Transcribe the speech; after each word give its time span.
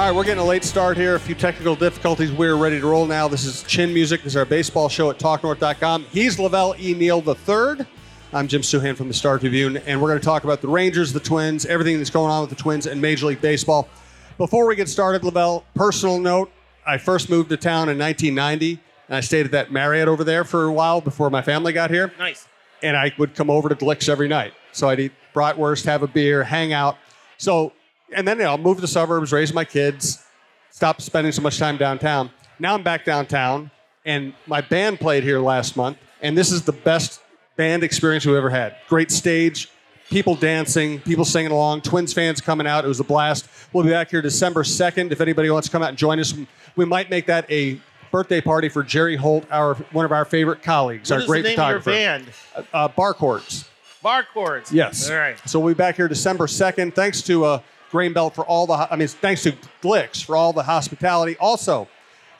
All 0.00 0.06
right, 0.06 0.16
we're 0.16 0.24
getting 0.24 0.42
a 0.42 0.46
late 0.46 0.64
start 0.64 0.96
here. 0.96 1.14
A 1.14 1.20
few 1.20 1.34
technical 1.34 1.76
difficulties. 1.76 2.32
We're 2.32 2.56
ready 2.56 2.80
to 2.80 2.86
roll 2.86 3.04
now. 3.04 3.28
This 3.28 3.44
is 3.44 3.62
Chin 3.64 3.92
Music. 3.92 4.22
This 4.22 4.32
is 4.32 4.36
our 4.38 4.46
baseball 4.46 4.88
show 4.88 5.10
at 5.10 5.18
TalkNorth.com. 5.18 6.06
He's 6.10 6.38
LaVelle 6.38 6.74
E. 6.80 6.94
Neal 6.94 7.18
III. 7.18 7.84
I'm 8.32 8.48
Jim 8.48 8.62
Souhan 8.62 8.96
from 8.96 9.08
the 9.08 9.14
Star 9.14 9.38
Tribune, 9.38 9.76
and 9.76 10.00
we're 10.00 10.08
going 10.08 10.18
to 10.18 10.24
talk 10.24 10.44
about 10.44 10.62
the 10.62 10.68
Rangers, 10.68 11.12
the 11.12 11.20
Twins, 11.20 11.66
everything 11.66 11.98
that's 11.98 12.08
going 12.08 12.30
on 12.32 12.40
with 12.40 12.48
the 12.48 12.56
Twins 12.56 12.86
and 12.86 12.98
Major 12.98 13.26
League 13.26 13.42
Baseball. 13.42 13.90
Before 14.38 14.66
we 14.66 14.74
get 14.74 14.88
started, 14.88 15.22
Lavelle, 15.22 15.66
personal 15.74 16.18
note: 16.18 16.50
I 16.86 16.96
first 16.96 17.28
moved 17.28 17.50
to 17.50 17.58
town 17.58 17.90
in 17.90 17.98
1990, 17.98 18.80
and 19.08 19.16
I 19.16 19.20
stayed 19.20 19.44
at 19.44 19.52
that 19.52 19.70
Marriott 19.70 20.08
over 20.08 20.24
there 20.24 20.44
for 20.44 20.64
a 20.64 20.72
while 20.72 21.02
before 21.02 21.28
my 21.28 21.42
family 21.42 21.74
got 21.74 21.90
here. 21.90 22.10
Nice. 22.18 22.48
And 22.82 22.96
I 22.96 23.12
would 23.18 23.34
come 23.34 23.50
over 23.50 23.68
to 23.68 23.74
Gluek's 23.74 24.08
every 24.08 24.28
night. 24.28 24.54
So 24.72 24.88
I'd 24.88 24.98
eat 24.98 25.12
bratwurst, 25.34 25.84
have 25.84 26.02
a 26.02 26.08
beer, 26.08 26.42
hang 26.42 26.72
out. 26.72 26.96
So, 27.36 27.74
and 28.14 28.26
then 28.26 28.38
you 28.38 28.44
know, 28.44 28.56
move 28.56 28.76
to 28.76 28.80
the 28.80 28.88
suburbs, 28.88 29.32
raise 29.32 29.52
my 29.52 29.64
kids, 29.64 30.24
stop 30.70 31.00
spending 31.00 31.32
so 31.32 31.42
much 31.42 31.58
time 31.58 31.76
downtown. 31.76 32.30
Now 32.58 32.74
I'm 32.74 32.82
back 32.82 33.04
downtown, 33.04 33.70
and 34.04 34.34
my 34.46 34.60
band 34.60 35.00
played 35.00 35.22
here 35.22 35.40
last 35.40 35.76
month, 35.76 35.98
and 36.22 36.36
this 36.36 36.52
is 36.52 36.62
the 36.62 36.72
best 36.72 37.20
band 37.56 37.82
experience 37.82 38.26
we've 38.26 38.36
ever 38.36 38.50
had. 38.50 38.76
Great 38.88 39.10
stage, 39.10 39.70
people 40.10 40.34
dancing, 40.34 41.00
people 41.00 41.24
singing 41.24 41.52
along, 41.52 41.82
Twins 41.82 42.12
fans 42.12 42.40
coming 42.40 42.66
out. 42.66 42.84
It 42.84 42.88
was 42.88 43.00
a 43.00 43.04
blast. 43.04 43.48
We'll 43.72 43.84
be 43.84 43.90
back 43.90 44.10
here 44.10 44.22
December 44.22 44.62
2nd. 44.62 45.12
If 45.12 45.20
anybody 45.20 45.50
wants 45.50 45.68
to 45.68 45.72
come 45.72 45.82
out 45.82 45.90
and 45.90 45.98
join 45.98 46.18
us, 46.20 46.34
we 46.76 46.84
might 46.84 47.10
make 47.10 47.26
that 47.26 47.50
a 47.50 47.80
birthday 48.10 48.40
party 48.40 48.68
for 48.68 48.82
Jerry 48.82 49.16
Holt, 49.16 49.46
our 49.50 49.74
one 49.92 50.04
of 50.04 50.12
our 50.12 50.24
favorite 50.24 50.62
colleagues, 50.62 51.10
What 51.10 51.16
our 51.16 51.20
is 51.22 51.26
great 51.28 51.42
the 51.42 51.50
name 51.50 51.60
of 51.60 51.70
your 51.70 51.80
photographer. 51.80 52.32
band? 52.54 52.66
Uh, 52.72 52.88
bar 52.88 53.14
chords. 53.14 53.68
Bar 54.02 54.26
chords. 54.34 54.72
Yes. 54.72 55.08
All 55.10 55.16
right. 55.16 55.36
So 55.48 55.60
we'll 55.60 55.74
be 55.74 55.78
back 55.78 55.96
here 55.96 56.08
December 56.08 56.46
2nd. 56.46 56.94
Thanks 56.94 57.22
to 57.22 57.44
uh, 57.44 57.60
Grain 57.90 58.12
Belt 58.12 58.34
for 58.34 58.44
all 58.44 58.66
the, 58.66 58.74
I 58.74 58.96
mean, 58.96 59.08
thanks 59.08 59.42
to 59.42 59.52
Gluek's 59.82 60.20
for 60.20 60.36
all 60.36 60.52
the 60.52 60.62
hospitality. 60.62 61.36
Also, 61.38 61.88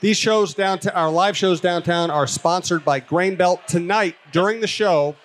these 0.01 0.17
shows 0.17 0.55
downtown, 0.55 0.95
our 0.95 1.11
live 1.11 1.37
shows 1.37 1.61
downtown 1.61 2.11
are 2.11 2.27
sponsored 2.27 2.85
by 2.85 3.01
Grain 3.01 3.37
Belt 3.37 3.61
tonight 3.67 4.17
during 4.33 4.61
the 4.61 4.67
show. 4.67 5.17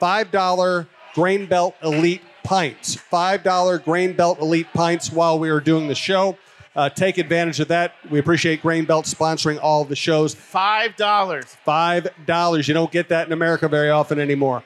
$5 0.00 0.86
Grain 1.14 1.46
Belt 1.46 1.74
Elite 1.82 2.22
Pints. 2.44 2.96
$5 2.96 3.84
Grain 3.84 4.12
Belt 4.12 4.38
Elite 4.40 4.68
Pints 4.74 5.12
while 5.12 5.38
we 5.38 5.48
are 5.48 5.60
doing 5.60 5.88
the 5.88 5.94
show. 5.94 6.36
Uh, 6.76 6.88
take 6.88 7.18
advantage 7.18 7.60
of 7.60 7.68
that. 7.68 7.94
We 8.10 8.18
appreciate 8.18 8.62
Grain 8.62 8.84
Belt 8.84 9.04
sponsoring 9.04 9.58
all 9.60 9.82
of 9.82 9.88
the 9.88 9.96
shows. 9.96 10.34
Five 10.34 10.94
dollars. 10.96 11.44
Five 11.64 12.08
dollars. 12.26 12.68
You 12.68 12.74
don't 12.74 12.92
get 12.92 13.08
that 13.08 13.26
in 13.26 13.32
America 13.32 13.68
very 13.68 13.90
often 13.90 14.20
anymore. 14.20 14.62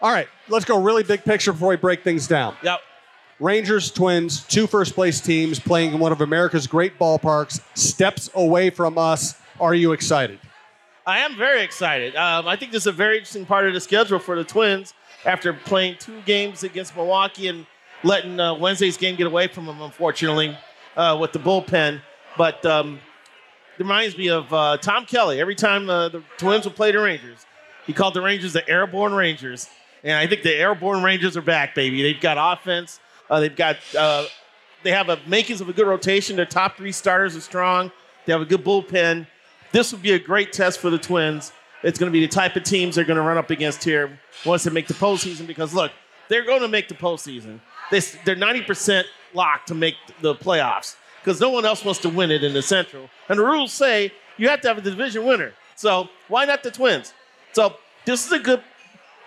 All 0.00 0.12
right, 0.12 0.28
let's 0.48 0.64
go 0.64 0.80
really 0.80 1.02
big 1.02 1.24
picture 1.24 1.52
before 1.52 1.70
we 1.70 1.76
break 1.76 2.04
things 2.04 2.28
down. 2.28 2.54
Yep. 2.62 2.78
Rangers, 3.40 3.90
Twins, 3.90 4.42
two 4.44 4.66
first 4.66 4.94
place 4.94 5.20
teams 5.20 5.60
playing 5.60 5.92
in 5.94 5.98
one 6.00 6.10
of 6.10 6.20
America's 6.20 6.66
great 6.66 6.98
ballparks, 6.98 7.60
steps 7.76 8.28
away 8.34 8.70
from 8.70 8.98
us. 8.98 9.36
Are 9.60 9.74
you 9.74 9.92
excited? 9.92 10.40
I 11.06 11.20
am 11.20 11.36
very 11.36 11.62
excited. 11.62 12.16
Um, 12.16 12.46
I 12.46 12.56
think 12.56 12.72
this 12.72 12.82
is 12.82 12.88
a 12.88 12.92
very 12.92 13.16
interesting 13.16 13.46
part 13.46 13.66
of 13.66 13.74
the 13.74 13.80
schedule 13.80 14.18
for 14.18 14.36
the 14.36 14.44
Twins 14.44 14.92
after 15.24 15.52
playing 15.52 15.96
two 15.98 16.20
games 16.22 16.64
against 16.64 16.96
Milwaukee 16.96 17.48
and 17.48 17.66
letting 18.02 18.38
uh, 18.38 18.54
Wednesday's 18.54 18.96
game 18.96 19.16
get 19.16 19.26
away 19.26 19.48
from 19.48 19.66
them, 19.66 19.80
unfortunately, 19.80 20.56
uh, 20.96 21.16
with 21.20 21.32
the 21.32 21.38
bullpen. 21.38 22.00
But 22.36 22.64
um, 22.66 23.00
it 23.76 23.82
reminds 23.82 24.18
me 24.18 24.28
of 24.28 24.52
uh, 24.52 24.76
Tom 24.78 25.06
Kelly. 25.06 25.40
Every 25.40 25.54
time 25.54 25.88
uh, 25.88 26.08
the 26.08 26.22
Twins 26.36 26.64
would 26.64 26.76
play 26.76 26.92
the 26.92 27.00
Rangers, 27.00 27.46
he 27.86 27.92
called 27.92 28.14
the 28.14 28.20
Rangers 28.20 28.52
the 28.52 28.68
Airborne 28.68 29.14
Rangers. 29.14 29.68
And 30.04 30.12
I 30.12 30.26
think 30.26 30.42
the 30.42 30.54
Airborne 30.54 31.02
Rangers 31.02 31.36
are 31.36 31.42
back, 31.42 31.74
baby. 31.74 32.02
They've 32.02 32.20
got 32.20 32.36
offense. 32.38 33.00
Uh, 33.30 33.40
they've 33.40 33.56
got 33.56 33.76
uh, 33.96 34.26
they 34.82 34.90
have 34.90 35.08
a 35.08 35.18
makings 35.26 35.60
of 35.60 35.68
a 35.68 35.72
good 35.72 35.86
rotation. 35.86 36.36
Their 36.36 36.46
top 36.46 36.76
three 36.76 36.92
starters 36.92 37.36
are 37.36 37.40
strong. 37.40 37.90
They 38.26 38.32
have 38.32 38.42
a 38.42 38.46
good 38.46 38.64
bullpen. 38.64 39.26
This 39.72 39.92
would 39.92 40.02
be 40.02 40.12
a 40.12 40.18
great 40.18 40.52
test 40.52 40.80
for 40.80 40.90
the 40.90 40.98
Twins. 40.98 41.52
It's 41.82 41.98
going 41.98 42.10
to 42.10 42.12
be 42.12 42.24
the 42.24 42.32
type 42.32 42.56
of 42.56 42.64
teams 42.64 42.96
they're 42.96 43.04
going 43.04 43.18
to 43.18 43.22
run 43.22 43.38
up 43.38 43.50
against 43.50 43.84
here 43.84 44.18
once 44.44 44.64
they 44.64 44.70
make 44.70 44.86
the 44.86 44.94
postseason. 44.94 45.46
Because 45.46 45.74
look, 45.74 45.92
they're 46.28 46.44
going 46.44 46.62
to 46.62 46.68
make 46.68 46.88
the 46.88 46.94
postseason. 46.94 47.60
They, 47.90 48.00
they're 48.24 48.36
90% 48.36 49.04
locked 49.34 49.68
to 49.68 49.74
make 49.74 49.94
the 50.20 50.34
playoffs 50.34 50.96
because 51.22 51.40
no 51.40 51.50
one 51.50 51.64
else 51.64 51.84
wants 51.84 52.00
to 52.00 52.08
win 52.08 52.30
it 52.30 52.42
in 52.42 52.52
the 52.52 52.62
Central. 52.62 53.08
And 53.28 53.38
the 53.38 53.44
rules 53.44 53.72
say 53.72 54.12
you 54.36 54.48
have 54.48 54.60
to 54.62 54.68
have 54.68 54.78
a 54.78 54.82
division 54.82 55.24
winner. 55.24 55.52
So 55.76 56.08
why 56.28 56.44
not 56.44 56.62
the 56.62 56.70
Twins? 56.70 57.12
So 57.52 57.76
this 58.04 58.26
is 58.26 58.32
a 58.32 58.38
good 58.38 58.62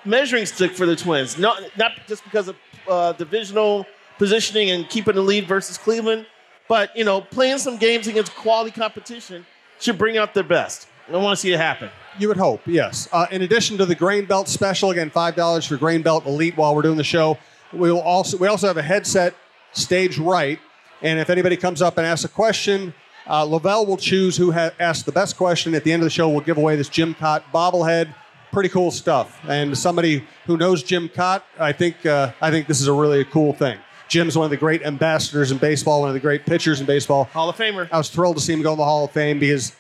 measuring 0.06 0.46
stick 0.46 0.72
for 0.74 0.86
the 0.86 0.96
Twins. 0.96 1.38
Not 1.38 1.62
not 1.78 1.92
just 2.08 2.24
because 2.24 2.48
of 2.48 2.56
uh, 2.91 3.13
divisional 3.13 3.85
positioning 4.18 4.69
and 4.72 4.88
keeping 4.90 5.16
the 5.16 5.22
lead 5.22 5.47
versus 5.47 5.78
Cleveland, 5.78 6.25
but 6.68 6.96
you 6.96 7.03
know 7.03 7.22
playing 7.22 7.57
some 7.57 7.78
games 7.78 8.07
against 8.07 8.35
quality 8.35 8.72
competition 8.72 9.46
should 9.79 9.97
bring 9.97 10.18
out 10.18 10.34
their 10.34 10.44
best. 10.44 10.88
I 11.09 11.18
want 11.18 11.35
to 11.38 11.41
see 11.41 11.52
it 11.52 11.57
happen. 11.57 11.90
You 12.19 12.28
would 12.29 12.38
hope, 12.38 12.62
yes. 12.66 13.09
Uh, 13.12 13.25
in 13.31 13.41
addition 13.41 13.78
to 13.79 13.85
the 13.85 13.96
Grain 13.96 14.25
Belt 14.25 14.47
special, 14.47 14.91
again, 14.91 15.09
five 15.09 15.35
dollars 15.35 15.66
for 15.66 15.78
Grain 15.78 16.02
Belt 16.02 16.25
Elite 16.25 16.56
while 16.56 16.75
we're 16.75 16.81
doing 16.84 16.97
the 16.97 17.03
show. 17.03 17.38
We 17.74 17.91
will 17.91 18.02
also 18.02 18.38
we 18.38 18.47
also 18.47 18.68
have 18.68 18.78
a 18.78 18.81
headset 18.84 19.34
stage 19.73 20.18
right, 20.18 20.59
and 21.02 21.19
if 21.19 21.29
anybody 21.29 21.58
comes 21.58 21.81
up 21.81 21.97
and 21.97 22.06
asks 22.06 22.25
a 22.25 22.29
question, 22.29 22.94
uh, 23.28 23.44
Lavelle 23.46 23.85
will 23.85 23.97
choose 23.97 24.38
who 24.38 24.52
ha- 24.52 24.72
asked 24.79 25.06
the 25.06 25.12
best 25.12 25.38
question. 25.38 25.73
At 25.73 25.84
the 25.84 25.91
end 25.91 26.02
of 26.02 26.06
the 26.06 26.09
show, 26.12 26.29
we'll 26.29 26.41
give 26.41 26.58
away 26.58 26.75
this 26.75 26.90
Jim 26.90 27.16
Kaat 27.16 27.44
bobblehead. 27.53 28.13
Pretty 28.52 28.70
cool 28.70 28.92
stuff. 28.92 29.40
And 29.48 29.78
somebody 29.78 30.26
who 30.46 30.58
knows 30.58 30.84
Jim 30.84 31.10
Kaat, 31.10 31.44
I 31.60 31.72
think 31.72 32.06
uh, 32.06 32.34
I 32.42 32.52
think 32.52 32.68
this 32.68 32.82
is 32.82 32.88
a 32.88 32.94
really 32.94 33.24
cool 33.26 33.54
thing. 33.54 33.78
Jim's 34.10 34.38
one 34.38 34.44
of 34.44 34.52
the 34.52 34.58
great 34.58 34.84
ambassadors 34.84 35.52
in 35.52 35.58
baseball, 35.58 36.02
one 36.02 36.10
of 36.10 36.14
the 36.14 36.20
great 36.20 36.46
pitchers 36.46 36.82
in 36.82 36.86
baseball. 36.86 37.26
Hall 37.26 37.50
of 37.50 37.56
Famer. 37.56 37.88
I 37.92 37.98
was 37.98 38.10
thrilled 38.10 38.36
to 38.36 38.42
see 38.42 38.52
him 38.52 38.62
go 38.62 38.74
in 38.74 38.78
the 38.78 38.84
Hall 38.84 39.06
of 39.06 39.12
Fame 39.12 39.40
because 39.40 39.74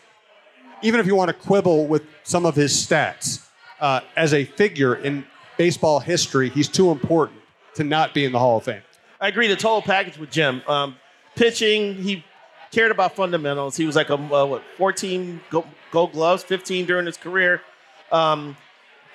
even 0.81 1.01
if 1.01 1.05
you 1.05 1.15
want 1.15 1.27
to 1.27 1.33
quibble 1.33 1.85
with 1.85 2.03
some 2.23 2.45
of 2.45 2.55
his 2.55 2.71
stats, 2.73 3.45
uh, 3.81 3.99
as 4.15 4.33
a 4.33 4.45
figure 4.45 4.95
in 4.95 5.25
baseball 5.57 5.99
history, 5.99 6.49
he's 6.49 6.69
too 6.69 6.91
important 6.91 7.41
to 7.75 7.83
not 7.83 8.13
be 8.13 8.23
in 8.23 8.31
the 8.31 8.39
Hall 8.39 8.57
of 8.57 8.63
Fame. 8.63 8.81
I 9.19 9.27
agree. 9.27 9.47
The 9.47 9.55
total 9.55 9.81
package 9.81 10.17
with 10.17 10.31
Jim. 10.31 10.61
Um, 10.67 10.95
pitching, 11.35 11.95
he 11.95 12.23
cared 12.71 12.91
about 12.91 13.15
fundamentals. 13.15 13.75
He 13.75 13.85
was 13.85 13.95
like 13.95 14.09
a 14.09 14.15
uh, 14.15 14.45
what 14.45 14.63
14 14.77 15.41
gold, 15.49 15.67
gold 15.91 16.13
gloves, 16.13 16.43
15 16.43 16.85
during 16.85 17.05
his 17.05 17.17
career. 17.17 17.61
Um, 18.11 18.57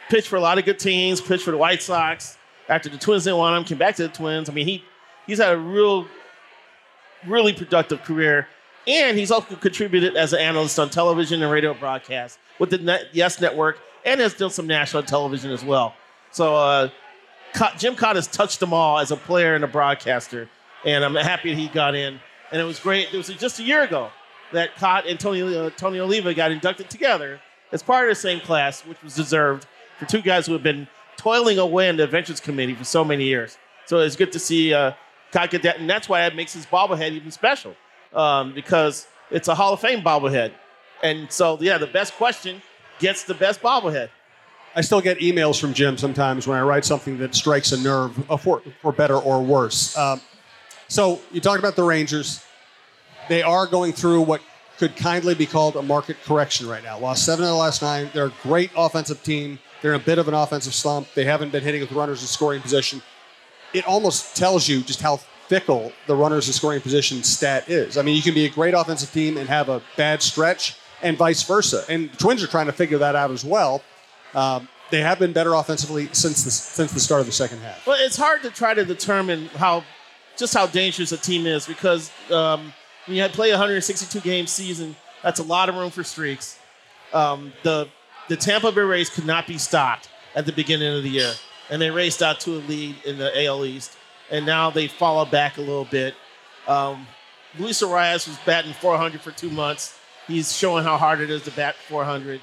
pitched 0.09 0.29
for 0.29 0.37
a 0.37 0.41
lot 0.41 0.59
of 0.59 0.65
good 0.65 0.79
teams. 0.79 1.21
Pitched 1.21 1.45
for 1.45 1.51
the 1.51 1.57
White 1.57 1.83
Sox. 1.83 2.39
After 2.69 2.89
the 2.89 2.99
Twins 2.99 3.25
didn't 3.25 3.39
want 3.39 3.57
him, 3.57 3.65
came 3.65 3.79
back 3.79 3.97
to 3.97 4.03
the 4.03 4.09
Twins. 4.09 4.49
I 4.49 4.53
mean, 4.53 4.67
he 4.67 4.85
he's 5.27 5.39
had 5.39 5.53
a 5.53 5.59
real, 5.59 6.07
really 7.27 7.53
productive 7.53 8.03
career, 8.03 8.49
and 8.87 9.17
he's 9.17 9.31
also 9.31 9.55
contributed 9.57 10.17
as 10.17 10.33
an 10.33 10.41
analyst 10.41 10.79
on 10.79 10.91
television 10.91 11.43
and 11.43 11.53
radio 11.53 11.75
broadcasts 11.75 12.39
with 12.59 12.71
the 12.71 12.79
Net, 12.79 13.09
Yes 13.13 13.41
Network, 13.41 13.79
and 14.05 14.21
has 14.21 14.35
done 14.35 14.51
some 14.51 14.67
national 14.67 15.05
television 15.05 15.53
as 15.53 15.65
well. 15.65 15.95
So 16.33 16.57
uh, 16.57 16.89
Jim 17.79 17.95
Kaat 17.95 18.17
has 18.17 18.27
touched 18.27 18.61
them 18.61 18.73
all 18.73 18.99
as 18.99 19.11
a 19.11 19.17
player 19.17 19.55
and 19.55 19.63
a 19.63 19.69
broadcaster, 19.69 20.49
and 20.85 21.05
I'm 21.05 21.15
happy 21.15 21.55
he 21.55 21.69
got 21.69 21.95
in. 21.95 22.19
And 22.53 22.61
it 22.61 22.65
was 22.65 22.79
great. 22.79 23.13
It 23.13 23.17
was 23.17 23.29
just 23.29 23.59
a 23.59 23.63
year 23.63 23.83
ago 23.83 24.11
that 24.53 24.75
Kaat 24.77 25.09
and 25.09 25.19
Tony 25.19 25.43
uh, 25.43 25.71
Tony 25.71 25.99
Oliva 25.99 26.35
got 26.35 26.51
inducted 26.51 26.91
together 26.91 27.41
as 27.73 27.83
part 27.83 28.05
of 28.05 28.11
the 28.11 28.21
same 28.21 28.41
class, 28.41 28.83
which 28.83 29.03
was 29.03 29.15
deserved 29.15 29.67
for 29.99 30.05
two 30.07 30.23
guys 30.23 30.47
who 30.47 30.53
have 30.53 30.63
been 30.63 30.87
toiling 31.17 31.59
away 31.59 31.89
in 31.89 31.97
the 31.97 32.05
Adventures 32.05 32.41
Committee 32.41 32.75
for 32.75 32.85
so 32.85 33.05
many 33.05 33.25
years. 33.25 33.59
So 33.87 33.99
it's 33.99 34.17
good 34.17 34.33
to 34.33 34.39
see 34.39 34.75
uh, 34.75 34.93
Kaat 35.33 35.51
get 35.51 35.63
that, 35.63 35.79
and 35.79 35.89
that's 35.89 36.09
why 36.09 36.25
it 36.27 36.35
makes 36.35 36.53
his 36.53 36.67
bobblehead 36.67 37.13
even 37.13 37.31
special 37.31 37.75
um, 38.13 38.55
because 38.55 39.07
it's 39.31 39.49
a 39.49 39.55
Hall 39.55 39.73
of 39.73 39.81
Fame 39.81 40.03
bobblehead. 40.03 40.53
And 41.03 41.31
so, 41.31 41.59
yeah, 41.61 41.79
the 41.79 41.87
best 41.87 42.15
question 42.15 42.63
gets 42.99 43.25
the 43.25 43.35
best 43.35 43.61
bobblehead. 43.61 44.09
I 44.75 44.83
still 44.83 45.01
get 45.01 45.19
emails 45.19 45.61
from 45.61 45.73
Jim 45.73 45.97
sometimes 45.97 46.47
when 46.47 46.59
I 46.59 46.63
write 46.63 46.85
something 46.85 47.19
that 47.19 47.35
strikes 47.35 47.73
a 47.73 47.81
nerve, 47.81 48.15
for, 48.41 48.63
for 48.83 48.93
better 48.93 49.17
or 49.17 49.43
worse. 49.43 49.97
Um, 49.97 50.21
so 50.89 51.21
you 51.33 51.41
talked 51.41 51.59
about 51.59 51.77
the 51.77 51.83
Rangers. 51.83 52.45
They 53.29 53.43
are 53.43 53.67
going 53.67 53.93
through 53.93 54.23
what 54.23 54.43
could 54.79 54.97
kindly 54.97 55.35
be 55.35 55.47
called 55.47 55.77
a 55.77 55.83
market 55.83 56.17
correction 56.25 56.69
right 56.69 56.83
now. 56.83 56.99
Lost 56.99 57.25
seven 57.25 57.45
of 57.45 57.51
the 57.51 57.57
last 57.57 57.83
nine. 57.83 58.11
They're 58.13 58.27
a 58.27 58.35
great 58.43 58.71
offensive 58.77 59.23
team. 59.23 59.59
They're 59.83 59.95
in 59.95 60.01
a 60.01 60.05
bit 60.05 60.19
of 60.19 60.29
an 60.29 60.35
offensive 60.35 60.75
slump. 60.75 61.09
They 61.15 61.25
haven't 61.25 61.53
been 61.53 61.63
hitting 61.63 61.81
with 61.81 61.93
runners 61.93 62.21
in 62.21 62.27
scoring 62.27 62.61
position. 62.61 63.03
It 63.73 63.87
almost 63.87 64.37
tells 64.37 64.69
you 64.69 64.83
just 64.83 65.01
how 65.01 65.19
fickle 65.49 65.93
the 66.07 66.17
runners 66.17 66.47
in 66.49 66.53
scoring 66.53 66.81
position 66.81 67.23
stat 67.23 67.69
is. 67.69 67.97
I 67.97 68.03
mean, 68.03 68.17
you 68.17 68.23
can 68.23 68.35
be 68.35 68.47
a 68.47 68.51
great 68.51 68.75
offensive 68.75 69.13
team 69.13 69.37
and 69.37 69.49
have 69.49 69.69
a 69.69 69.83
bad 69.97 70.23
stretch, 70.23 70.77
and 71.03 71.17
vice 71.17 71.43
versa. 71.43 71.85
And 71.89 72.11
the 72.11 72.17
Twins 72.17 72.43
are 72.43 72.47
trying 72.47 72.67
to 72.67 72.73
figure 72.73 72.99
that 72.99 73.15
out 73.15 73.31
as 73.31 73.45
well. 73.45 73.83
Um, 74.35 74.69
they 74.91 75.01
have 75.01 75.19
been 75.19 75.33
better 75.33 75.55
offensively 75.55 76.09
since 76.13 76.45
the, 76.45 76.51
since 76.51 76.93
the 76.93 77.01
start 77.01 77.21
of 77.21 77.27
the 77.27 77.33
second 77.33 77.59
half. 77.59 77.87
Well, 77.87 77.97
it's 77.99 78.17
hard 78.17 78.43
to 78.43 78.51
try 78.51 78.75
to 78.75 78.85
determine 78.85 79.47
how 79.57 79.85
just 80.37 80.55
how 80.55 80.67
dangerous 80.67 81.13
a 81.13 81.17
team 81.17 81.47
is 81.47 81.67
because 81.67 82.11
um, 82.31 82.73
when 83.07 83.17
you 83.17 83.29
play 83.29 83.51
a 83.51 83.55
162 83.55 84.21
game 84.21 84.47
season, 84.47 84.97
that's 85.23 85.41
a 85.41 85.45
lot 85.45 85.69
of 85.69 85.75
room 85.77 85.91
for 85.91 86.05
streaks. 86.05 86.59
Um, 87.13 87.53
the 87.63 87.89
the 88.29 88.37
Tampa 88.37 88.73
Bay 88.73 88.83
Rays 88.83 89.09
could 89.09 89.27
not 89.27 89.47
be 89.47 89.59
stopped 89.59 90.09
at 90.35 90.47
the 90.47 90.53
beginning 90.53 90.97
of 90.97 91.03
the 91.03 91.09
year, 91.09 91.33
and 91.71 91.81
they 91.81 91.91
raced 91.91 92.23
out 92.23 92.41
to 92.41 92.57
a 92.57 92.61
lead 92.61 92.97
in 93.05 93.19
the 93.19 93.45
AL 93.45 93.65
East, 93.65 93.97
and 94.31 94.45
now 94.45 94.71
they 94.71 94.89
followed 94.89 95.31
back 95.31 95.57
a 95.57 95.61
little 95.61 95.85
bit. 95.85 96.15
Um, 96.67 97.07
Luis 97.59 97.81
Arraez 97.83 98.27
was 98.27 98.37
batting 98.45 98.73
400 98.75 99.21
for 99.21 99.31
two 99.31 99.51
months. 99.51 99.99
He's 100.27 100.55
showing 100.55 100.85
how 100.85 100.99
hard 100.99 101.21
it 101.21 101.31
is 101.31 101.43
to 101.45 101.53
bat 101.53 101.77
400. 101.89 102.41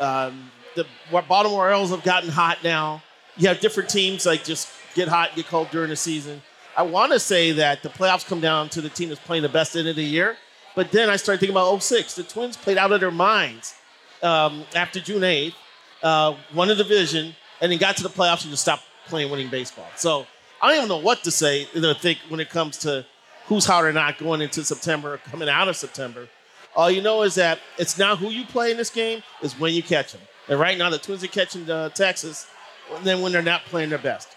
Um, 0.00 0.50
the 0.74 0.86
Baltimore 1.10 1.66
Orioles 1.66 1.90
have 1.90 2.02
gotten 2.02 2.28
hot 2.28 2.58
now. 2.64 3.02
You 3.36 3.48
have 3.48 3.60
different 3.60 3.88
teams 3.88 4.26
like 4.26 4.44
just 4.44 4.68
get 4.94 5.08
hot, 5.08 5.30
get 5.36 5.46
cold 5.46 5.70
during 5.70 5.90
the 5.90 5.96
season. 5.96 6.42
I 6.76 6.82
want 6.82 7.12
to 7.12 7.18
say 7.18 7.52
that 7.52 7.82
the 7.82 7.88
playoffs 7.88 8.26
come 8.26 8.40
down 8.40 8.68
to 8.70 8.80
the 8.80 8.88
team 8.88 9.08
that's 9.08 9.20
playing 9.20 9.42
the 9.42 9.48
best 9.48 9.76
end 9.76 9.88
of 9.88 9.96
the 9.96 10.04
year. 10.04 10.36
But 10.74 10.92
then 10.92 11.10
I 11.10 11.16
started 11.16 11.40
thinking 11.40 11.54
about 11.54 11.82
06. 11.82 12.14
The 12.14 12.22
Twins 12.22 12.56
played 12.56 12.78
out 12.78 12.92
of 12.92 13.00
their 13.00 13.10
minds 13.10 13.74
um, 14.22 14.64
after 14.74 15.00
June 15.00 15.22
8th, 15.22 15.54
uh, 16.02 16.36
won 16.54 16.68
the 16.68 16.74
division, 16.74 17.34
and 17.60 17.72
then 17.72 17.78
got 17.78 17.96
to 17.96 18.02
the 18.02 18.08
playoffs 18.08 18.42
and 18.42 18.50
just 18.50 18.62
stopped 18.62 18.84
playing 19.06 19.30
winning 19.30 19.50
baseball. 19.50 19.88
So 19.96 20.26
I 20.62 20.68
don't 20.68 20.76
even 20.76 20.88
know 20.88 20.98
what 20.98 21.24
to 21.24 21.30
say 21.30 21.64
to 21.64 21.94
think 21.94 22.18
when 22.28 22.40
it 22.40 22.50
comes 22.50 22.78
to 22.78 23.04
who's 23.46 23.64
hot 23.64 23.84
or 23.84 23.92
not 23.92 24.18
going 24.18 24.40
into 24.40 24.64
September, 24.64 25.14
or 25.14 25.18
coming 25.18 25.48
out 25.48 25.68
of 25.68 25.76
September. 25.76 26.28
All 26.76 26.88
you 26.90 27.02
know 27.02 27.22
is 27.22 27.34
that 27.34 27.58
it's 27.78 27.98
not 27.98 28.18
who 28.18 28.28
you 28.28 28.44
play 28.44 28.70
in 28.70 28.76
this 28.76 28.90
game, 28.90 29.22
is 29.42 29.58
when 29.58 29.74
you 29.74 29.82
catch 29.82 30.12
them. 30.12 30.20
And 30.48 30.58
right 30.60 30.78
now, 30.78 30.88
the 30.88 30.98
Twins 30.98 31.24
are 31.24 31.28
catching 31.28 31.68
uh, 31.68 31.88
Texas, 31.88 32.46
and 32.94 33.04
then 33.04 33.20
when 33.22 33.32
they're 33.32 33.42
not 33.42 33.64
playing 33.64 33.90
their 33.90 33.98
best. 33.98 34.36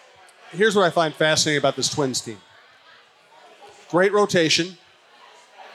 Here's 0.53 0.75
what 0.75 0.85
I 0.85 0.91
find 0.91 1.13
fascinating 1.13 1.57
about 1.57 1.75
this 1.75 1.89
Twins 1.89 2.21
team 2.21 2.37
great 3.89 4.11
rotation, 4.11 4.75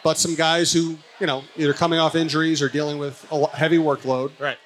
but 0.03 0.19
some 0.19 0.35
guys 0.35 0.73
who, 0.73 0.99
you 1.21 1.27
know, 1.27 1.45
either 1.57 1.73
coming 1.73 1.99
off 2.01 2.17
injuries 2.17 2.61
or 2.61 2.69
dealing 2.69 2.99
with 2.99 3.25
a 3.31 3.47
heavy 3.49 3.79
workload. 3.79 4.33
Right. 4.41 4.59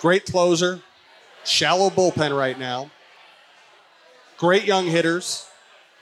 Great 0.00 0.24
closer, 0.24 0.80
shallow 1.44 1.90
bullpen 1.90 2.36
right 2.36 2.58
now. 2.58 2.90
Great 4.38 4.64
young 4.64 4.86
hitters 4.86 5.46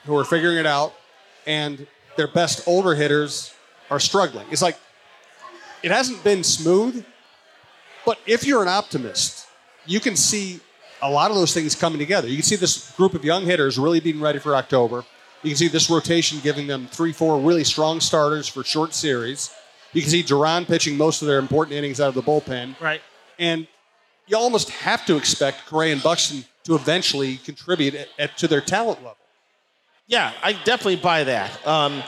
who 0.05 0.17
are 0.17 0.23
figuring 0.23 0.57
it 0.57 0.65
out, 0.65 0.93
and 1.45 1.85
their 2.15 2.27
best 2.27 2.65
older 2.65 2.95
hitters 2.95 3.53
are 3.89 3.99
struggling. 3.99 4.47
It's 4.51 4.61
like 4.61 4.77
it 5.83 5.91
hasn't 5.91 6.23
been 6.23 6.43
smooth, 6.43 7.05
but 8.05 8.19
if 8.25 8.45
you're 8.45 8.61
an 8.61 8.69
optimist, 8.69 9.47
you 9.85 9.99
can 9.99 10.15
see 10.15 10.61
a 11.01 11.09
lot 11.09 11.31
of 11.31 11.37
those 11.37 11.53
things 11.53 11.75
coming 11.75 11.99
together. 11.99 12.27
You 12.27 12.35
can 12.37 12.43
see 12.43 12.55
this 12.55 12.91
group 12.95 13.13
of 13.13 13.23
young 13.23 13.45
hitters 13.45 13.77
really 13.77 13.99
being 13.99 14.19
ready 14.19 14.39
for 14.39 14.55
October. 14.55 15.05
You 15.43 15.51
can 15.51 15.57
see 15.57 15.67
this 15.67 15.89
rotation 15.89 16.39
giving 16.43 16.67
them 16.67 16.87
three, 16.87 17.13
four 17.13 17.39
really 17.39 17.63
strong 17.63 17.99
starters 17.99 18.47
for 18.47 18.63
short 18.63 18.93
series. 18.93 19.51
You 19.93 20.01
can 20.01 20.11
see 20.11 20.21
Duran 20.21 20.65
pitching 20.65 20.97
most 20.97 21.21
of 21.21 21.27
their 21.27 21.39
important 21.39 21.75
innings 21.75 21.99
out 22.01 22.09
of 22.09 22.15
the 22.15 22.21
bullpen. 22.21 22.79
Right. 22.79 23.01
And 23.37 23.67
you 24.27 24.37
almost 24.37 24.69
have 24.69 25.05
to 25.05 25.15
expect 25.15 25.65
Gray 25.67 25.91
and 25.91 26.03
Buxton 26.03 26.43
to 26.65 26.75
eventually 26.75 27.37
contribute 27.37 27.95
at, 27.95 28.07
at, 28.19 28.37
to 28.37 28.47
their 28.47 28.61
talent 28.61 28.99
level. 28.99 29.17
Yeah, 30.07 30.33
I 30.43 30.53
definitely 30.53 30.97
buy 30.97 31.23
that. 31.23 31.65
Um, 31.67 32.03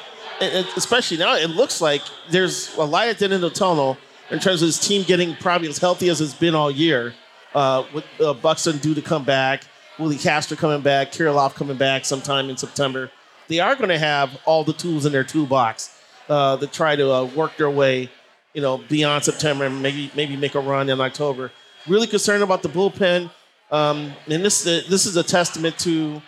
especially 0.76 1.18
now, 1.18 1.36
it 1.36 1.50
looks 1.52 1.82
like 1.82 2.02
there's 2.30 2.76
a 2.76 2.84
light 2.84 3.10
at 3.10 3.20
the 3.20 3.26
end 3.26 3.34
of 3.34 3.42
the 3.42 3.50
tunnel 3.50 3.98
in 4.30 4.40
terms 4.40 4.62
of 4.62 4.68
this 4.68 4.80
team 4.80 5.04
getting 5.04 5.36
probably 5.36 5.70
as 5.70 5.78
healthy 5.78 6.10
as 6.10 6.20
it's 6.20 6.34
been 6.34 6.56
all 6.56 6.72
year. 6.72 7.14
Uh, 7.54 7.84
with 7.94 8.06
uh, 8.22 8.34
Buxton 8.34 8.78
due 8.78 8.94
to 8.94 9.02
come 9.02 9.26
back, 9.26 9.64
Willi 10.00 10.18
Castro 10.18 10.56
coming 10.56 10.82
back, 10.82 11.12
Kirilloff 11.12 11.54
coming 11.54 11.78
back 11.78 12.06
sometime 12.06 12.50
in 12.50 12.58
September. 12.58 13.12
They 13.48 13.60
are 13.60 13.76
going 13.76 13.90
to 13.90 14.00
have 14.00 14.40
all 14.46 14.64
the 14.64 14.74
tools 14.74 15.06
in 15.06 15.12
their 15.12 15.26
toolbox 15.26 16.02
uh, 16.30 16.58
to 16.58 16.68
try 16.68 16.96
to 16.96 17.12
uh, 17.12 17.26
work 17.26 17.58
their 17.58 17.70
way, 17.70 18.10
you 18.54 18.62
know, 18.62 18.78
beyond 18.78 19.26
September 19.26 19.66
and 19.66 19.82
maybe 19.82 20.10
maybe 20.16 20.38
make 20.38 20.56
a 20.56 20.60
run 20.60 20.90
in 20.90 21.02
October. 21.02 21.52
Really 21.88 22.08
concerned 22.08 22.44
about 22.44 22.64
the 22.64 22.70
bullpen, 22.70 23.30
um, 23.72 24.14
and 24.28 24.46
this 24.46 24.64
this 24.64 25.06
is 25.06 25.18
a 25.18 25.24
testament 25.24 25.78
to 25.80 26.22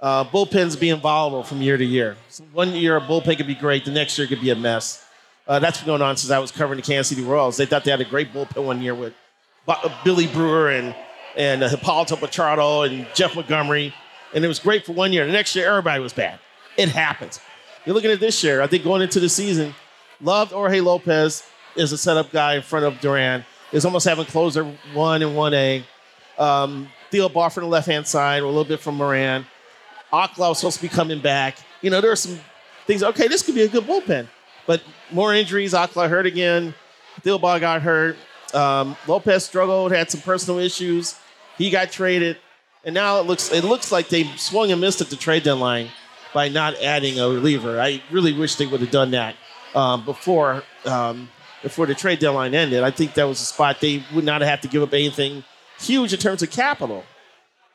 uh, 0.00 0.24
bullpens 0.24 0.78
being 0.78 1.00
volatile 1.00 1.42
from 1.42 1.62
year 1.62 1.78
to 1.78 1.84
year. 1.84 2.16
So 2.28 2.44
one 2.52 2.74
year 2.74 2.96
a 2.96 3.00
bullpen 3.00 3.36
could 3.36 3.46
be 3.46 3.54
great, 3.54 3.84
the 3.84 3.92
next 3.92 4.18
year 4.18 4.26
could 4.26 4.40
be 4.40 4.50
a 4.50 4.56
mess. 4.56 5.04
Uh, 5.48 5.58
that's 5.58 5.78
been 5.78 5.86
going 5.86 6.02
on 6.02 6.16
since 6.16 6.30
I 6.30 6.38
was 6.38 6.52
covering 6.52 6.76
the 6.76 6.82
Kansas 6.82 7.08
City 7.08 7.22
Royals. 7.22 7.56
They 7.56 7.66
thought 7.66 7.84
they 7.84 7.90
had 7.90 8.00
a 8.00 8.04
great 8.04 8.32
bullpen 8.32 8.64
one 8.64 8.82
year 8.82 8.94
with 8.94 9.14
Billy 10.04 10.26
Brewer 10.26 10.70
and 10.70 10.94
and 11.36 11.62
uh, 11.62 11.68
Pichardo 11.70 12.86
and 12.86 13.06
Jeff 13.14 13.36
Montgomery, 13.36 13.94
and 14.34 14.44
it 14.44 14.48
was 14.48 14.58
great 14.58 14.84
for 14.84 14.92
one 14.92 15.12
year. 15.12 15.26
The 15.26 15.32
next 15.32 15.54
year, 15.54 15.68
everybody 15.68 16.00
was 16.00 16.12
bad. 16.12 16.38
It 16.76 16.88
happens. 16.88 17.40
You're 17.84 17.94
looking 17.94 18.10
at 18.10 18.20
this 18.20 18.42
year. 18.42 18.62
I 18.62 18.66
think 18.66 18.84
going 18.84 19.02
into 19.02 19.20
the 19.20 19.28
season, 19.28 19.74
loved 20.20 20.52
Jorge 20.52 20.80
Lopez 20.80 21.44
is 21.76 21.92
a 21.92 21.98
setup 21.98 22.30
guy 22.30 22.56
in 22.56 22.62
front 22.62 22.84
of 22.84 23.00
Duran. 23.00 23.44
Is 23.72 23.84
almost 23.84 24.06
having 24.06 24.24
closer 24.24 24.64
one 24.92 25.22
and 25.22 25.36
one 25.36 25.54
A. 25.54 25.84
Um, 26.38 26.88
Thielbar 27.12 27.52
from 27.52 27.64
the 27.64 27.68
left 27.68 27.86
hand 27.86 28.06
side, 28.06 28.42
a 28.42 28.46
little 28.46 28.64
bit 28.64 28.80
from 28.80 28.96
Moran. 28.96 29.46
Alcala 30.12 30.50
was 30.50 30.58
supposed 30.58 30.76
to 30.76 30.82
be 30.82 30.88
coming 30.88 31.20
back. 31.20 31.56
You 31.82 31.90
know, 31.90 32.00
there 32.00 32.10
are 32.10 32.16
some 32.16 32.38
things. 32.86 33.02
Okay, 33.02 33.28
this 33.28 33.42
could 33.42 33.54
be 33.54 33.62
a 33.62 33.68
good 33.68 33.84
bullpen, 33.84 34.26
but 34.66 34.82
more 35.12 35.34
injuries. 35.34 35.74
Alcala 35.74 36.08
hurt 36.08 36.26
again. 36.26 36.74
Thielbar 37.22 37.60
got 37.60 37.82
hurt. 37.82 38.16
Um, 38.54 38.96
Lopez 39.06 39.44
struggled, 39.44 39.92
had 39.92 40.10
some 40.10 40.20
personal 40.20 40.58
issues. 40.58 41.16
He 41.56 41.70
got 41.70 41.90
traded, 41.92 42.38
and 42.84 42.94
now 42.94 43.20
it 43.20 43.26
looks 43.26 43.52
it 43.52 43.64
looks 43.64 43.92
like 43.92 44.08
they 44.08 44.24
swung 44.36 44.72
and 44.72 44.80
missed 44.80 45.00
at 45.00 45.10
the 45.10 45.16
trade 45.16 45.42
deadline 45.42 45.88
by 46.32 46.48
not 46.48 46.74
adding 46.82 47.18
a 47.18 47.28
reliever. 47.28 47.80
I 47.80 48.02
really 48.10 48.32
wish 48.32 48.56
they 48.56 48.66
would 48.66 48.80
have 48.80 48.90
done 48.90 49.10
that 49.12 49.36
um, 49.74 50.04
before 50.04 50.62
um, 50.84 51.28
before 51.62 51.86
the 51.86 51.94
trade 51.94 52.18
deadline 52.18 52.54
ended. 52.54 52.82
I 52.82 52.90
think 52.90 53.14
that 53.14 53.24
was 53.24 53.40
a 53.40 53.44
spot 53.44 53.80
they 53.80 54.04
would 54.14 54.24
not 54.24 54.40
have 54.42 54.60
to 54.62 54.68
give 54.68 54.82
up 54.82 54.92
anything 54.92 55.44
huge 55.78 56.12
in 56.12 56.18
terms 56.18 56.42
of 56.42 56.50
capital 56.50 57.04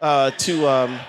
uh, 0.01 0.31
to 0.31 0.68
um, 0.68 1.00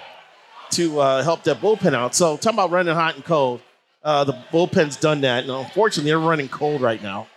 to 0.71 1.01
uh, 1.01 1.23
help 1.23 1.45
that 1.45 1.61
bullpen 1.61 1.95
out. 1.95 2.15
So 2.15 2.37
talking 2.37 2.59
about 2.59 2.71
running 2.71 2.95
hot 2.95 3.15
and 3.15 3.25
cold, 3.25 3.61
uh, 4.03 4.25
the 4.25 4.33
bullpen's 4.53 4.97
done 4.97 5.23
that, 5.23 5.45
and 5.45 5.53
unfortunately, 5.53 6.11
they're 6.11 6.19
running 6.19 6.49
cold 6.49 6.81
right 6.81 7.03
now. 7.03 7.29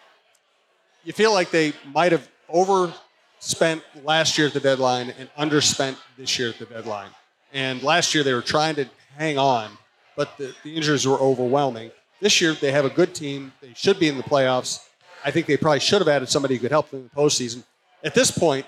You 1.03 1.13
feel 1.13 1.33
like 1.33 1.49
they 1.49 1.73
might 1.93 2.11
have 2.11 2.27
overspent 2.49 3.83
last 4.03 4.37
year 4.37 4.47
at 4.47 4.53
the 4.53 4.59
deadline 4.59 5.13
and 5.17 5.29
underspent 5.37 5.95
this 6.17 6.37
year 6.37 6.49
at 6.49 6.59
the 6.59 6.65
deadline. 6.65 7.09
And 7.53 7.81
last 7.81 8.13
year 8.13 8.23
they 8.23 8.33
were 8.33 8.41
trying 8.41 8.75
to 8.75 8.87
hang 9.15 9.37
on, 9.37 9.71
but 10.15 10.37
the, 10.37 10.53
the 10.63 10.75
injuries 10.75 11.07
were 11.07 11.17
overwhelming. 11.17 11.91
This 12.19 12.41
year 12.41 12.53
they 12.53 12.71
have 12.71 12.85
a 12.85 12.89
good 12.89 13.15
team. 13.15 13.53
They 13.61 13.73
should 13.75 13.99
be 13.99 14.09
in 14.09 14.17
the 14.17 14.23
playoffs. 14.23 14.85
I 15.23 15.31
think 15.31 15.47
they 15.47 15.57
probably 15.57 15.79
should 15.79 15.99
have 15.99 16.07
added 16.07 16.29
somebody 16.29 16.55
who 16.55 16.61
could 16.61 16.71
help 16.71 16.89
them 16.89 17.01
in 17.01 17.09
the 17.13 17.21
postseason. 17.21 17.63
At 18.03 18.13
this 18.13 18.31
point, 18.31 18.65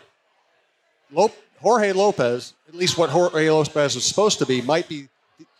Jorge 1.59 1.91
Lopez, 1.91 2.53
at 2.67 2.75
least 2.75 2.97
what 2.97 3.09
Jorge 3.09 3.49
Lopez 3.49 3.95
was 3.95 4.05
supposed 4.05 4.39
to 4.39 4.45
be, 4.45 4.61
might 4.61 4.87
be 4.87 5.07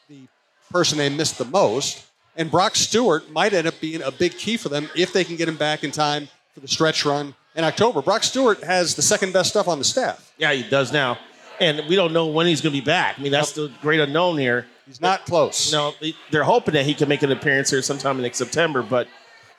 the 0.09 0.27
person 0.71 0.97
they 0.97 1.09
missed 1.09 1.37
the 1.37 1.45
most. 1.45 2.05
And 2.35 2.49
Brock 2.49 2.75
Stewart 2.75 3.29
might 3.29 3.53
end 3.53 3.67
up 3.67 3.79
being 3.81 4.01
a 4.01 4.11
big 4.11 4.37
key 4.37 4.57
for 4.57 4.69
them 4.69 4.89
if 4.95 5.11
they 5.11 5.23
can 5.23 5.35
get 5.35 5.47
him 5.49 5.57
back 5.57 5.83
in 5.83 5.91
time 5.91 6.29
for 6.53 6.60
the 6.60 6.67
stretch 6.67 7.05
run 7.05 7.36
in 7.55 7.63
October. 7.63 8.01
Brock 8.01 8.24
Stewart 8.24 8.63
has 8.63 8.96
the 8.96 9.01
second 9.01 9.34
best 9.34 9.50
stuff 9.50 9.67
on 9.67 9.77
the 9.77 9.84
staff. 9.84 10.34
Yeah, 10.38 10.53
he 10.53 10.67
does 10.67 10.91
now. 10.91 11.17
And 11.60 11.88
we 11.88 11.96
don't 11.96 12.13
know 12.13 12.27
when 12.27 12.48
he's 12.48 12.62
going 12.62 12.74
to 12.74 12.81
be 12.81 12.86
back. 12.86 13.20
I 13.20 13.22
mean, 13.22 13.31
that's 13.31 13.51
the 13.51 13.72
great 13.81 14.00
unknown 14.00 14.38
here. 14.38 14.65
He's 14.88 15.00
not 15.00 15.25
close. 15.25 15.72
No, 15.72 15.93
they're 16.31 16.43
hoping 16.43 16.74
that 16.74 16.86
he 16.86 16.93
can 16.93 17.08
make 17.08 17.22
an 17.22 17.31
appearance 17.31 17.70
here 17.70 17.81
sometime 17.81 18.17
in 18.17 18.24
next 18.24 18.38
September, 18.38 18.81
but 18.81 19.08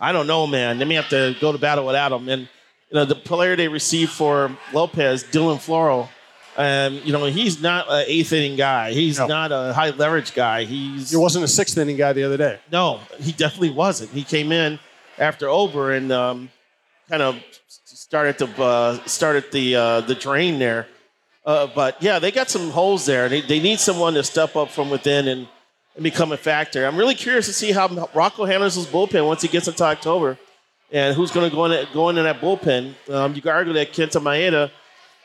I 0.01 0.11
don't 0.13 0.27
know, 0.27 0.47
man. 0.47 0.79
They 0.79 0.85
may 0.85 0.97
have 0.97 1.09
to 1.11 1.37
go 1.41 1.53
to 1.53 1.59
battle 1.59 1.87
without 1.87 2.13
him. 2.13 2.29
And 2.29 2.43
you 2.91 2.97
know, 2.97 3.05
the 3.05 3.15
player 3.15 3.57
they 3.57 3.69
received 3.69 4.11
for 4.11 4.51
Lopez, 4.73 5.25
Dylan 5.25 5.57
Floro, 5.57 6.09
um, 6.57 7.01
you 7.05 7.13
know, 7.13 7.25
he's 7.27 7.63
not 7.63 7.87
an 7.89 8.05
eighth 8.07 8.33
inning 8.33 8.57
guy. 8.57 8.93
He's 8.93 9.19
no. 9.19 9.27
not 9.27 9.53
a 9.53 9.73
high 9.73 9.91
leverage 9.91 10.35
guy. 10.35 10.65
He's 10.65 11.11
he 11.11 11.17
wasn't 11.17 11.45
a 11.45 11.49
sixth 11.49 11.79
inning 11.79 11.97
guy 11.97 12.13
the 12.13 12.25
other 12.25 12.37
day. 12.37 12.59
No, 12.71 13.01
he 13.19 13.33
definitely 13.33 13.71
wasn't. 13.71 14.11
He 14.11 14.25
came 14.25 14.53
in 14.53 14.79
after 15.19 15.49
Ober 15.49 15.93
and 15.93 16.13
um, 16.13 16.51
kind 17.13 17.23
of 17.23 17.37
started 17.69 18.39
to 18.39 18.47
uh, 18.63 18.99
started 19.05 19.45
the 19.53 19.77
uh, 19.77 20.01
the 20.01 20.15
drain 20.15 20.59
there. 20.59 20.87
Uh, 21.45 21.67
but 21.75 22.03
yeah, 22.03 22.19
they 22.19 22.31
got 22.31 22.49
some 22.49 22.71
holes 22.71 23.05
there. 23.05 23.29
They, 23.29 23.43
they 23.43 23.61
need 23.61 23.81
someone 23.81 24.15
to 24.15 24.23
step 24.23 24.57
up 24.57 24.71
from 24.71 24.89
within 24.89 25.29
and, 25.29 25.49
and 25.95 26.03
become 26.03 26.33
a 26.33 26.39
factor. 26.39 26.87
I'm 26.87 26.97
really 26.97 27.17
curious 27.17 27.47
to 27.47 27.53
see 27.53 27.73
how 27.73 28.09
Rocco 28.15 28.47
handles 28.47 28.77
his 28.77 28.87
bullpen 28.87 29.27
once 29.27 29.43
he 29.43 29.49
gets 29.49 29.69
into 29.69 29.85
October, 29.85 30.39
and 30.91 31.15
who's 31.15 31.31
going 31.31 31.51
to 31.51 31.55
go 31.55 31.67
in 31.67 31.87
go 31.93 32.09
into 32.09 32.23
that 32.23 32.41
bullpen. 32.41 32.95
Um, 33.11 33.35
you 33.35 33.43
could 33.43 33.53
argue 33.53 33.75
that 33.75 33.93
Kenta 33.93 34.21
Maeda 34.23 34.71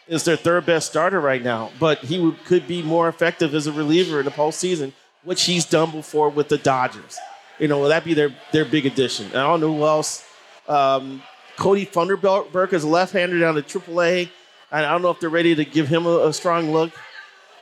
is 0.10 0.26
their 0.26 0.36
third 0.36 0.66
best 0.66 0.88
starter 0.90 1.22
right 1.22 1.44
now, 1.44 1.72
but 1.80 2.00
he 2.00 2.20
would, 2.20 2.44
could 2.44 2.68
be 2.68 2.82
more 2.82 3.08
effective 3.08 3.56
as 3.56 3.66
a 3.68 3.72
reliever 3.72 4.20
in 4.20 4.26
the 4.26 4.32
postseason, 4.32 4.92
which 5.24 5.44
he's 5.44 5.64
done 5.64 5.92
before 5.92 6.30
with 6.30 6.50
the 6.50 6.58
Dodgers. 6.58 7.18
You 7.60 7.70
know, 7.70 7.80
will 7.80 7.88
that'd 7.88 8.04
be 8.04 8.14
their 8.14 8.36
their 8.52 8.66
big 8.66 8.86
addition. 8.86 9.28
I 9.28 9.44
don't 9.48 9.62
know 9.62 9.74
who 9.74 9.86
else. 9.86 10.26
Um, 10.68 11.24
Kody 11.58 11.90
Funderburk 11.90 12.72
is 12.72 12.84
a 12.84 12.88
left-hander 12.88 13.40
down 13.40 13.56
to 13.56 13.62
AAA. 13.62 14.30
and 14.72 14.86
I 14.86 14.92
don't 14.92 15.02
know 15.02 15.10
if 15.10 15.20
they're 15.20 15.30
ready 15.30 15.56
to 15.56 15.66
give 15.66 15.88
him 15.88 16.06
a, 16.06 16.28
a 16.28 16.34
strong 16.34 16.72
look. 16.72 16.92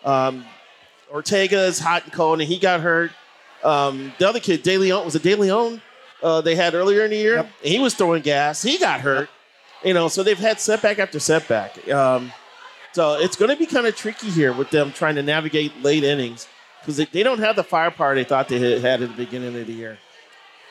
Um, 0.04 0.46
Ortega 1.12 1.66
is 1.66 1.80
hot 1.80 2.04
and 2.04 2.14
cold, 2.14 2.42
and 2.42 2.48
he 2.48 2.60
got 2.60 2.82
hurt. 2.82 3.12
Um, 3.64 4.14
the 4.20 4.28
other 4.28 4.40
kid, 4.40 4.64
De 4.64 4.78
Leon, 4.78 5.06
was 5.06 5.16
it 5.16 5.24
De 5.24 5.36
Leon? 5.36 5.82
Uh, 6.22 6.42
they 6.42 6.56
had 6.56 6.74
earlier 6.74 7.06
in 7.06 7.12
the 7.12 7.18
year. 7.18 7.36
Yep. 7.36 7.50
He 7.64 7.80
was 7.80 7.94
throwing 7.94 8.22
gas. 8.22 8.62
He 8.62 8.78
got 8.78 9.02
hurt. 9.02 9.30
You 9.84 9.94
know, 9.94 10.08
so 10.08 10.24
they've 10.24 10.38
had 10.38 10.60
setback 10.60 11.00
after 11.00 11.20
setback. 11.20 11.88
Um, 11.90 12.32
so 12.92 13.20
it's 13.20 13.36
going 13.36 13.50
to 13.50 13.58
be 13.58 13.66
kind 13.66 13.86
of 13.86 13.96
tricky 13.96 14.30
here 14.30 14.52
with 14.52 14.72
them 14.72 14.92
trying 14.92 15.16
to 15.16 15.24
navigate 15.24 15.84
late 15.84 16.04
innings 16.04 16.48
because 16.82 16.98
they, 16.98 17.06
they, 17.06 17.24
don't 17.24 17.40
have 17.40 17.56
the 17.56 17.64
firepower 17.64 18.16
they 18.16 18.24
thought 18.24 18.48
they 18.48 18.80
had 18.80 19.02
at 19.02 19.10
the 19.10 19.16
beginning 19.16 19.60
of 19.60 19.68
the 19.68 19.74
year. 19.74 19.98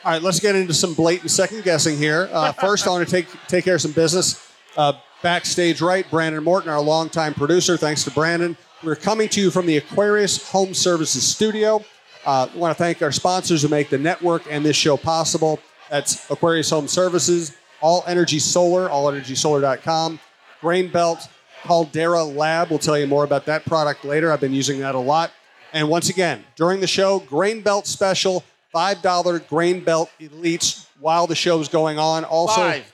All 0.05 0.11
right, 0.11 0.21
let's 0.21 0.39
get 0.39 0.55
into 0.55 0.71
some 0.71 0.93
blatant 0.93 1.31
second 1.31 1.63
guessing 1.63 1.97
here. 1.97 2.29
Uh, 2.31 2.51
first, 2.61 2.85
I 2.85 2.91
want 2.91 3.07
to 3.07 3.11
take 3.11 3.25
take 3.47 3.65
care 3.65 3.73
of 3.73 3.81
some 3.81 3.91
business. 3.91 4.51
Uh, 4.77 4.93
backstage 5.23 5.81
right, 5.81 6.07
Brandon 6.11 6.43
Morton, 6.43 6.69
our 6.69 6.79
longtime 6.79 7.33
producer. 7.33 7.75
Thanks 7.75 8.03
to 8.03 8.11
Brandon. 8.11 8.55
We're 8.83 8.95
coming 8.95 9.29
to 9.29 9.41
you 9.41 9.49
from 9.49 9.65
the 9.65 9.77
Aquarius 9.77 10.47
Home 10.51 10.75
Services 10.75 11.25
studio. 11.25 11.83
Uh, 12.23 12.47
I 12.53 12.55
want 12.55 12.77
to 12.77 12.77
thank 12.77 13.01
our 13.01 13.11
sponsors 13.11 13.63
who 13.63 13.67
make 13.67 13.89
the 13.89 13.97
network 13.97 14.43
and 14.47 14.63
this 14.63 14.75
show 14.75 14.95
possible. 14.95 15.59
That's 15.89 16.29
Aquarius 16.29 16.69
Home 16.69 16.87
Services, 16.87 17.57
All 17.81 18.03
Energy 18.05 18.37
Solar, 18.37 18.89
allenergysolar.com, 18.89 20.19
Grain 20.61 20.87
Belt, 20.91 21.27
Caldera 21.63 22.23
Lab. 22.23 22.69
We'll 22.69 22.77
tell 22.77 22.99
you 22.99 23.07
more 23.07 23.23
about 23.23 23.47
that 23.47 23.65
product 23.65 24.05
later. 24.05 24.31
I've 24.31 24.39
been 24.39 24.53
using 24.53 24.81
that 24.81 24.93
a 24.93 24.99
lot. 24.99 25.31
And 25.73 25.89
once 25.89 26.09
again, 26.09 26.43
during 26.55 26.79
the 26.79 26.85
show, 26.85 27.21
Grain 27.21 27.61
Belt 27.61 27.87
special, 27.87 28.43
$5 28.75 29.47
Grain 29.47 29.79
Belt 29.79 30.09
Elites 30.19 30.87
while 30.99 31.27
the 31.27 31.35
show's 31.35 31.69
going 31.69 31.97
on. 31.97 32.25
Also, 32.25 32.61
Five. 32.61 32.91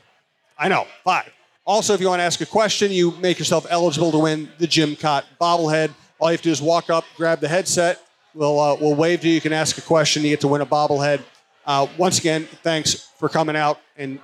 I 0.58 0.68
know, 0.68 0.86
five. 1.04 1.32
Also, 1.66 1.96
if 1.96 2.02
you 2.02 2.08
want 2.08 2.20
to 2.20 2.24
ask 2.24 2.40
a 2.42 2.46
question, 2.46 2.92
you 2.92 3.12
make 3.14 3.40
yourself 3.40 3.66
eligible 3.68 4.12
to 4.12 4.20
win 4.20 4.48
the 4.60 4.68
Jim 4.68 4.96
Kaat 4.96 5.24
bobblehead. 5.40 5.92
All 6.20 6.30
you 6.30 6.34
have 6.34 6.42
to 6.42 6.50
do 6.50 6.52
is 6.52 6.62
walk 6.62 6.92
up, 6.92 7.04
grab 7.18 7.40
the 7.40 7.48
headset. 7.48 8.00
We'll, 8.36 8.60
uh, 8.60 8.76
we'll 8.76 8.94
wave 8.94 9.22
to 9.22 9.28
you. 9.28 9.34
You 9.34 9.42
can 9.42 9.54
ask 9.54 9.80
a 9.80 9.82
question. 9.82 10.22
You 10.22 10.30
get 10.30 10.42
to 10.42 10.48
win 10.48 10.62
a 10.62 10.66
bobblehead. 10.66 11.22
Uh, 11.66 11.88
once 11.98 12.20
again, 12.20 12.48
thanks 12.62 13.10
for 13.18 13.28
coming 13.28 13.56
out. 13.56 13.80
And 13.98 14.20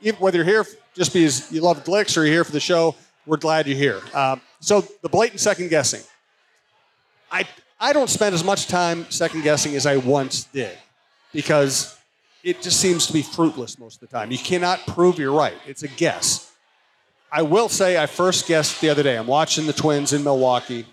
even, 0.00 0.18
whether 0.18 0.38
you're 0.38 0.44
here 0.44 0.66
just 0.94 1.12
because 1.12 1.52
you 1.52 1.60
love 1.60 1.84
Gluek's 1.84 2.16
or 2.16 2.24
you're 2.24 2.32
here 2.32 2.44
for 2.44 2.52
the 2.52 2.60
show, 2.60 2.96
we're 3.26 3.36
glad 3.36 3.68
you're 3.68 3.78
here. 3.78 4.00
Uh, 4.12 4.36
so 4.58 4.80
the 5.02 5.08
blatant 5.08 5.40
second 5.40 5.68
guessing. 5.68 6.02
I, 7.30 7.44
I 7.78 7.92
don't 7.92 8.10
spend 8.10 8.34
as 8.34 8.42
much 8.42 8.66
time 8.66 9.08
second 9.10 9.42
guessing 9.42 9.76
as 9.76 9.86
I 9.86 9.98
once 9.98 10.44
did 10.44 10.76
because 11.32 11.96
it 12.42 12.62
just 12.62 12.80
seems 12.80 13.06
to 13.06 13.12
be 13.12 13.22
fruitless 13.22 13.78
most 13.78 14.02
of 14.02 14.08
the 14.08 14.16
time. 14.16 14.30
You 14.30 14.38
cannot 14.38 14.86
prove 14.86 15.18
you're 15.18 15.32
right. 15.32 15.56
It's 15.66 15.82
a 15.82 15.88
guess. 15.88 16.52
I 17.30 17.42
will 17.42 17.68
say 17.68 18.00
I 18.00 18.06
first 18.06 18.46
guessed 18.46 18.80
the 18.80 18.88
other 18.88 19.02
day. 19.02 19.16
I'm 19.16 19.26
watching 19.26 19.66
the 19.66 19.72
Twins 19.72 20.12
in 20.12 20.22
Milwaukee, 20.22 20.86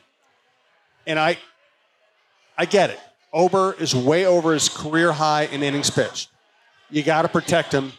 and 1.05 1.19
I 1.19 1.37
I 2.57 2.65
get 2.65 2.89
it. 2.89 2.99
Ober 3.31 3.75
is 3.79 3.95
way 3.95 4.25
over 4.25 4.53
his 4.53 4.69
career 4.69 5.11
high 5.11 5.43
in 5.43 5.63
innings 5.63 5.89
pitched. 5.89 6.29
You 6.89 7.03
got 7.03 7.23
to 7.23 7.27
protect 7.27 7.73
him 7.73 7.93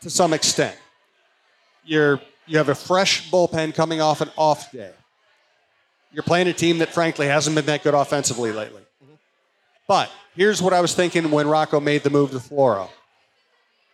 to 0.00 0.10
some 0.10 0.32
extent. 0.32 0.76
You're 1.84 2.20
you 2.46 2.58
have 2.58 2.68
a 2.68 2.74
fresh 2.74 3.30
bullpen 3.30 3.74
coming 3.74 4.00
off 4.00 4.20
an 4.20 4.30
off 4.36 4.70
day. 4.70 4.92
You're 6.12 6.22
playing 6.22 6.48
a 6.48 6.52
team 6.52 6.78
that 6.78 6.94
frankly 6.94 7.26
hasn't 7.26 7.56
been 7.56 7.66
that 7.66 7.82
good 7.82 7.94
offensively 7.94 8.52
lately. 8.52 8.82
Mm-hmm. 9.02 9.14
But 9.86 10.10
here's 10.36 10.62
what 10.62 10.72
I 10.72 10.80
was 10.80 10.94
thinking 10.94 11.30
when 11.30 11.48
Rocco 11.48 11.80
made 11.80 12.02
the 12.02 12.10
move 12.10 12.30
to 12.30 12.36
Floro. 12.36 12.88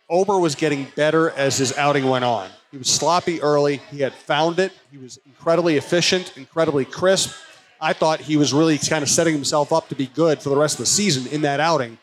Ober 0.09 0.37
was 0.37 0.55
getting 0.55 0.87
better 0.95 1.31
as 1.31 1.57
his 1.57 1.75
outing 1.77 2.07
went 2.07 2.25
on. 2.25 2.49
He 2.71 2.77
was 2.77 2.87
sloppy 2.87 3.41
early. 3.41 3.77
He 3.89 4.01
had 4.01 4.13
found 4.13 4.59
it. 4.59 4.71
He 4.91 4.97
was 4.97 5.19
incredibly 5.25 5.77
efficient, 5.77 6.37
incredibly 6.37 6.85
crisp. 6.85 7.33
I 7.79 7.93
thought 7.93 8.19
he 8.19 8.37
was 8.37 8.53
really 8.53 8.77
kind 8.77 9.03
of 9.03 9.09
setting 9.09 9.33
himself 9.33 9.73
up 9.73 9.89
to 9.89 9.95
be 9.95 10.07
good 10.07 10.41
for 10.41 10.49
the 10.49 10.55
rest 10.55 10.75
of 10.75 10.79
the 10.79 10.85
season 10.85 11.31
in 11.31 11.41
that 11.41 11.59
outing. 11.59 11.97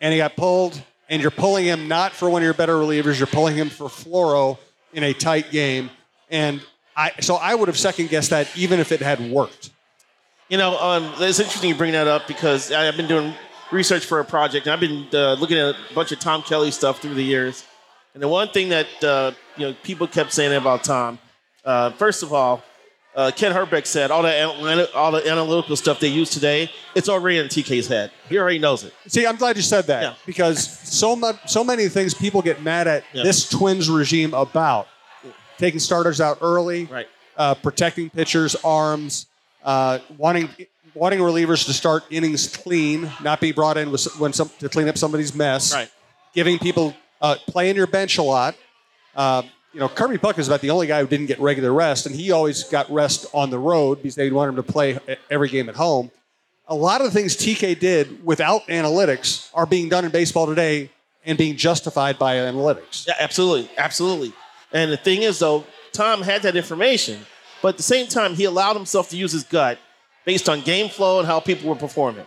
And 0.00 0.12
he 0.12 0.18
got 0.18 0.36
pulled, 0.36 0.80
and 1.08 1.22
you're 1.22 1.30
pulling 1.30 1.64
him 1.64 1.88
not 1.88 2.12
for 2.12 2.28
one 2.28 2.42
of 2.42 2.44
your 2.44 2.54
better 2.54 2.74
relievers, 2.74 3.18
you're 3.18 3.26
pulling 3.26 3.56
him 3.56 3.68
for 3.68 3.88
Floro 3.88 4.58
in 4.92 5.02
a 5.02 5.12
tight 5.12 5.50
game. 5.50 5.90
And 6.30 6.60
I, 6.96 7.12
so 7.20 7.36
I 7.36 7.54
would 7.54 7.68
have 7.68 7.78
second 7.78 8.08
guessed 8.08 8.30
that 8.30 8.48
even 8.56 8.80
if 8.80 8.92
it 8.92 9.00
had 9.00 9.20
worked. 9.20 9.70
You 10.52 10.58
know, 10.58 10.78
um, 10.78 11.14
it's 11.16 11.38
interesting 11.40 11.70
you 11.70 11.74
bring 11.74 11.92
that 11.92 12.06
up 12.06 12.28
because 12.28 12.70
I've 12.70 12.94
been 12.94 13.06
doing 13.08 13.32
research 13.70 14.04
for 14.04 14.20
a 14.20 14.24
project, 14.26 14.66
and 14.66 14.74
I've 14.74 14.80
been 14.80 15.06
uh, 15.14 15.32
looking 15.40 15.56
at 15.56 15.74
a 15.90 15.94
bunch 15.94 16.12
of 16.12 16.20
Tom 16.20 16.42
Kelly 16.42 16.70
stuff 16.70 17.00
through 17.00 17.14
the 17.14 17.22
years. 17.24 17.64
And 18.12 18.22
the 18.22 18.28
one 18.28 18.48
thing 18.48 18.68
that 18.68 19.02
uh, 19.02 19.32
you 19.56 19.68
know 19.68 19.76
people 19.82 20.06
kept 20.06 20.30
saying 20.30 20.54
about 20.54 20.84
Tom, 20.84 21.18
uh, 21.64 21.92
first 21.92 22.22
of 22.22 22.34
all, 22.34 22.62
uh, 23.16 23.30
Kent 23.34 23.56
Hrbek 23.56 23.86
said 23.86 24.10
all 24.10 24.20
the 24.22 24.92
all 24.94 25.10
the 25.10 25.26
analytical 25.26 25.74
stuff 25.74 26.00
they 26.00 26.08
use 26.08 26.28
today, 26.28 26.70
it's 26.94 27.08
already 27.08 27.38
in 27.38 27.46
TK's 27.46 27.88
head. 27.88 28.10
He 28.28 28.36
already 28.36 28.58
knows 28.58 28.84
it. 28.84 28.92
See, 29.06 29.26
I'm 29.26 29.36
glad 29.36 29.56
you 29.56 29.62
said 29.62 29.86
that 29.86 30.02
Yeah. 30.02 30.14
because 30.26 30.68
so 30.86 31.16
much, 31.16 31.36
so 31.46 31.64
many 31.64 31.88
things 31.88 32.12
people 32.12 32.42
get 32.42 32.60
mad 32.62 32.86
at 32.86 33.04
Yeah. 33.14 33.22
this 33.22 33.48
Twins 33.48 33.88
regime 33.88 34.34
about 34.34 34.86
taking 35.56 35.80
starters 35.80 36.20
out 36.20 36.36
early, 36.42 36.84
Right. 36.84 37.08
uh, 37.38 37.54
protecting 37.54 38.10
pitchers' 38.10 38.54
arms, 38.62 39.28
uh, 39.64 39.98
wanting 40.18 40.48
wanting 40.94 41.20
relievers 41.20 41.64
to 41.66 41.72
start 41.72 42.04
innings 42.10 42.54
clean, 42.54 43.10
not 43.22 43.40
be 43.40 43.50
brought 43.52 43.78
in 43.78 43.90
with, 43.90 44.04
when 44.20 44.32
some, 44.32 44.50
to 44.58 44.68
clean 44.68 44.88
up 44.88 44.98
somebody's 44.98 45.34
mess, 45.34 45.72
Right. 45.72 45.90
giving 46.34 46.58
people 46.58 46.94
uh, 47.22 47.36
playing 47.46 47.76
your 47.76 47.86
bench 47.86 48.18
a 48.18 48.22
lot. 48.22 48.54
Uh, 49.16 49.42
you 49.72 49.80
know, 49.80 49.88
Kirby 49.88 50.18
Puckett 50.18 50.40
is 50.40 50.48
about 50.48 50.60
the 50.60 50.68
only 50.68 50.86
guy 50.86 51.00
who 51.00 51.06
didn't 51.06 51.26
get 51.26 51.40
regular 51.40 51.72
rest, 51.72 52.04
and 52.04 52.14
he 52.14 52.30
always 52.30 52.64
got 52.64 52.90
rest 52.90 53.24
on 53.32 53.48
the 53.48 53.58
road 53.58 53.96
because 54.02 54.16
they 54.16 54.30
wanted 54.30 54.50
him 54.50 54.56
to 54.56 54.62
play 54.62 54.98
every 55.30 55.48
game 55.48 55.70
at 55.70 55.76
home. 55.76 56.10
A 56.68 56.74
lot 56.74 57.00
of 57.00 57.06
the 57.06 57.10
things 57.10 57.36
TK 57.36 57.78
did 57.78 58.22
without 58.24 58.66
analytics 58.66 59.48
are 59.54 59.64
being 59.64 59.88
done 59.88 60.04
in 60.04 60.10
baseball 60.10 60.46
today 60.46 60.90
and 61.24 61.38
being 61.38 61.56
justified 61.56 62.18
by 62.18 62.36
analytics. 62.36 63.06
Yeah, 63.06 63.14
absolutely, 63.18 63.70
absolutely. 63.78 64.32
And 64.72 64.92
the 64.92 64.96
thing 64.98 65.22
is, 65.22 65.38
though, 65.38 65.64
Tom 65.92 66.20
had 66.20 66.42
that 66.42 66.54
information, 66.56 67.20
but 67.62 67.68
at 67.68 67.76
the 67.76 67.82
same 67.82 68.08
time, 68.08 68.34
he 68.34 68.44
allowed 68.44 68.74
himself 68.74 69.08
to 69.10 69.16
use 69.16 69.32
his 69.32 69.44
gut 69.44 69.78
based 70.24 70.48
on 70.48 70.60
game 70.60 70.88
flow 70.88 71.18
and 71.20 71.26
how 71.26 71.40
people 71.40 71.68
were 71.68 71.76
performing. 71.76 72.26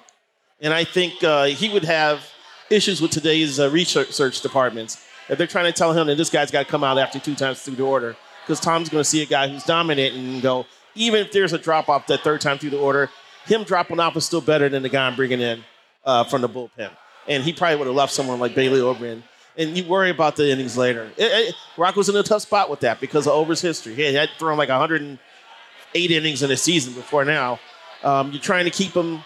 And 0.62 0.74
I 0.74 0.84
think 0.86 1.24
uh, 1.24 1.46
he 1.46 1.70
would 1.70 1.84
have 1.84 2.26
issues 2.70 3.02
with 3.02 3.12
today's 3.12 3.60
uh, 3.60 3.70
research 3.70 4.42
departments 4.42 5.06
if 5.30 5.38
they're 5.38 5.48
trying 5.48 5.66
to 5.66 5.72
tell 5.72 5.94
him 5.94 6.08
that 6.08 6.16
this 6.16 6.30
guy's 6.30 6.52
got 6.52 6.66
to 6.66 6.72
come 6.72 6.84
out 6.84 6.98
after 6.98 7.20
two 7.20 7.36
times 7.36 7.62
through 7.62 7.76
the 7.76 7.84
order, 7.84 8.16
because 8.44 8.60
Tom's 8.60 8.90
going 8.90 9.02
to 9.02 9.10
see 9.10 9.22
a 9.22 9.26
guy 9.26 9.48
who's 9.48 9.64
dominant 9.64 10.16
and 10.16 10.42
go, 10.42 10.66
even 10.96 11.20
if 11.20 11.32
there's 11.32 11.54
a 11.54 11.58
drop 11.58 11.90
off 11.90 12.08
that 12.08 12.22
third 12.22 12.42
time 12.42 12.58
through 12.58 12.70
the 12.70 12.80
order, 12.80 13.10
him 13.46 13.64
dropping 13.64 14.00
off 14.00 14.16
is 14.16 14.26
still 14.26 14.42
better 14.42 14.70
than 14.70 14.84
the 14.84 14.90
guy 14.90 15.08
I'm 15.08 15.16
bringing 15.16 15.42
in 15.42 15.64
uh, 16.06 16.24
from 16.24 16.42
the 16.42 16.50
bullpen. 16.50 16.92
And 17.28 17.44
he 17.44 17.54
probably 17.54 17.78
would 17.78 17.88
have 17.88 17.96
left 17.96 18.14
someone 18.14 18.40
like 18.40 18.56
Bailey 18.56 18.82
Ober 18.82 19.06
in. 19.06 19.24
And 19.58 19.78
you 19.78 19.86
worry 19.86 20.10
about 20.10 20.36
the 20.36 20.50
innings 20.50 20.78
later. 20.78 21.10
It, 21.18 21.50
it, 21.50 21.56
Rock 21.78 21.96
was 21.96 22.10
in 22.10 22.16
a 22.16 22.24
tough 22.24 22.42
spot 22.42 22.70
with 22.70 22.82
that 22.82 23.00
because 23.00 23.26
of 23.26 23.34
Ober's 23.34 23.62
history. 23.62 23.96
He 23.96 24.14
had 24.14 24.30
thrown 24.38 24.58
like 24.58 24.70
108 24.70 26.12
innings 26.12 26.44
in 26.44 26.52
a 26.52 26.58
season 26.58 26.94
before 26.94 27.24
now. 27.24 27.60
Um, 28.04 28.32
you're 28.32 28.42
trying 28.42 28.66
to 28.66 28.72
keep 28.72 28.94
him, 28.94 29.24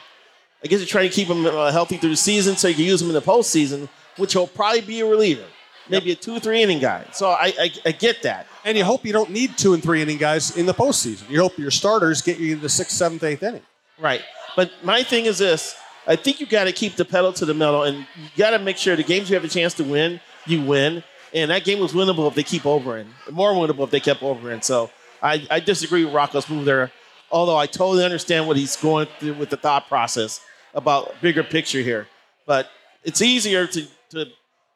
I 0.64 0.68
guess 0.68 0.80
you're 0.80 0.88
trying 0.88 1.10
to 1.10 1.16
keep 1.16 1.28
him 1.28 1.46
uh, 1.46 1.72
healthy 1.72 1.98
through 1.98 2.12
the 2.12 2.16
season 2.16 2.56
so 2.56 2.68
you 2.68 2.76
can 2.76 2.86
use 2.86 3.02
him 3.02 3.08
in 3.08 3.16
the 3.16 3.22
postseason, 3.22 3.90
which 4.18 4.36
will 4.36 4.48
probably 4.48 4.82
be 4.82 5.00
a 5.00 5.06
reliever, 5.06 5.46
maybe 5.90 6.12
a 6.12 6.16
two, 6.16 6.40
three 6.40 6.62
inning 6.62 6.80
guy. 6.80 7.06
So 7.12 7.30
I, 7.30 7.54
I, 7.60 7.72
I 7.86 7.92
get 7.92 8.22
that. 8.22 8.46
And 8.66 8.78
you 8.78 8.84
hope 8.84 9.06
you 9.06 9.14
don't 9.14 9.32
need 9.32 9.58
two 9.58 9.74
and 9.74 9.82
three 9.82 10.02
inning 10.02 10.18
guys 10.18 10.56
in 10.56 10.68
the 10.68 10.74
postseason. 10.74 11.28
You 11.30 11.42
hope 11.42 11.58
your 11.58 11.72
starters 11.72 12.22
get 12.22 12.38
you 12.38 12.56
the 12.56 12.70
sixth, 12.70 12.96
seventh, 12.96 13.24
eighth 13.24 13.42
inning. 13.42 13.64
Right. 13.98 14.22
But 14.56 14.72
my 14.84 15.04
thing 15.04 15.26
is 15.26 15.40
this 15.40 15.76
I 16.10 16.16
think 16.16 16.40
you 16.40 16.48
got 16.48 16.64
to 16.64 16.72
keep 16.72 16.96
the 16.96 17.06
pedal 17.06 17.32
to 17.34 17.46
the 17.46 17.54
metal 17.54 17.84
and 17.84 18.00
you 18.00 18.30
got 18.36 18.50
to 18.50 18.60
make 18.60 18.78
sure 18.78 18.96
the 18.96 19.04
games 19.04 19.30
you 19.30 19.36
have 19.36 19.44
a 19.44 19.48
chance 19.48 19.76
to 19.76 19.84
win, 19.84 20.20
you 20.48 20.60
win. 20.60 21.04
And 21.36 21.52
that 21.52 21.64
game 21.64 21.80
was 21.80 21.94
winnable 21.94 22.28
if 22.28 22.34
they 22.34 22.42
keep 22.42 22.66
Ober 22.66 22.98
in. 22.98 23.08
More 23.30 23.54
winnable 23.54 23.84
if 23.84 23.92
they 23.92 24.00
kept 24.00 24.24
Ober 24.24 24.52
in. 24.52 24.64
So 24.64 24.90
I, 25.22 25.46
I 25.52 25.60
disagree 25.60 26.04
with 26.04 26.14
Rocco's 26.16 26.50
move 26.50 26.66
there, 26.66 26.92
although 27.32 27.58
I 27.58 27.68
totally 27.68 28.04
understand 28.04 28.48
what 28.48 28.58
he's 28.58 28.76
going 28.76 29.08
through 29.20 29.36
with 29.36 29.52
the 29.52 29.58
thought 29.58 29.88
process 29.88 30.42
about 30.74 31.14
bigger 31.22 31.44
picture 31.44 31.82
here. 31.82 32.08
But 32.48 32.72
it's 33.04 33.22
easier 33.22 33.68
to, 33.68 33.88
to 34.10 34.26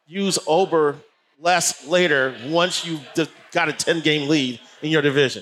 use 0.06 0.38
Ober 0.46 0.98
less 1.40 1.88
later 1.88 2.36
once 2.46 2.86
you've 2.86 3.02
got 3.52 3.70
a 3.70 3.74
10 3.74 4.02
game 4.02 4.30
lead 4.30 4.60
in 4.84 4.92
your 4.92 5.02
division. 5.02 5.42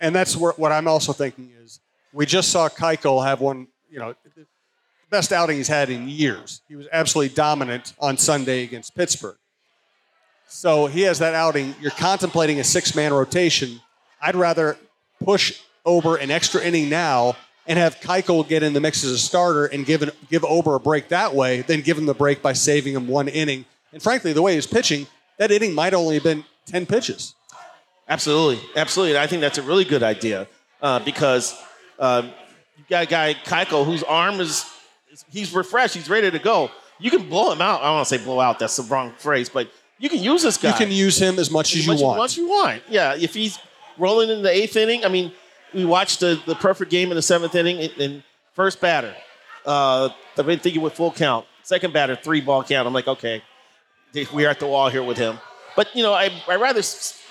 And 0.00 0.14
that's 0.14 0.34
what 0.36 0.72
I'm 0.72 0.88
also 0.88 1.12
thinking 1.12 1.52
is 1.62 1.80
we 2.14 2.24
just 2.24 2.50
saw 2.50 2.70
Keuchel 2.70 3.22
have 3.24 3.42
one, 3.42 3.68
you 3.90 3.98
know, 3.98 4.14
best 5.12 5.30
outing 5.30 5.58
he's 5.58 5.68
had 5.68 5.90
in 5.90 6.08
years. 6.08 6.62
He 6.66 6.74
was 6.74 6.88
absolutely 6.90 7.34
dominant 7.34 7.92
on 8.00 8.16
Sunday 8.16 8.64
against 8.64 8.96
Pittsburgh. 8.96 9.36
So 10.48 10.86
he 10.86 11.02
has 11.02 11.18
that 11.18 11.34
outing. 11.34 11.74
You're 11.80 11.92
contemplating 11.92 12.58
a 12.58 12.64
six 12.64 12.96
man 12.96 13.12
rotation. 13.12 13.80
I'd 14.20 14.34
rather 14.34 14.78
push 15.22 15.60
Ober 15.84 16.16
an 16.16 16.30
extra 16.30 16.62
inning 16.62 16.88
now 16.88 17.36
and 17.66 17.78
have 17.78 18.00
Keuchel 18.00 18.48
get 18.48 18.62
in 18.62 18.72
the 18.72 18.80
mix 18.80 19.04
as 19.04 19.10
a 19.10 19.18
starter 19.18 19.66
and 19.66 19.84
give, 19.84 20.02
an, 20.02 20.10
give 20.30 20.44
Ober 20.44 20.74
a 20.74 20.80
break 20.80 21.08
that 21.08 21.34
way 21.34 21.60
than 21.60 21.82
give 21.82 21.98
him 21.98 22.06
the 22.06 22.14
break 22.14 22.40
by 22.40 22.54
saving 22.54 22.94
him 22.94 23.06
one 23.06 23.28
inning. 23.28 23.66
And 23.92 24.02
frankly, 24.02 24.32
the 24.32 24.42
way 24.42 24.54
he's 24.54 24.66
pitching, 24.66 25.06
that 25.36 25.50
inning 25.50 25.74
might 25.74 25.92
only 25.92 26.14
have 26.14 26.24
been 26.24 26.44
10 26.66 26.86
pitches. 26.86 27.34
Absolutely, 28.08 28.64
absolutely. 28.76 29.14
And 29.14 29.22
I 29.22 29.26
think 29.26 29.42
that's 29.42 29.58
a 29.58 29.62
really 29.62 29.84
good 29.84 30.02
idea 30.02 30.48
uh, 30.80 31.00
because 31.00 31.54
uh, 31.98 32.22
you 32.78 32.84
got 32.88 33.04
a 33.04 33.06
guy 33.06 33.34
Keuchel 33.34 33.84
whose 33.84 34.02
arm 34.04 34.40
is 34.40 34.64
he's 35.30 35.54
refreshed, 35.54 35.94
he's 35.94 36.08
ready 36.08 36.30
to 36.30 36.38
go. 36.38 36.70
You 36.98 37.10
can 37.10 37.28
blow 37.28 37.52
him 37.52 37.60
out. 37.60 37.80
I 37.80 37.86
don't 37.86 37.94
want 37.96 38.08
to 38.08 38.18
say 38.18 38.24
blow 38.24 38.40
out. 38.40 38.58
That's 38.58 38.76
the 38.76 38.84
wrong 38.84 39.12
phrase, 39.18 39.48
but 39.48 39.70
you 39.98 40.08
can 40.08 40.22
use 40.22 40.42
this 40.42 40.56
guy. 40.56 40.70
You 40.70 40.76
can 40.76 40.90
use 40.90 41.20
him 41.20 41.38
as 41.38 41.50
much 41.50 41.72
as, 41.72 41.80
as 41.80 41.86
you 41.86 41.92
much 41.92 42.00
want. 42.00 42.22
as 42.24 42.36
you 42.36 42.48
want. 42.48 42.82
Yeah, 42.88 43.14
if 43.14 43.34
he's 43.34 43.58
rolling 43.98 44.30
in 44.30 44.42
the 44.42 44.50
eighth 44.50 44.76
inning, 44.76 45.04
I 45.04 45.08
mean, 45.08 45.32
we 45.74 45.84
watched 45.84 46.20
the, 46.20 46.40
the 46.46 46.54
perfect 46.54 46.90
game 46.90 47.10
in 47.10 47.16
the 47.16 47.22
seventh 47.22 47.54
inning 47.54 47.78
and, 47.80 47.92
and 48.00 48.22
first 48.52 48.80
batter. 48.80 49.14
Uh, 49.64 50.10
I've 50.36 50.46
been 50.46 50.58
thinking 50.58 50.82
with 50.82 50.94
full 50.94 51.12
count. 51.12 51.46
second 51.62 51.92
batter, 51.92 52.16
three 52.16 52.40
ball 52.40 52.64
count. 52.64 52.86
I'm 52.86 52.92
like, 52.92 53.08
okay, 53.08 53.42
we 54.32 54.44
are 54.44 54.50
at 54.50 54.60
the 54.60 54.66
wall 54.66 54.88
here 54.88 55.02
with 55.02 55.18
him. 55.18 55.38
But 55.76 55.94
you 55.94 56.02
know, 56.02 56.12
I 56.12 56.30
I 56.48 56.56
rather 56.56 56.82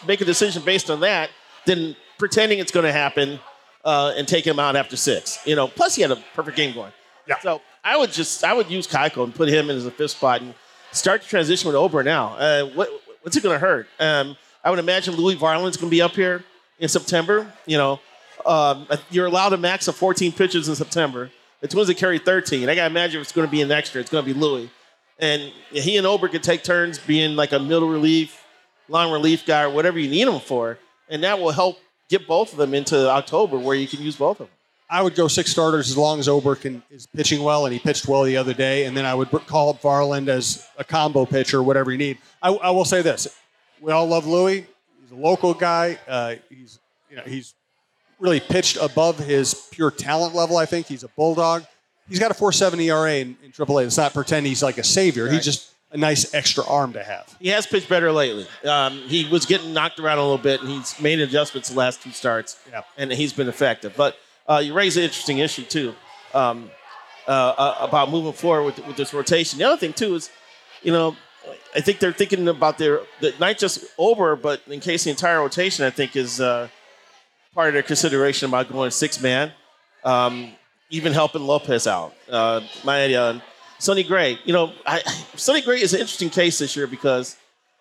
make 0.08 0.22
a 0.22 0.26
decision 0.26 0.64
based 0.64 0.90
on 0.90 1.02
that 1.02 1.30
than 1.66 1.96
pretending 2.18 2.60
it's 2.60 2.72
going 2.72 2.86
to 2.86 2.92
happen 2.92 3.40
uh, 3.86 4.14
and 4.16 4.28
take 4.28 4.46
him 4.46 4.60
out 4.60 4.76
after 4.76 4.96
six. 4.96 5.40
You 5.46 5.56
know, 5.56 5.68
plus 5.68 5.96
he 5.96 6.02
had 6.02 6.12
a 6.12 6.24
perfect 6.34 6.58
game 6.58 6.74
going. 6.74 6.92
Yeah. 7.28 7.40
So 7.40 7.62
I 7.84 7.98
would 7.98 8.12
just 8.12 8.44
I 8.44 8.54
would 8.54 8.70
use 8.70 8.88
Keuchel 8.88 9.24
and 9.24 9.34
put 9.34 9.50
him 9.50 9.70
in 9.70 9.78
as 9.78 9.86
a 9.86 9.92
fifth 9.92 10.12
spot 10.12 10.42
and 10.42 10.54
start 10.92 11.22
the 11.22 11.28
transition 11.28 11.68
with 11.68 11.76
Ober 11.76 12.04
now. 12.04 12.36
Uh, 12.36 12.66
what 12.68 12.90
what's 13.22 13.38
it 13.38 13.44
going 13.44 13.56
to 13.56 13.60
hurt? 13.60 13.88
Um, 14.00 14.36
I 14.64 14.70
would 14.70 14.80
imagine 14.80 15.16
Louis 15.16 15.36
Varland's 15.36 15.78
going 15.78 15.90
to 15.90 15.96
be 15.96 16.02
up 16.02 16.12
here 16.12 16.44
in 16.80 16.90
September. 16.90 17.52
You 17.66 17.78
know, 17.78 18.00
um, 18.46 18.88
you're 19.10 19.26
allowed 19.26 19.54
a 19.54 19.58
max 19.58 19.88
of 19.88 19.96
14 19.96 20.32
pitches 20.32 20.68
in 20.68 20.76
September. 20.76 21.32
The 21.62 21.68
Twins 21.68 21.90
have 21.90 21.98
carried 21.98 22.26
13. 22.26 22.70
I 22.70 22.76
got 22.76 22.82
to 22.82 22.88
imagine 22.88 23.22
it's 23.22 23.32
going 23.32 23.48
to 23.48 23.52
be 23.52 23.62
an 23.62 23.72
extra. 23.72 24.02
It's 24.02 24.10
going 24.10 24.26
to 24.26 24.34
be 24.34 24.40
Louis. 24.40 24.70
And 25.20 25.52
he 25.72 25.98
and 25.98 26.08
Ober 26.08 26.28
could 26.28 26.42
take 26.42 26.64
turns 26.64 26.98
being 26.98 27.36
like 27.36 27.52
a 27.52 27.60
middle 27.60 27.88
relief, 27.88 28.44
long 28.90 29.12
relief 29.12 29.46
guy, 29.46 29.64
or 29.64 29.70
whatever 29.70 30.00
you 30.00 30.10
need 30.10 30.28
them 30.28 30.40
for. 30.40 30.80
And 31.10 31.24
that 31.24 31.40
will 31.40 31.52
help 31.52 31.78
get 32.10 32.28
both 32.28 32.52
of 32.52 32.58
them 32.58 32.74
into 32.74 33.10
October 33.10 33.60
where 33.60 33.76
you 33.76 33.88
can 33.88 34.02
use 34.02 34.16
both 34.16 34.40
of 34.40 34.48
them. 34.48 34.56
I 34.92 35.02
would 35.02 35.16
go 35.16 35.30
six 35.30 35.50
starters 35.50 35.90
as 35.90 35.98
long 35.98 36.20
as 36.20 36.28
Ober 36.28 36.54
can, 36.56 36.84
is 36.92 37.08
pitching 37.08 37.42
well, 37.42 37.66
and 37.66 37.72
he 37.72 37.80
pitched 37.80 38.10
well 38.10 38.24
the 38.24 38.36
other 38.36 38.54
day. 38.54 38.84
And 38.84 38.96
then 38.96 39.06
I 39.06 39.16
would 39.16 39.30
call 39.48 39.70
up 39.70 39.82
Varland 39.82 40.28
as 40.28 40.68
a 40.78 40.84
combo 40.84 41.26
pitcher, 41.26 41.64
whatever 41.64 41.94
you 41.94 41.98
need. 41.98 42.18
I, 42.44 42.50
I 42.50 42.72
will 42.72 42.84
say 42.84 43.02
this: 43.02 43.28
we 43.80 43.94
all 43.94 44.06
love 44.06 44.28
Louis. 44.28 44.68
He's 45.02 45.12
a 45.12 45.16
local 45.16 45.54
guy. 45.54 45.98
Uh, 46.06 46.36
he's 46.50 46.80
you 47.10 47.16
know 47.16 47.24
he's 47.26 47.54
really 48.20 48.42
pitched 48.42 48.78
above 48.82 49.18
his 49.18 49.54
pure 49.72 49.92
talent 49.92 50.36
level. 50.36 50.58
I 50.58 50.66
think 50.66 50.88
he's 50.88 51.04
a 51.04 51.10
bulldog. 51.10 51.64
He's 52.08 52.20
got 52.20 52.30
a 52.30 52.34
4.70 52.34 52.86
ERA 52.88 53.14
in, 53.16 53.38
in 53.44 53.52
AAA. 53.52 53.86
It's 53.86 53.98
not 53.98 54.14
pretend 54.14 54.46
he's 54.46 54.62
like 54.62 54.78
a 54.78 54.84
savior. 54.84 55.26
Right. 55.26 55.34
He's 55.34 55.46
just 55.46 55.74
a 55.92 55.98
nice 55.98 56.34
extra 56.34 56.66
arm 56.66 56.94
to 56.94 57.04
have. 57.04 57.36
He 57.40 57.50
has 57.50 57.66
pitched 57.66 57.88
better 57.88 58.12
lately. 58.12 58.46
Um, 58.66 58.98
he 59.08 59.28
was 59.30 59.46
getting 59.46 59.74
knocked 59.74 60.00
around 60.00 60.18
a 60.18 60.22
little 60.22 60.38
bit, 60.38 60.62
and 60.62 60.70
he's 60.70 61.00
made 61.00 61.20
adjustments 61.20 61.70
the 61.70 61.78
last 61.78 62.02
two 62.02 62.12
starts. 62.12 62.60
Yeah. 62.70 62.82
and 62.98 63.12
he's 63.12 63.34
been 63.34 63.48
effective. 63.48 63.94
But 63.96 64.18
uh, 64.52 64.60
you 64.60 64.74
raise 64.74 64.98
an 64.98 65.04
interesting 65.04 65.38
issue 65.38 65.64
too 65.64 65.96
um, 66.34 66.70
uh, 67.28 67.32
uh, 67.32 67.78
about 67.80 68.10
moving 68.10 68.34
forward 68.34 68.64
with, 68.66 68.86
with 68.86 68.98
this 68.98 69.14
rotation. 69.14 69.60
The 69.60 69.66
other 69.66 69.78
thing 69.78 69.94
too 69.94 70.16
is, 70.16 70.30
you 70.82 70.92
know, 70.92 71.16
I 71.76 71.80
think 71.82 72.00
they're 72.00 72.12
thinking 72.12 72.48
about 72.48 72.78
their 72.78 73.02
not 73.40 73.58
just 73.58 73.86
Ober, 73.98 74.36
but 74.36 74.62
in 74.68 74.80
case 74.80 75.06
the 75.06 75.10
entire 75.10 75.40
rotation. 75.40 75.86
I 75.86 75.90
think 75.90 76.16
is 76.16 76.42
uh, 76.42 76.68
part 77.54 77.70
of 77.70 77.74
their 77.74 77.84
consideration 77.84 78.50
about 78.50 78.72
going 78.72 78.92
six 78.92 79.22
man, 79.22 79.52
um, 80.04 80.52
even 80.90 81.14
helping 81.14 81.44
Lopez 81.44 81.88
out. 81.88 82.14
Uh, 82.30 82.62
my 82.84 83.04
idea. 83.04 83.42
Sonny 83.80 84.04
Gray, 84.04 84.38
you 84.44 84.54
know, 84.54 84.74
I, 84.86 85.00
Sonny 85.36 85.62
Gray 85.62 85.82
is 85.82 85.94
an 85.96 86.02
interesting 86.02 86.30
case 86.30 86.60
this 86.60 86.76
year 86.76 86.86
because 86.86 87.36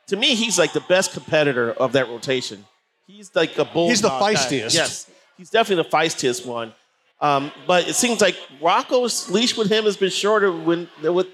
to 0.07 0.17
me 0.17 0.35
he's 0.35 0.59
like 0.59 0.73
the 0.73 0.81
best 0.89 1.13
competitor 1.13 1.73
of 1.73 1.93
that 1.93 2.09
rotation. 2.09 2.65
He's 3.07 3.35
like 3.35 3.59
a 3.59 3.67
bull. 3.67 3.89
He's 3.89 4.01
the 4.01 4.09
feistiest. 4.09 4.75
Guy. 4.75 4.81
Yes, 4.81 5.11
he's 5.41 5.49
definitely 5.49 5.83
the 5.83 5.89
feistiest 5.89 6.45
one. 6.45 6.75
Um, 7.19 7.51
but 7.67 7.89
it 7.89 7.95
seems 7.95 8.21
like 8.21 8.37
Rocco's 8.61 9.31
leash 9.31 9.57
with 9.57 9.71
him 9.71 9.85
has 9.85 9.97
been 9.97 10.11
shorter 10.11 10.53
when, 10.53 10.87
with, 11.03 11.29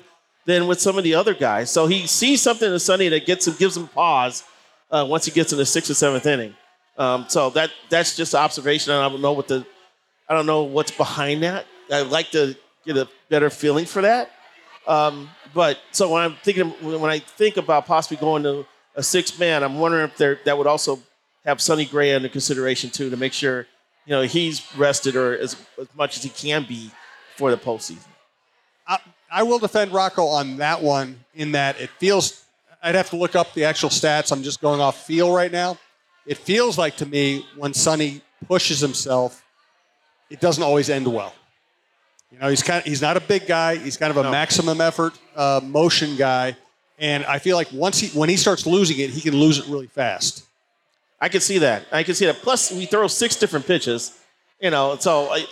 than 0.44 0.68
with 0.68 0.80
some 0.80 0.96
of 0.96 1.02
the 1.02 1.14
other 1.16 1.34
guys. 1.34 1.72
So 1.72 1.88
he 1.88 2.06
sees 2.06 2.40
something 2.40 2.72
in 2.72 2.78
Sonny 2.78 3.08
that 3.08 3.26
gets 3.26 3.48
him, 3.48 3.56
gives 3.58 3.76
him 3.76 3.88
pause 3.88 4.44
uh, 4.92 5.04
once 5.08 5.24
he 5.24 5.32
gets 5.32 5.50
in 5.50 5.58
the 5.58 5.66
sixth 5.66 5.90
or 5.90 5.94
seventh 5.94 6.24
inning. 6.24 6.54
Um, 6.96 7.26
so 7.28 7.50
that 7.50 7.70
that's 7.90 8.16
just 8.16 8.34
observation. 8.34 8.92
and 8.92 9.02
I 9.02 9.08
don't 9.08 9.20
know 9.20 9.32
what 9.32 9.48
the 9.48 9.66
I 10.28 10.34
don't 10.34 10.46
know 10.46 10.62
what's 10.62 10.92
behind 10.92 11.42
that. 11.42 11.66
I'd 11.92 12.06
like 12.06 12.30
to 12.30 12.56
get 12.86 12.96
a 12.96 13.08
better 13.28 13.50
feeling 13.50 13.84
for 13.84 14.02
that. 14.02 14.30
Um, 14.86 15.28
but 15.52 15.78
so 15.90 16.10
when 16.10 16.22
I'm 16.22 16.36
thinking 16.36 16.70
when 16.80 17.10
I 17.10 17.18
think 17.18 17.56
about 17.58 17.86
possibly 17.86 18.16
going 18.16 18.44
to 18.44 18.64
a 18.94 19.02
six 19.02 19.36
man, 19.38 19.62
I'm 19.62 19.78
wondering 19.78 20.10
if 20.16 20.44
that 20.44 20.56
would 20.56 20.66
also 20.66 21.00
have 21.44 21.60
Sonny 21.60 21.84
Gray 21.84 22.14
under 22.14 22.28
consideration 22.28 22.88
too 22.88 23.10
to 23.10 23.16
make 23.16 23.32
sure 23.32 23.66
you 24.06 24.12
know 24.12 24.22
he's 24.22 24.74
rested 24.76 25.16
or 25.16 25.36
as, 25.36 25.56
as 25.80 25.88
much 25.94 26.16
as 26.16 26.22
he 26.22 26.30
can 26.30 26.64
be 26.64 26.90
for 27.36 27.50
the 27.50 27.56
postseason. 27.56 28.06
I, 28.88 28.98
I 29.30 29.42
will 29.42 29.58
defend 29.58 29.92
Rocco 29.92 30.26
on 30.26 30.56
that 30.58 30.82
one 30.82 31.20
in 31.34 31.52
that 31.52 31.80
it 31.80 31.90
feels 31.98 32.44
I'd 32.82 32.94
have 32.94 33.10
to 33.10 33.16
look 33.16 33.34
up 33.34 33.52
the 33.52 33.64
actual 33.64 33.90
stats. 33.90 34.32
I'm 34.32 34.42
just 34.42 34.60
going 34.60 34.80
off 34.80 35.06
feel 35.06 35.34
right 35.34 35.50
now 35.50 35.78
it 36.26 36.36
feels 36.38 36.76
like 36.76 36.96
to 36.96 37.06
me 37.06 37.46
when 37.56 37.72
Sonny 37.72 38.20
pushes 38.46 38.80
himself, 38.80 39.44
it 40.28 40.40
doesn't 40.40 40.62
always 40.62 40.90
end 40.90 41.06
well. 41.06 41.32
You 42.32 42.38
know, 42.40 42.48
he's 42.48 42.62
kind 42.62 42.80
of, 42.80 42.84
he's 42.84 43.00
not 43.00 43.16
a 43.16 43.20
big 43.20 43.46
guy. 43.46 43.76
He's 43.76 43.96
kind 43.96 44.10
of 44.10 44.16
a 44.16 44.24
no. 44.24 44.30
maximum 44.30 44.80
effort 44.80 45.14
uh, 45.36 45.60
motion 45.62 46.16
guy, 46.16 46.56
and 46.98 47.24
I 47.24 47.38
feel 47.38 47.56
like 47.56 47.68
once 47.72 48.00
he 48.00 48.08
when 48.18 48.28
he 48.28 48.36
starts 48.36 48.66
losing 48.66 48.98
it, 48.98 49.10
he 49.10 49.20
can 49.20 49.36
lose 49.36 49.58
it 49.58 49.66
really 49.66 49.86
fast. 49.86 50.44
I 51.20 51.28
can 51.28 51.40
see 51.40 51.58
that. 51.58 51.86
I 51.90 52.02
can 52.02 52.14
see 52.14 52.26
that. 52.26 52.36
Plus, 52.36 52.70
we 52.72 52.86
throw 52.86 53.06
six 53.06 53.36
different 53.36 53.66
pitches. 53.66 54.18
You 54.60 54.70
know, 54.70 54.96
so 54.98 55.30
I, 55.30 55.46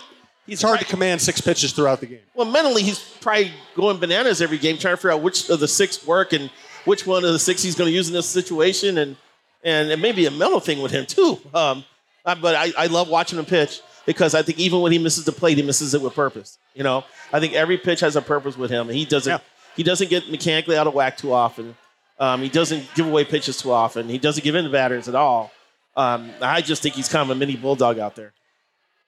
he's 0.47 0.61
hard 0.61 0.79
to 0.79 0.85
command 0.85 1.21
six 1.21 1.41
pitches 1.41 1.73
throughout 1.73 1.99
the 1.99 2.07
game. 2.07 2.19
Well, 2.33 2.49
mentally, 2.49 2.81
he's 2.83 2.99
probably 3.21 3.51
going 3.75 3.99
bananas 3.99 4.41
every 4.41 4.57
game, 4.57 4.77
trying 4.77 4.93
to 4.93 4.97
figure 4.97 5.11
out 5.11 5.21
which 5.21 5.49
of 5.49 5.59
the 5.59 5.67
six 5.67 6.05
work 6.05 6.33
and 6.33 6.49
which 6.85 7.05
one 7.05 7.23
of 7.23 7.31
the 7.31 7.39
six 7.39 7.61
he's 7.63 7.75
going 7.75 7.89
to 7.89 7.95
use 7.95 8.07
in 8.07 8.13
this 8.13 8.27
situation. 8.27 8.97
And 8.97 9.15
and 9.63 9.89
it 9.91 9.97
may 9.97 10.11
be 10.11 10.25
a 10.27 10.31
mental 10.31 10.59
thing 10.59 10.81
with 10.81 10.91
him 10.91 11.05
too. 11.05 11.39
Um, 11.53 11.83
but 12.23 12.55
I, 12.55 12.71
I 12.77 12.87
love 12.87 13.09
watching 13.09 13.37
him 13.39 13.45
pitch 13.45 13.81
because 14.05 14.35
I 14.35 14.41
think 14.41 14.59
even 14.59 14.81
when 14.81 14.91
he 14.91 14.99
misses 14.99 15.25
the 15.25 15.31
plate, 15.31 15.57
he 15.57 15.63
misses 15.63 15.93
it 15.93 16.01
with 16.01 16.13
purpose. 16.13 16.57
You 16.73 16.83
know, 16.83 17.03
I 17.33 17.39
think 17.39 17.53
every 17.53 17.77
pitch 17.77 17.99
has 18.01 18.15
a 18.15 18.21
purpose 18.21 18.57
with 18.57 18.71
him. 18.71 18.89
He 18.89 19.05
doesn't 19.05 19.31
yeah. 19.31 19.39
he 19.75 19.83
doesn't 19.83 20.09
get 20.09 20.29
mechanically 20.29 20.77
out 20.77 20.87
of 20.87 20.93
whack 20.93 21.17
too 21.17 21.33
often. 21.33 21.75
Um, 22.19 22.41
he 22.41 22.49
doesn't 22.49 22.87
give 22.95 23.07
away 23.07 23.25
pitches 23.25 23.57
too 23.57 23.71
often. 23.71 24.07
He 24.07 24.17
doesn't 24.17 24.43
give 24.43 24.55
in 24.55 24.63
to 24.63 24.69
batters 24.69 25.09
at 25.09 25.15
all. 25.15 25.51
Um, 25.95 26.31
I 26.41 26.61
just 26.61 26.83
think 26.83 26.95
he's 26.95 27.09
kind 27.09 27.29
of 27.29 27.35
a 27.35 27.39
mini 27.39 27.55
bulldog 27.55 27.99
out 27.99 28.15
there. 28.15 28.33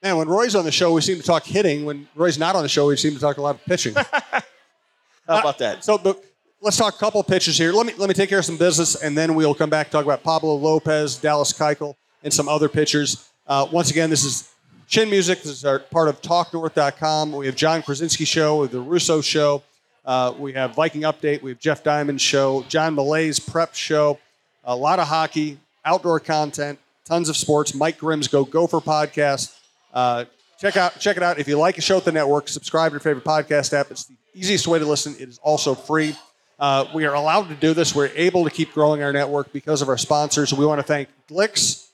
Man, 0.02 0.18
when 0.18 0.28
Roy's 0.28 0.56
on 0.56 0.64
the 0.64 0.72
show, 0.72 0.94
we 0.94 1.02
seem 1.02 1.18
to 1.18 1.24
talk 1.24 1.44
hitting. 1.44 1.84
When 1.84 2.08
Roy's 2.16 2.38
not 2.38 2.56
on 2.56 2.64
the 2.64 2.70
show, 2.70 2.88
we 2.88 2.96
seem 2.98 3.14
to 3.14 3.20
talk 3.20 3.38
a 3.38 3.42
lot 3.42 3.56
of 3.56 3.66
pitching. 3.66 3.96
How 5.28 5.40
about 5.40 5.58
that? 5.58 5.80
Uh, 5.80 5.82
so, 5.82 5.98
but 5.98 6.24
let's 6.62 6.78
talk 6.78 6.96
a 6.96 6.98
couple 6.98 7.20
of 7.20 7.28
pitches 7.28 7.58
here. 7.58 7.72
Let 7.74 7.86
me 7.86 7.94
let 7.98 8.08
me 8.08 8.14
take 8.14 8.30
care 8.30 8.40
of 8.40 8.46
some 8.46 8.58
business, 8.58 8.96
and 8.96 9.18
then 9.18 9.36
we'll 9.36 9.56
come 9.56 9.70
back 9.70 9.88
and 9.88 9.92
talk 9.92 10.06
about 10.06 10.24
Pablo 10.24 10.56
Lopez, 10.56 11.18
Dallas 11.18 11.52
Keuchel, 11.52 11.96
and 12.24 12.34
some 12.34 12.48
other 12.48 12.70
pitchers. 12.70 13.30
Uh, 13.48 13.68
once 13.72 13.90
again, 13.92 14.10
this 14.10 14.24
is 14.24 14.50
Chin 14.88 15.10
Music. 15.10 15.40
This 15.40 15.52
is 15.52 15.66
our 15.66 15.80
part 15.80 16.10
of 16.10 16.22
TalkNorth.com. 16.22 17.32
We 17.34 17.48
have 17.48 17.56
John 17.56 17.82
Krasinski 17.82 18.26
show, 18.26 18.62
with 18.62 18.72
the 18.72 18.80
Russo 18.80 19.22
show. 19.22 19.64
Uh, 20.06 20.34
we 20.38 20.54
have 20.54 20.74
Viking 20.76 21.02
Update. 21.02 21.42
We 21.42 21.52
have 21.52 21.60
Jeff 21.60 21.84
Diamond 21.84 22.22
show, 22.22 22.64
John 22.70 22.96
Millea's 22.96 23.40
prep 23.40 23.76
show, 23.76 24.20
a 24.64 24.76
lot 24.76 25.00
of 25.00 25.08
hockey, 25.08 25.58
outdoor 25.88 26.20
content, 26.20 26.78
tons 27.06 27.30
of 27.30 27.38
sports. 27.38 27.74
Mike 27.74 27.98
Grimm's 27.98 28.28
Go 28.28 28.44
Gopher 28.44 28.80
podcast. 28.80 29.56
Uh, 29.94 30.26
check 30.60 30.76
out 30.76 31.00
check 31.00 31.18
it 31.18 31.24
out. 31.24 31.40
If 31.40 31.48
you 31.48 31.58
like 31.58 31.78
a 31.78 31.82
show 31.82 31.98
at 31.98 32.06
the 32.06 32.12
network, 32.12 32.50
subscribe 32.50 32.92
to 32.92 32.96
your 32.96 33.00
favorite 33.00 33.24
podcast 33.24 33.74
app. 33.74 33.90
It's 33.90 34.06
the 34.06 34.16
easiest 34.34 34.68
way 34.68 34.80
to 34.80 34.86
listen. 34.86 35.16
It 35.20 35.30
is 35.30 35.40
also 35.40 35.74
free. 35.74 36.16
Uh, 36.60 36.86
we 36.94 37.06
are 37.06 37.14
allowed 37.14 37.48
to 37.50 37.56
do 37.56 37.74
this. 37.74 37.96
We're 37.96 38.12
able 38.16 38.44
to 38.44 38.50
keep 38.50 38.74
growing 38.74 39.02
our 39.02 39.14
network 39.14 39.54
because 39.54 39.82
of 39.82 39.90
our 39.90 39.98
sponsors. 39.98 40.54
We 40.54 40.66
want 40.66 40.80
to 40.80 40.84
thank 40.84 41.08
Gluek's 41.30 41.90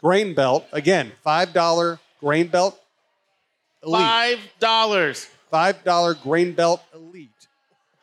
Grain 0.00 0.34
Belt. 0.34 0.66
Again, 0.72 1.12
$5 1.26 1.98
Grain 2.20 2.48
Belt 2.48 2.78
Elite. 3.82 4.38
$5. 4.60 5.28
$5 5.50 6.22
Grain 6.22 6.52
Belt 6.52 6.82
Elite 6.94 7.30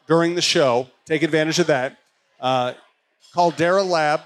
during 0.08 0.34
the 0.34 0.42
show. 0.42 0.88
Take 1.06 1.22
advantage 1.22 1.60
of 1.60 1.68
that. 1.68 1.98
Uh, 2.42 2.74
Caldera 3.36 3.84
Lab. 3.84 4.22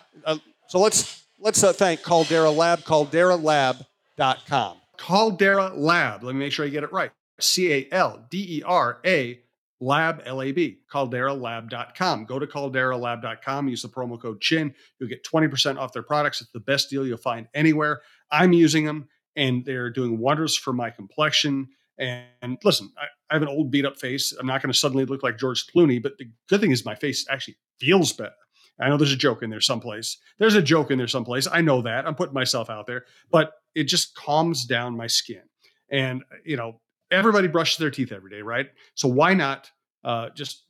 So 0.70 0.80
let's 0.80 1.26
let's 1.40 1.64
uh, 1.64 1.74
thank 1.74 2.04
Caldera 2.04 2.52
Lab, 2.52 2.82
calderalab.com. 2.82 4.78
Caldera 4.98 5.74
Lab. 5.74 6.24
Let 6.24 6.36
me 6.36 6.40
make 6.40 6.54
sure 6.54 6.66
I 6.66 6.70
get 6.70 6.84
it 6.84 6.94
right. 6.94 7.12
C 7.40 7.74
A 7.74 7.88
L 7.92 8.26
D 8.30 8.60
E 8.60 8.64
R 8.64 9.00
A 9.04 9.40
Lab, 9.82 10.22
L-A-B, 10.26 10.80
calderalab.com. 10.92 12.26
Go 12.26 12.38
to 12.38 12.46
calderalab.com, 12.46 13.70
use 13.70 13.82
the 13.82 13.88
promo 13.88 14.22
code 14.22 14.42
CHIN. 14.42 14.76
You'll 15.00 15.10
get 15.10 15.24
20% 15.24 15.80
off 15.80 15.94
their 15.94 16.04
products. 16.04 16.42
It's 16.42 16.52
the 16.52 16.60
best 16.60 16.90
deal 16.90 17.08
you'll 17.08 17.18
find 17.18 17.48
anywhere. 17.54 18.02
I'm 18.30 18.52
using 18.52 18.86
them, 18.86 19.08
and 19.38 19.64
they're 19.64 19.90
doing 19.90 20.20
wonders 20.20 20.56
for 20.56 20.74
my 20.74 20.90
complexion. 20.90 21.70
And 21.98 22.58
listen, 22.64 22.92
I, 22.98 23.06
I 23.30 23.36
have 23.36 23.42
an 23.42 23.48
old 23.48 23.72
beat 23.72 23.86
up 23.86 23.98
face. 23.98 24.34
I'm 24.38 24.46
not 24.46 24.62
going 24.62 24.72
to 24.72 24.78
suddenly 24.78 25.06
look 25.06 25.24
like 25.24 25.38
George 25.38 25.66
Clooney, 25.68 26.04
but 26.04 26.18
the 26.18 26.30
good 26.50 26.60
thing 26.60 26.72
is 26.72 26.84
my 26.84 26.96
face 26.96 27.26
actually 27.30 27.56
feels 27.80 28.12
better. 28.12 28.34
I 28.80 28.90
know 28.90 28.98
there's 28.98 29.12
a 29.12 29.18
joke 29.18 29.44
in 29.44 29.50
there 29.50 29.62
someplace. 29.62 30.18
There's 30.38 30.56
a 30.56 30.62
joke 30.62 30.92
in 30.92 30.98
there 30.98 31.08
someplace. 31.08 31.48
I 31.52 31.62
know 31.62 31.82
that. 31.82 32.08
I'm 32.08 32.16
putting 32.16 32.34
myself 32.34 32.70
out 32.70 32.88
there, 32.88 33.06
but 33.32 33.54
it 33.76 33.86
just 33.86 34.16
calms 34.16 34.66
down 34.66 34.96
my 34.96 35.08
skin. 35.08 35.42
And, 35.90 36.24
you 36.46 36.56
know, 36.56 36.80
everybody 37.12 37.48
brushes 37.48 37.78
their 37.78 37.92
teeth 37.92 38.12
every 38.12 38.30
day, 38.30 38.42
right? 38.42 38.70
So 38.96 39.08
why 39.08 39.34
not 39.34 39.70
uh, 40.04 40.30
just 40.30 40.64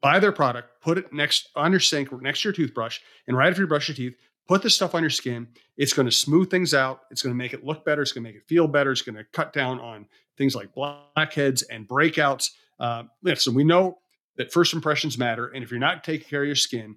buy 0.00 0.18
their 0.18 0.32
product, 0.32 0.80
put 0.80 0.98
it 0.98 1.12
next 1.12 1.50
on 1.54 1.70
your 1.70 1.80
sink, 1.80 2.10
next 2.22 2.42
to 2.42 2.48
your 2.48 2.52
toothbrush, 2.52 3.00
and 3.26 3.36
right 3.36 3.48
after 3.48 3.62
you 3.62 3.68
brush 3.68 3.88
your 3.88 3.94
teeth, 3.94 4.16
put 4.48 4.62
this 4.62 4.74
stuff 4.74 4.94
on 4.94 5.02
your 5.02 5.10
skin. 5.10 5.46
It's 5.76 5.92
going 5.92 6.06
to 6.06 6.12
smooth 6.12 6.50
things 6.50 6.74
out. 6.74 7.02
It's 7.10 7.22
going 7.22 7.32
to 7.32 7.38
make 7.38 7.52
it 7.52 7.64
look 7.64 7.84
better. 7.84 8.02
It's 8.02 8.12
going 8.12 8.24
to 8.24 8.28
make 8.28 8.36
it 8.36 8.46
feel 8.48 8.66
better. 8.66 8.90
It's 8.90 9.02
going 9.02 9.16
to 9.16 9.24
cut 9.32 9.52
down 9.52 9.78
on 9.78 10.06
things 10.36 10.54
like 10.54 10.74
blackheads 10.74 11.62
and 11.62 11.86
breakouts. 11.86 12.50
Uh, 12.78 13.04
listen, 13.22 13.54
we 13.54 13.62
know 13.62 13.98
that 14.36 14.52
first 14.52 14.72
impressions 14.72 15.18
matter. 15.18 15.48
And 15.48 15.62
if 15.62 15.70
you're 15.70 15.78
not 15.78 16.02
taking 16.02 16.26
care 16.28 16.42
of 16.42 16.46
your 16.46 16.56
skin, 16.56 16.96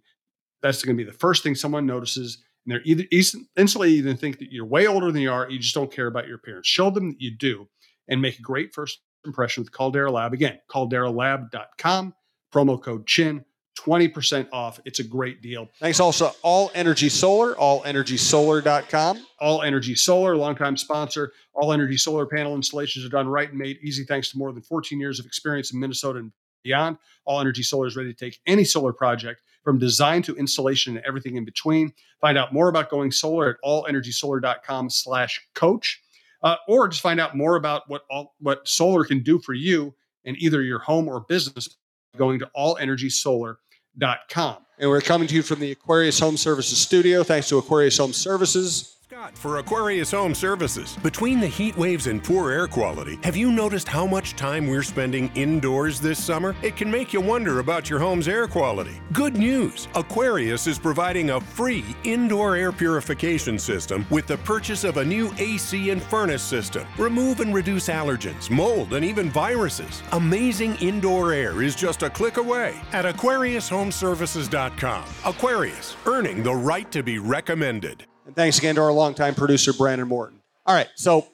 that's 0.64 0.84
going 0.84 0.98
to 0.98 1.04
be 1.04 1.10
the 1.10 1.16
first 1.16 1.44
thing 1.44 1.54
someone 1.54 1.86
notices. 1.86 2.44
And 2.66 2.72
they're 2.72 2.82
either 2.86 3.04
instantly 3.12 3.92
even 3.92 4.18
think 4.18 4.40
that 4.40 4.52
you're 4.52 4.66
way 4.66 4.88
older 4.88 5.12
than 5.12 5.22
you 5.22 5.32
are. 5.32 5.50
You 5.50 5.60
just 5.60 5.76
don't 5.76 5.92
care 5.92 6.08
about 6.08 6.28
your 6.28 6.38
appearance. 6.38 6.66
Show 6.66 6.90
them 6.90 7.12
that 7.12 7.22
you 7.22 7.30
do 7.30 7.68
and 8.08 8.22
make 8.22 8.40
a 8.40 8.42
great 8.42 8.74
first 8.74 9.02
impression 9.26 9.64
with 9.64 9.72
Caldera 9.72 10.12
Lab. 10.12 10.34
Again, 10.34 10.60
calderalab.com, 10.70 12.14
promo 12.54 12.82
code 12.82 13.06
CHIN, 13.06 13.44
20% 13.78 14.48
off. 14.54 14.80
It's 14.86 15.00
a 15.00 15.04
great 15.04 15.42
deal. 15.42 15.70
Thanks 15.80 16.00
also 16.00 16.32
All 16.42 16.72
Energy 16.74 17.10
Solar, 17.10 17.56
allenergysolar.com. 17.56 19.26
All 19.40 19.62
Energy 19.62 19.96
Solar, 19.96 20.38
longtime 20.38 20.78
sponsor. 20.78 21.34
All 21.54 21.74
Energy 21.74 21.98
Solar 21.98 22.26
panel 22.26 22.56
installations 22.56 23.06
are 23.06 23.10
done 23.10 23.28
right 23.28 23.50
and 23.50 23.58
made 23.58 23.78
easy 23.82 24.06
thanks 24.06 24.32
to 24.32 24.38
more 24.38 24.54
than 24.54 24.62
14 24.62 25.00
years 25.00 25.20
of 25.20 25.26
experience 25.26 25.74
in 25.74 25.80
Minnesota 25.80 26.20
and 26.20 26.32
beyond. 26.64 26.98
All 27.26 27.42
Energy 27.42 27.64
Solar 27.64 27.88
is 27.88 27.96
ready 27.96 28.14
to 28.14 28.18
take 28.18 28.40
any 28.46 28.64
solar 28.64 28.94
project 28.94 29.42
from 29.64 29.80
design 29.80 30.22
to 30.24 30.36
installation 30.36 30.98
and 30.98 31.06
everything 31.06 31.36
in 31.36 31.46
between. 31.46 31.94
Find 32.22 32.38
out 32.38 32.54
more 32.54 32.70
about 32.70 32.90
going 32.90 33.12
solar 33.12 33.50
at 33.50 33.56
allenergysolar.com 33.64 34.90
slash 34.90 35.42
coach. 35.56 36.02
Uh, 36.42 36.56
or 36.68 36.90
just 36.90 37.02
find 37.02 37.22
out 37.22 37.38
more 37.38 37.56
about 37.56 37.84
what 37.88 38.02
all, 38.10 38.36
what 38.40 38.68
solar 38.68 39.06
can 39.06 39.24
do 39.24 39.40
for 39.40 39.54
you 39.54 39.96
in 40.26 40.36
either 40.40 40.62
your 40.62 40.80
home 40.80 41.08
or 41.08 41.22
business 41.22 41.70
going 42.18 42.40
to 42.40 42.50
allenergysolar.com. 42.56 44.58
And 44.80 44.90
we're 44.90 45.02
coming 45.02 45.28
to 45.28 45.36
you 45.36 45.44
from 45.44 45.60
the 45.60 45.72
Aquarius 45.72 46.20
Home 46.20 46.36
Services 46.36 46.80
studio. 46.80 47.24
Thanks 47.24 47.48
to 47.50 47.58
Aquarius 47.58 47.98
Home 47.98 48.14
Services. 48.14 48.93
Scott 49.24 49.38
for 49.38 49.60
Aquarius 49.60 50.12
Home 50.12 50.36
Services. 50.36 50.98
Between 50.98 51.40
the 51.40 51.48
heat 51.48 51.78
waves 51.78 52.08
and 52.08 52.22
poor 52.22 52.52
air 52.52 52.68
quality, 52.68 53.18
have 53.24 53.38
you 53.38 53.52
noticed 53.52 53.88
how 53.88 54.06
much 54.06 54.36
time 54.36 54.68
we're 54.68 54.84
spending 54.84 55.32
indoors 55.36 56.02
this 56.02 56.22
summer? 56.22 56.54
It 56.62 56.76
can 56.76 56.92
make 56.92 57.14
you 57.14 57.22
wonder 57.22 57.60
about 57.60 57.90
your 57.90 58.00
home's 58.00 58.28
air 58.28 58.48
quality. 58.48 59.00
Good 59.14 59.38
news 59.38 59.88
Aquarius 59.96 60.68
is 60.68 60.78
providing 60.78 61.30
a 61.30 61.40
free 61.40 61.86
indoor 62.04 62.58
air 62.58 62.74
purification 62.74 63.58
system 63.58 64.06
with 64.10 64.28
the 64.28 64.38
purchase 64.40 64.84
of 64.84 64.98
a 64.98 65.06
new 65.06 65.32
AC 65.38 65.92
and 65.92 66.04
furnace 66.04 66.44
system. 66.44 66.86
Remove 66.98 67.40
and 67.40 67.54
reduce 67.54 67.88
allergens, 67.88 68.50
mold, 68.50 68.94
and 68.94 69.06
even 69.06 69.30
viruses. 69.30 70.04
Amazing 70.12 70.76
indoor 70.78 71.32
air 71.32 71.62
is 71.62 71.76
just 71.76 72.04
a 72.04 72.10
click 72.10 72.36
away 72.38 72.82
at 72.92 73.06
AquariusHomeservices.com. 73.06 75.06
Aquarius, 75.26 75.96
earning 76.06 76.44
the 76.44 76.54
right 76.54 76.92
to 76.92 77.04
be 77.04 77.20
recommended. 77.20 78.06
And 78.26 78.36
thanks 78.36 78.58
again 78.58 78.76
to 78.76 78.82
our 78.82 78.92
longtime 78.92 79.36
producer, 79.36 79.74
Brandon 79.74 80.08
Morton. 80.08 80.40
All 80.66 80.76
right, 80.76 80.90
so 80.96 81.28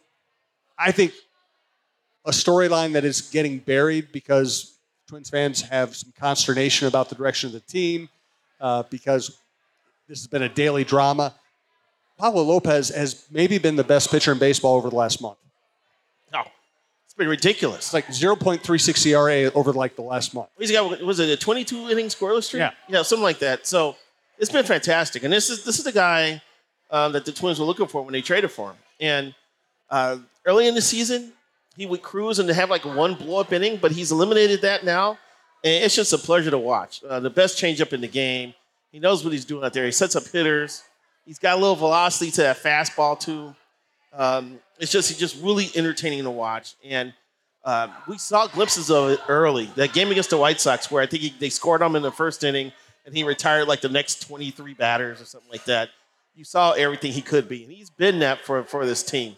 I 0.78 0.92
think 0.92 1.14
a 2.26 2.32
storyline 2.32 2.94
that 2.94 3.06
is 3.06 3.22
getting 3.22 3.60
buried 3.60 4.12
because 4.12 4.78
Twins 5.08 5.30
fans 5.30 5.62
have 5.62 5.96
some 5.96 6.14
consternation 6.18 6.88
about 6.88 7.10
the 7.10 7.16
direction 7.16 7.48
of 7.48 7.54
the 7.54 7.60
team 7.62 8.10
uh, 8.60 8.84
because 8.84 9.38
this 10.08 10.20
has 10.20 10.28
been 10.28 10.44
a 10.44 10.50
daily 10.50 10.84
drama. 10.84 11.34
Pablo 12.18 12.44
Lopez 12.44 12.90
has 12.90 13.26
maybe 13.32 13.58
been 13.58 13.76
the 13.76 13.84
best 13.84 14.12
pitcher 14.12 14.32
in 14.32 14.40
baseball 14.40 14.76
over 14.76 14.90
the 14.90 14.96
last 14.96 15.22
month. 15.22 15.38
No, 16.34 16.44
it's 17.06 17.14
been 17.14 17.30
ridiculous. 17.30 17.86
It's 17.86 17.94
like 17.94 18.08
0.36 18.08 19.06
ERA 19.06 19.52
over 19.54 19.72
like 19.72 19.96
the 19.96 20.02
last 20.02 20.34
month. 20.34 20.50
He's 20.58 20.72
got 20.72 21.02
was 21.04 21.20
it 21.20 21.30
a 21.30 21.38
22 21.38 21.90
inning 21.90 22.08
scoreless 22.08 22.44
streak? 22.44 22.62
Yeah, 22.62 22.72
yeah, 22.88 23.02
something 23.04 23.24
like 23.24 23.40
that. 23.40 23.66
So 23.66 23.96
it's 24.38 24.52
been 24.52 24.66
fantastic. 24.66 25.24
And 25.24 25.32
this 25.32 25.50
is 25.50 25.64
this 25.64 25.78
is 25.78 25.86
the 25.86 25.92
guy 25.92 26.42
uh, 26.90 27.10
that 27.10 27.26
the 27.26 27.32
Twins 27.32 27.60
were 27.60 27.66
looking 27.66 27.88
for 27.88 28.04
when 28.04 28.14
they 28.14 28.22
traded 28.22 28.52
for 28.52 28.72
him. 28.72 28.78
And 29.00 29.36
uh, 29.90 30.18
early 30.46 30.68
in 30.68 30.76
the 30.76 30.82
season, 30.82 31.34
he 31.78 31.86
would 31.86 32.02
cruise 32.02 32.40
and 32.40 32.50
have 32.50 32.70
like 32.70 32.86
one 32.86 33.16
blow 33.16 33.40
up 33.40 33.54
inning, 33.54 33.78
but 33.78 33.92
he's 33.92 34.12
eliminated 34.12 34.62
that 34.62 34.84
now. 34.84 35.18
And 35.64 35.84
it's 35.84 35.96
just 35.96 36.14
a 36.14 36.18
pleasure 36.18 36.52
to 36.52 36.58
watch. 36.58 37.04
Uh, 37.08 37.20
the 37.20 37.30
best 37.30 37.58
changeup 37.62 37.94
in 37.94 38.02
the 38.02 38.08
game. 38.08 38.54
He 38.92 39.00
knows 39.00 39.24
what 39.24 39.34
he's 39.34 39.46
doing 39.46 39.64
out 39.64 39.74
there. 39.74 39.86
He 39.86 39.92
sets 39.92 40.16
up 40.16 40.26
hitters. 40.28 40.84
He's 41.26 41.38
got 41.40 41.58
a 41.58 41.62
little 41.62 41.76
velocity 41.76 42.32
to 42.32 42.42
that 42.42 42.58
fastball 42.58 43.20
too. 43.20 43.56
Um, 44.14 44.60
it's 44.80 44.92
just 44.92 45.10
he's 45.10 45.20
just 45.20 45.42
really 45.44 45.68
entertaining 45.76 46.24
to 46.24 46.32
watch. 46.32 46.76
And 46.84 47.14
uh, 47.64 47.90
we 48.08 48.18
saw 48.18 48.48
glimpses 48.48 48.90
of 48.90 49.12
it 49.12 49.20
early. 49.28 49.70
That 49.76 49.94
game 49.94 50.10
against 50.10 50.32
the 50.32 50.38
White 50.38 50.60
Sox, 50.60 50.90
where 50.90 51.04
I 51.04 51.06
think 51.06 51.24
he, 51.24 51.34
they 51.40 51.50
scored 51.50 51.82
him 51.82 51.96
in 51.96 52.02
the 52.02 52.12
first 52.12 52.44
inning, 52.44 52.72
and 53.06 53.16
he 53.16 53.24
retired 53.24 53.68
like 53.68 53.82
the 53.82 53.90
next 53.90 54.28
23 54.28 54.74
batters 54.74 55.22
or 55.22 55.26
something 55.26 55.52
like 55.52 55.66
that 55.66 55.90
you 56.40 56.46
saw 56.46 56.72
everything 56.72 57.12
he 57.12 57.22
could 57.22 57.50
be, 57.50 57.66
and 57.66 57.74
he's 57.74 57.90
been 57.90 58.20
that 58.20 58.40
for 58.46 58.64
for 58.64 58.86
this 58.86 59.04
team. 59.04 59.36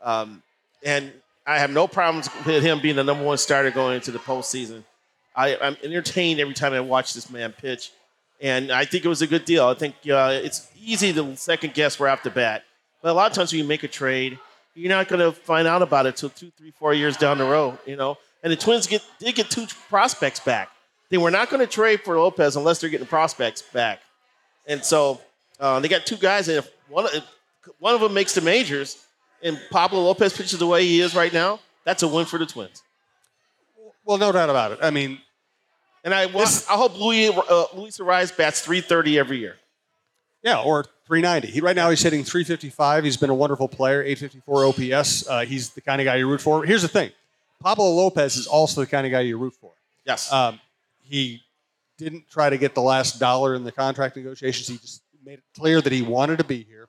Um, 0.00 0.40
and 0.84 1.12
I 1.44 1.58
have 1.58 1.70
no 1.70 1.88
problems 1.88 2.28
with 2.46 2.62
him 2.62 2.80
being 2.80 2.94
the 2.94 3.02
number 3.02 3.24
one 3.24 3.38
starter 3.38 3.72
going 3.72 3.96
into 3.96 4.12
the 4.12 4.20
postseason. 4.20 4.84
I, 5.34 5.56
I'm 5.56 5.76
entertained 5.82 6.38
every 6.38 6.54
time 6.54 6.72
I 6.72 6.78
watch 6.78 7.12
this 7.12 7.28
man 7.28 7.52
pitch, 7.52 7.90
and 8.40 8.70
I 8.70 8.84
think 8.84 9.04
it 9.04 9.08
was 9.08 9.20
a 9.20 9.26
good 9.26 9.44
deal. 9.44 9.66
I 9.66 9.74
think 9.74 9.96
uh, 10.08 10.38
it's 10.42 10.70
easy 10.80 11.12
to 11.12 11.36
second 11.36 11.74
guess 11.74 11.98
right 11.98 12.12
off 12.12 12.22
the 12.22 12.30
bat, 12.30 12.62
but 13.02 13.10
a 13.10 13.14
lot 13.14 13.28
of 13.28 13.36
times 13.36 13.52
when 13.52 13.58
you 13.58 13.66
make 13.66 13.82
a 13.82 13.88
trade, 13.88 14.38
you're 14.76 14.90
not 14.90 15.08
going 15.08 15.20
to 15.20 15.32
find 15.32 15.66
out 15.66 15.82
about 15.82 16.06
it 16.06 16.16
till 16.16 16.30
two, 16.30 16.52
three, 16.56 16.70
four 16.70 16.94
years 16.94 17.16
down 17.16 17.38
the 17.38 17.44
road. 17.44 17.78
You 17.84 17.96
know, 17.96 18.16
and 18.44 18.52
the 18.52 18.56
Twins 18.56 18.86
get 18.86 19.02
did 19.18 19.34
get 19.34 19.50
two 19.50 19.66
prospects 19.88 20.38
back. 20.38 20.70
They 21.10 21.18
were 21.18 21.32
not 21.32 21.50
going 21.50 21.60
to 21.60 21.66
trade 21.66 22.02
for 22.02 22.16
Lopez 22.16 22.54
unless 22.54 22.80
they're 22.80 22.90
getting 22.90 23.08
prospects 23.08 23.60
back, 23.60 24.02
and 24.68 24.84
so 24.84 25.20
uh, 25.60 25.80
they 25.80 25.88
got 25.88 26.06
two 26.06 26.16
guys, 26.16 26.48
and 26.48 26.58
if 26.58 26.70
one, 26.88 27.06
if 27.06 27.24
one 27.78 27.94
of 27.94 28.00
them 28.00 28.14
makes 28.14 28.34
the 28.34 28.40
majors, 28.40 29.04
and 29.42 29.60
Pablo 29.70 30.00
Lopez 30.00 30.36
pitches 30.36 30.58
the 30.58 30.66
way 30.66 30.84
he 30.84 31.00
is 31.00 31.14
right 31.14 31.32
now, 31.32 31.60
that's 31.84 32.02
a 32.02 32.08
win 32.08 32.26
for 32.26 32.38
the 32.38 32.46
Twins. 32.46 32.82
Well, 34.04 34.18
no 34.18 34.32
doubt 34.32 34.50
about 34.50 34.72
it. 34.72 34.78
I 34.82 34.90
mean, 34.90 35.18
and 36.02 36.12
I 36.12 36.26
this, 36.26 36.68
I 36.68 36.74
hope 36.74 36.98
Luis, 36.98 37.30
uh, 37.30 37.66
Luis 37.74 37.98
Arraez 37.98 38.36
bats 38.36 38.60
330 38.60 39.18
every 39.18 39.38
year. 39.38 39.56
Yeah, 40.42 40.60
or 40.60 40.84
390. 41.06 41.48
He, 41.48 41.60
right 41.60 41.74
now 41.74 41.88
he's 41.88 42.02
hitting 42.02 42.22
355. 42.22 43.04
He's 43.04 43.16
been 43.16 43.30
a 43.30 43.34
wonderful 43.34 43.66
player, 43.68 44.02
854 44.02 44.66
OPS. 44.66 45.28
Uh, 45.28 45.40
he's 45.40 45.70
the 45.70 45.80
kind 45.80 46.02
of 46.02 46.04
guy 46.04 46.16
you 46.16 46.28
root 46.28 46.42
for. 46.42 46.64
Here's 46.64 46.82
the 46.82 46.88
thing 46.88 47.12
Pablo 47.60 47.90
Lopez 47.90 48.36
is 48.36 48.46
also 48.46 48.82
the 48.82 48.86
kind 48.86 49.06
of 49.06 49.10
guy 49.10 49.20
you 49.20 49.38
root 49.38 49.54
for. 49.54 49.72
Yes. 50.04 50.30
Um, 50.30 50.60
he 51.02 51.40
didn't 51.96 52.28
try 52.28 52.50
to 52.50 52.58
get 52.58 52.74
the 52.74 52.82
last 52.82 53.18
dollar 53.18 53.54
in 53.54 53.64
the 53.64 53.72
contract 53.72 54.16
negotiations. 54.16 54.68
He 54.68 54.76
just 54.76 55.00
made 55.24 55.38
it 55.38 55.44
clear 55.56 55.80
that 55.80 55.92
he 55.92 56.02
wanted 56.02 56.38
to 56.38 56.44
be 56.44 56.62
here. 56.62 56.88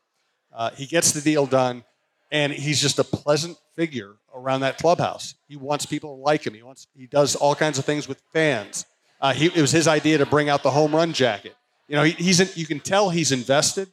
Uh, 0.54 0.72
he 0.72 0.86
gets 0.86 1.12
the 1.12 1.22
deal 1.22 1.46
done, 1.46 1.84
and 2.32 2.52
he's 2.52 2.82
just 2.82 3.00
a 3.00 3.04
pleasant 3.04 3.58
figure 3.76 4.16
around 4.34 4.62
that 4.62 4.78
clubhouse. 4.78 5.36
He 5.48 5.56
wants 5.56 5.86
people 5.86 6.16
to 6.16 6.22
like 6.22 6.46
him. 6.46 6.54
He 6.54 6.64
wants 6.64 6.88
he 6.96 7.08
does 7.08 7.36
all 7.36 7.56
kinds 7.56 7.78
of 7.80 7.86
things 7.86 8.08
with 8.08 8.22
fans. 8.34 8.86
Uh, 9.22 9.34
he, 9.34 9.46
it 9.46 9.58
was 9.58 9.72
his 9.72 9.88
idea 9.88 10.18
to 10.18 10.26
bring 10.26 10.50
out 10.50 10.64
the 10.64 10.72
home 10.72 10.96
run 10.96 11.14
jacket. 11.14 11.56
You 11.88 11.96
know, 11.96 12.04
he, 12.04 12.12
he's 12.12 12.40
in, 12.40 12.50
you 12.56 12.66
can 12.66 12.80
tell 12.80 13.10
he's 13.10 13.32
invested, 13.32 13.90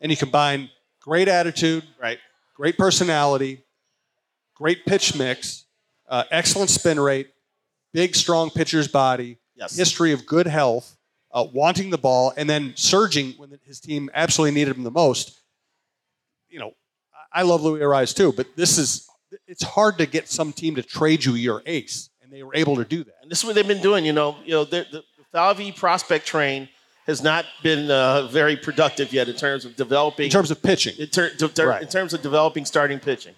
and 0.00 0.10
he 0.10 0.16
combined 0.16 0.70
great 1.00 1.28
attitude, 1.28 1.84
right, 2.00 2.18
great 2.54 2.78
personality, 2.78 3.64
great 4.54 4.86
pitch 4.86 5.16
mix, 5.16 5.64
uh, 6.08 6.24
excellent 6.30 6.70
spin 6.70 6.98
rate, 6.98 7.28
big 7.92 8.14
strong 8.14 8.50
pitcher's 8.50 8.88
body, 8.88 9.38
yes. 9.54 9.76
history 9.76 10.12
of 10.12 10.24
good 10.24 10.46
health 10.46 10.96
uh, 11.32 11.46
wanting 11.52 11.90
the 11.90 11.98
ball, 11.98 12.32
and 12.36 12.48
then 12.48 12.72
surging 12.76 13.32
when 13.32 13.58
his 13.64 13.80
team 13.80 14.10
absolutely 14.14 14.54
needed 14.54 14.76
him 14.76 14.82
the 14.82 14.90
most. 14.90 15.40
You 16.48 16.58
know, 16.58 16.72
I 17.32 17.42
love 17.42 17.62
Louis 17.62 17.80
Arraez 17.80 18.14
too, 18.14 18.32
but 18.32 18.54
this 18.56 18.78
is 18.78 19.08
it's 19.46 19.62
hard 19.62 19.98
to 19.98 20.06
get 20.06 20.28
some 20.28 20.52
team 20.52 20.74
to 20.74 20.82
trade 20.82 21.24
you 21.24 21.34
your 21.34 21.62
ace, 21.66 22.10
and 22.22 22.30
they 22.30 22.42
were 22.42 22.54
able 22.54 22.76
to 22.76 22.84
do 22.84 23.02
that. 23.04 23.14
And 23.22 23.30
this 23.30 23.38
is 23.38 23.44
what 23.44 23.54
they've 23.54 23.66
been 23.66 23.82
doing. 23.82 24.04
You 24.04 24.12
know, 24.12 24.36
you 24.44 24.52
know, 24.52 24.64
the, 24.64 24.86
the 24.90 25.02
Falvey 25.32 25.72
prospect 25.72 26.26
train 26.26 26.68
has 27.06 27.22
not 27.22 27.44
been 27.62 27.90
uh, 27.90 28.28
very 28.28 28.56
productive 28.56 29.12
yet 29.12 29.28
in 29.28 29.34
terms 29.34 29.64
of 29.64 29.74
developing. 29.74 30.26
In 30.26 30.30
terms 30.30 30.50
of 30.50 30.62
pitching. 30.62 30.94
In, 30.98 31.08
ter- 31.08 31.34
ter- 31.34 31.66
right. 31.66 31.82
in 31.82 31.88
terms 31.88 32.14
of 32.14 32.22
developing 32.22 32.64
starting 32.64 33.00
pitching. 33.00 33.34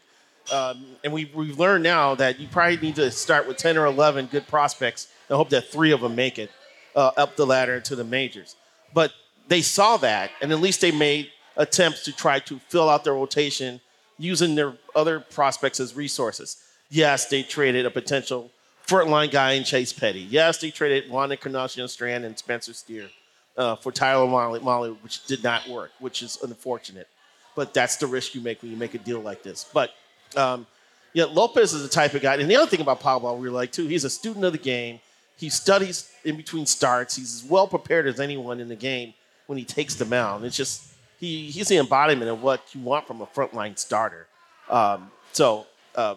Um, 0.52 0.84
and 1.02 1.12
we, 1.12 1.30
we've 1.34 1.58
learned 1.58 1.82
now 1.82 2.14
that 2.16 2.38
you 2.38 2.48
probably 2.48 2.76
need 2.76 2.96
to 2.96 3.10
start 3.10 3.48
with 3.48 3.56
10 3.56 3.78
or 3.78 3.86
11 3.86 4.26
good 4.26 4.46
prospects 4.46 5.08
and 5.30 5.36
hope 5.36 5.48
that 5.50 5.68
three 5.68 5.92
of 5.92 6.02
them 6.02 6.14
make 6.14 6.38
it 6.38 6.50
uh, 6.94 7.10
up 7.16 7.36
the 7.36 7.46
ladder 7.46 7.80
to 7.80 7.96
the 7.96 8.04
majors. 8.04 8.56
But 8.92 9.12
they 9.48 9.62
saw 9.62 9.96
that, 9.98 10.30
and 10.40 10.52
at 10.52 10.60
least 10.60 10.80
they 10.80 10.92
made 10.92 11.30
attempts 11.56 12.04
to 12.04 12.12
try 12.12 12.38
to 12.40 12.58
fill 12.68 12.88
out 12.88 13.04
their 13.04 13.14
rotation 13.14 13.80
using 14.18 14.54
their 14.54 14.74
other 14.94 15.20
prospects 15.20 15.80
as 15.80 15.94
resources. 15.94 16.62
Yes, 16.90 17.26
they 17.26 17.42
traded 17.42 17.86
a 17.86 17.90
potential 17.90 18.50
frontline 18.86 19.30
guy 19.30 19.52
in 19.52 19.64
Chase 19.64 19.92
Petty. 19.92 20.20
Yes, 20.20 20.58
they 20.58 20.70
traded 20.70 21.10
Juan 21.10 21.32
Encarnacion 21.32 21.88
Strand 21.88 22.24
and 22.24 22.38
Spencer 22.38 22.72
Steer 22.72 23.08
uh, 23.56 23.76
for 23.76 23.92
Tyler 23.92 24.26
Molly, 24.26 24.60
Mahle, 24.60 24.96
which 25.02 25.24
did 25.26 25.42
not 25.42 25.68
work, 25.68 25.90
which 25.98 26.22
is 26.22 26.38
unfortunate. 26.42 27.08
But 27.56 27.72
that's 27.72 27.96
the 27.96 28.06
risk 28.06 28.34
you 28.34 28.40
make 28.40 28.62
when 28.62 28.70
you 28.70 28.76
make 28.76 28.94
a 28.94 28.98
deal 28.98 29.20
like 29.20 29.42
this. 29.42 29.66
But 29.72 29.90
um, 30.36 30.66
yeah, 31.12 31.24
Lopez 31.24 31.72
is 31.72 31.82
the 31.82 31.88
type 31.88 32.14
of 32.14 32.22
guy. 32.22 32.34
And 32.34 32.50
the 32.50 32.56
other 32.56 32.66
thing 32.68 32.80
about 32.80 33.00
Pablo, 33.00 33.34
we 33.36 33.48
like 33.48 33.72
too, 33.72 33.86
he's 33.86 34.04
a 34.04 34.10
student 34.10 34.44
of 34.44 34.52
the 34.52 34.58
game. 34.58 35.00
He 35.36 35.50
studies 35.50 36.10
in 36.24 36.36
between 36.36 36.66
starts. 36.66 37.16
He's 37.16 37.42
as 37.42 37.50
well 37.50 37.66
prepared 37.66 38.06
as 38.06 38.20
anyone 38.20 38.60
in 38.60 38.68
the 38.68 38.76
game 38.76 39.14
when 39.46 39.58
he 39.58 39.64
takes 39.64 39.94
the 39.94 40.04
mound. 40.04 40.44
It's 40.44 40.56
just 40.56 40.92
he 41.20 41.50
he's 41.50 41.68
the 41.68 41.76
embodiment 41.78 42.30
of 42.30 42.42
what 42.42 42.62
you 42.74 42.80
want 42.80 43.06
from 43.06 43.20
a 43.20 43.26
frontline 43.26 43.78
starter. 43.78 44.26
Um, 44.70 45.10
so 45.32 45.66
um, 45.96 46.16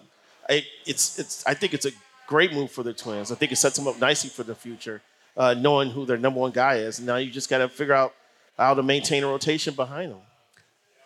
I, 0.49 0.65
it's 0.85 1.17
it's 1.19 1.45
I 1.45 1.53
think 1.53 1.73
it's 1.73 1.85
a 1.85 1.91
great 2.27 2.53
move 2.53 2.71
for 2.71 2.83
the 2.83 2.93
Twins. 2.93 3.31
I 3.31 3.35
think 3.35 3.51
it 3.51 3.57
sets 3.57 3.77
them 3.77 3.87
up 3.87 3.99
nicely 3.99 4.29
for 4.29 4.43
the 4.43 4.55
future. 4.55 5.01
uh, 5.37 5.53
knowing 5.53 5.91
who 5.91 6.05
their 6.05 6.17
number 6.17 6.39
one 6.39 6.51
guy 6.51 6.75
is. 6.75 6.99
Now 6.99 7.17
you 7.17 7.31
just 7.31 7.49
got 7.49 7.59
to 7.59 7.69
figure 7.69 7.93
out 7.93 8.13
how 8.57 8.73
to 8.73 8.83
maintain 8.83 9.23
a 9.23 9.27
rotation 9.27 9.75
behind 9.75 10.11
them. 10.11 10.19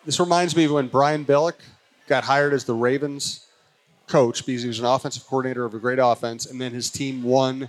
This 0.04 0.18
reminds 0.18 0.56
me 0.56 0.64
of 0.64 0.72
when 0.72 0.88
Brian 0.88 1.24
Billick 1.24 1.60
got 2.08 2.24
hired 2.24 2.52
as 2.52 2.64
the 2.64 2.74
Ravens 2.74 3.46
coach 4.08 4.44
because 4.44 4.62
he 4.62 4.68
was 4.68 4.80
an 4.80 4.86
offensive 4.86 5.24
coordinator 5.26 5.64
of 5.64 5.74
a 5.74 5.78
great 5.78 5.98
offense, 6.00 6.46
and 6.46 6.60
then 6.60 6.72
his 6.72 6.90
team 6.90 7.22
won 7.22 7.68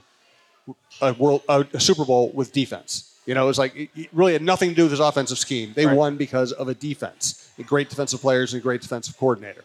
a 1.02 1.14
world 1.14 1.42
a, 1.50 1.66
Super 1.80 2.06
Bowl 2.06 2.32
with 2.34 2.52
defense. 2.54 3.10
You 3.26 3.34
know, 3.34 3.44
it 3.44 3.48
was 3.48 3.58
like 3.58 3.76
it, 3.96 4.10
really 4.12 4.34
had 4.34 4.42
nothing 4.42 4.70
to 4.70 4.76
do 4.76 4.84
with 4.84 4.92
his 4.92 5.00
offensive 5.00 5.38
scheme. 5.38 5.74
They 5.76 5.86
Right. 5.86 5.96
won 5.96 6.18
because 6.18 6.52
of 6.52 6.68
a 6.68 6.74
defense, 6.74 7.50
a 7.58 7.64
great 7.64 7.90
defensive 7.90 8.22
players, 8.22 8.54
and 8.54 8.60
a 8.62 8.64
great 8.64 8.82
defensive 8.82 9.18
coordinator. 9.18 9.64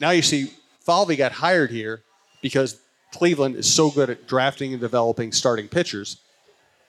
Now 0.00 0.10
you 0.10 0.22
see, 0.22 0.52
Falvey 0.80 1.16
got 1.16 1.32
hired 1.32 1.70
here 1.70 2.02
because 2.42 2.78
Cleveland 3.12 3.56
is 3.56 3.72
so 3.72 3.90
good 3.90 4.10
at 4.10 4.26
drafting 4.26 4.72
and 4.72 4.80
developing 4.80 5.32
starting 5.32 5.68
pitchers, 5.68 6.16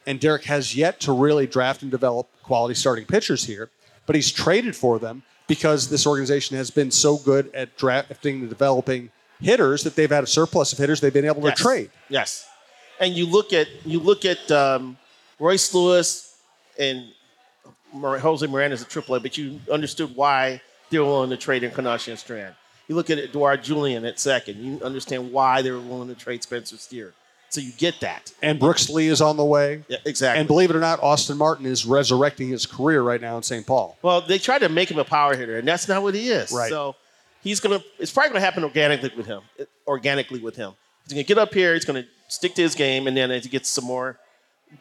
and 0.06 0.20
Derek 0.20 0.44
has 0.46 0.76
yet 0.76 1.00
to 1.02 1.12
really 1.12 1.46
draft 1.48 1.82
and 1.82 1.92
develop 1.92 2.28
quality 2.44 2.74
starting 2.76 3.06
pitchers 3.06 3.46
here. 3.46 3.70
But 4.06 4.16
he's 4.16 4.32
traded 4.32 4.76
for 4.76 4.98
them 5.00 5.24
because 5.48 5.90
this 5.90 6.08
organization 6.08 6.58
has 6.58 6.72
been 6.72 6.90
so 6.92 7.18
good 7.18 7.52
at 7.54 7.78
drafting 7.78 8.42
and 8.42 8.50
developing 8.50 9.12
hitters 9.40 9.84
that 9.84 9.96
they've 9.96 10.10
had 10.10 10.24
a 10.24 10.28
surplus 10.28 10.72
of 10.74 10.80
hitters 10.80 11.02
they've 11.02 11.14
been 11.14 11.26
able 11.26 11.44
Yes. 11.44 11.58
to 11.58 11.64
trade. 11.64 11.90
Yes, 12.10 12.46
and 13.02 13.18
you 13.18 13.26
look 13.26 13.52
at 13.52 13.68
you 13.86 14.00
look 14.00 14.24
at 14.24 14.50
um, 14.52 14.98
Royce 15.40 15.74
Lewis 15.74 16.38
and 16.80 17.12
Jose 17.94 18.48
Miranda's 18.48 18.82
a 18.82 18.86
triple 18.86 19.16
A, 19.16 19.20
but 19.20 19.38
you 19.38 19.60
understood 19.70 20.16
why 20.16 20.62
they 20.90 21.00
were 21.00 21.06
willing 21.06 21.32
to 21.32 21.38
trade 21.38 21.64
Encarnacion 21.64 22.16
Strand. 22.16 22.56
You 22.88 22.96
look 22.96 23.10
at 23.10 23.18
Edouard 23.18 23.64
Julien 23.64 24.06
at 24.06 24.20
second. 24.20 24.64
You 24.64 24.80
understand 24.82 25.34
why 25.34 25.62
they 25.62 25.72
were 25.72 25.80
willing 25.80 26.08
to 26.08 26.16
trade 26.16 26.44
Spencer 26.44 26.78
Steer. 26.78 27.14
So 27.50 27.60
you 27.60 27.72
get 27.74 28.00
that. 28.00 28.32
And 28.42 28.60
Brooks 28.60 28.90
Lee 28.90 29.08
is 29.08 29.22
on 29.22 29.36
the 29.36 29.44
way. 29.44 29.84
Yeah, 29.90 29.98
exactly. 30.06 30.40
And 30.40 30.48
believe 30.48 30.70
it 30.70 30.76
or 30.76 30.80
not, 30.80 31.04
Austin 31.04 31.38
Martin 31.38 31.66
is 31.66 31.86
resurrecting 31.86 32.48
his 32.48 32.66
career 32.66 33.02
right 33.02 33.20
now 33.20 33.36
in 33.36 33.44
St. 33.44 33.68
Paul. 33.68 33.98
Well, 34.02 34.22
they 34.22 34.38
tried 34.38 34.60
to 34.60 34.70
make 34.70 34.90
him 34.90 35.00
a 35.00 35.04
power 35.04 35.36
hitter, 35.36 35.58
and 35.58 35.68
that's 35.68 35.90
not 35.90 36.02
what 36.02 36.16
he 36.16 36.30
is. 36.30 36.54
Right. 36.54 36.70
So 36.70 36.96
he's 37.42 37.60
gonna. 37.60 37.84
It's 38.00 38.12
probably 38.12 38.30
gonna 38.30 38.46
happen 38.46 38.64
organically 38.64 39.12
with 39.18 39.26
him. 39.26 39.42
Organically 39.86 40.40
with 40.40 40.56
him, 40.56 40.74
he's 41.12 41.18
gonna 41.18 41.28
get 41.28 41.38
up 41.38 41.54
here. 41.54 41.74
He's 41.74 41.86
gonna 41.86 42.06
stick 42.28 42.56
to 42.56 42.62
his 42.62 42.76
game, 42.76 43.08
and 43.08 43.16
then 43.16 43.32
as 43.32 43.44
he 43.44 43.50
gets 43.50 43.70
some 43.70 43.86
more 43.86 44.18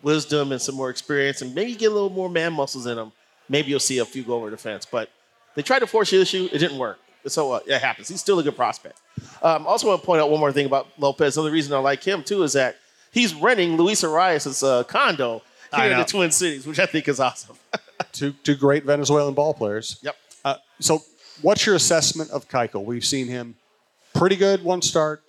wisdom 0.03 0.53
and 0.53 0.63
some 0.63 0.77
more 0.77 0.91
experience, 0.91 1.43
and 1.43 1.55
maybe 1.55 1.75
get 1.75 1.91
a 1.91 1.95
little 1.95 2.11
more 2.11 2.29
man 2.29 2.53
muscles 2.53 2.87
in 2.87 2.97
him, 2.97 3.13
maybe 3.49 3.71
you'll 3.71 3.81
see 3.81 3.99
a 3.99 4.05
few 4.05 4.23
go 4.23 4.35
over 4.35 4.51
the 4.51 4.57
fence. 4.57 4.87
But 4.87 5.11
they 5.55 5.63
tried 5.63 5.81
to 5.81 5.87
force 5.87 6.11
the 6.11 6.21
issue. 6.21 6.49
It 6.53 6.59
didn't 6.59 6.79
work. 6.79 6.99
So 7.27 7.53
uh, 7.53 7.61
it 7.67 7.81
happens. 7.81 8.09
He's 8.09 8.21
still 8.21 8.39
a 8.39 8.43
good 8.43 8.57
prospect. 8.57 8.99
Um, 9.43 9.67
also, 9.67 9.89
want 9.89 10.01
to 10.01 10.07
point 10.07 10.23
out 10.23 10.31
one 10.31 10.41
more 10.41 10.53
thing 10.53 10.67
about 10.67 10.87
Lopez. 10.99 11.37
Another 11.37 11.53
reason 11.53 11.75
I 11.75 11.79
like 11.79 12.03
him 12.03 12.23
too 12.23 12.43
is 12.45 12.55
that 12.55 12.77
he's 13.11 13.35
renting 13.35 13.77
Luis 13.77 14.03
Arraez' 14.03 14.63
uh, 14.63 14.85
condo 14.85 15.43
here 15.75 15.93
in 15.93 15.99
the 15.99 16.05
Twin 16.05 16.31
Cities, 16.31 16.67
which 16.67 16.79
I 16.79 16.87
think 16.87 17.09
is 17.09 17.21
awesome. 17.21 17.57
Two, 18.13 18.33
two 18.33 18.57
great 18.57 18.85
Venezuelan 18.85 19.35
ball 19.35 19.53
players. 19.53 19.99
yep. 20.03 20.17
Uh, 20.43 20.57
so, 20.81 21.03
what's 21.43 21.67
your 21.67 21.77
assessment 21.77 22.31
of 22.31 22.49
Keuchel? 22.49 22.83
We've 22.83 23.05
seen 23.05 23.29
him 23.29 23.57
pretty 24.15 24.37
good 24.37 24.65
one 24.65 24.83
start, 24.83 25.23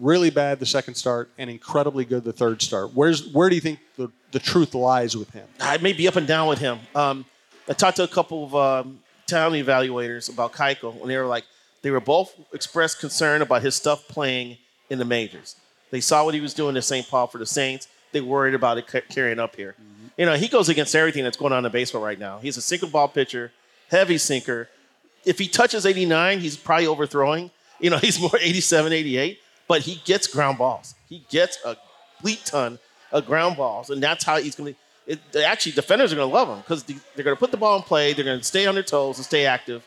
really 0.00 0.30
bad 0.30 0.58
the 0.58 0.66
second 0.66 0.94
start, 0.94 1.30
and 1.38 1.50
incredibly 1.50 2.04
good 2.04 2.24
the 2.24 2.32
third 2.32 2.62
start. 2.62 2.94
Where's 2.94 3.28
where 3.32 3.48
do 3.48 3.54
you 3.54 3.60
think 3.60 3.78
the, 3.96 4.10
the 4.32 4.38
truth 4.38 4.74
lies 4.74 5.16
with 5.16 5.30
him? 5.30 5.46
I 5.60 5.78
may 5.78 5.92
be 5.92 6.08
up 6.08 6.16
and 6.16 6.26
down 6.26 6.48
with 6.48 6.58
him. 6.58 6.78
Um, 6.94 7.24
I 7.68 7.74
talked 7.74 7.96
to 7.98 8.02
a 8.02 8.08
couple 8.08 8.44
of 8.44 8.54
um, 8.56 9.00
talent 9.26 9.64
evaluators 9.64 10.32
about 10.32 10.52
Keuchel, 10.52 11.00
and 11.00 11.10
they 11.10 11.16
were 11.16 11.26
like, 11.26 11.44
they 11.82 11.90
were 11.90 12.00
both 12.00 12.34
expressed 12.52 13.00
concern 13.00 13.42
about 13.42 13.62
his 13.62 13.74
stuff 13.74 14.06
playing 14.08 14.58
in 14.88 14.98
the 14.98 15.04
majors. 15.04 15.56
They 15.90 16.00
saw 16.00 16.24
what 16.24 16.34
he 16.34 16.40
was 16.40 16.54
doing 16.54 16.76
in 16.76 16.82
St. 16.82 17.08
Paul 17.08 17.26
for 17.26 17.38
the 17.38 17.46
Saints. 17.46 17.88
They 18.12 18.20
worried 18.20 18.54
about 18.54 18.78
it 18.78 18.86
ca- 18.86 19.00
carrying 19.08 19.38
up 19.38 19.56
here. 19.56 19.76
You 20.16 20.26
know, 20.26 20.34
he 20.34 20.48
goes 20.48 20.68
against 20.68 20.94
everything 20.94 21.24
that's 21.24 21.36
going 21.36 21.52
on 21.52 21.64
in 21.64 21.72
baseball 21.72 22.02
right 22.02 22.18
now. 22.18 22.38
He's 22.38 22.56
a 22.56 22.62
single 22.62 22.88
ball 22.88 23.08
pitcher, 23.08 23.52
heavy 23.88 24.18
sinker. 24.18 24.68
If 25.24 25.38
he 25.38 25.48
touches 25.48 25.86
89, 25.86 26.40
he's 26.40 26.56
probably 26.56 26.86
overthrowing. 26.86 27.50
You 27.78 27.90
know, 27.90 27.98
he's 28.06 28.20
more 28.20 28.36
87, 28.38 28.92
88, 28.92 29.38
but 29.70 29.82
he 29.82 30.02
gets 30.04 30.26
ground 30.26 30.58
balls. 30.58 30.96
He 31.08 31.24
gets 31.30 31.56
a 31.64 31.76
complete 32.16 32.44
ton 32.44 32.80
of 33.12 33.24
ground 33.24 33.56
balls, 33.56 33.88
and 33.88 34.02
that's 34.02 34.24
how 34.24 34.38
he's 34.38 34.56
going 34.56 34.74
to. 35.06 35.46
Actually, 35.46 35.72
defenders 35.72 36.12
are 36.12 36.16
going 36.16 36.28
to 36.28 36.34
love 36.34 36.48
him 36.48 36.58
because 36.58 36.82
they're 36.82 37.22
going 37.22 37.36
to 37.36 37.38
put 37.38 37.52
the 37.52 37.56
ball 37.56 37.76
in 37.76 37.82
play. 37.84 38.12
They're 38.12 38.24
going 38.24 38.40
to 38.40 38.44
stay 38.44 38.66
on 38.66 38.74
their 38.74 38.82
toes 38.82 39.18
and 39.18 39.24
stay 39.24 39.46
active, 39.46 39.86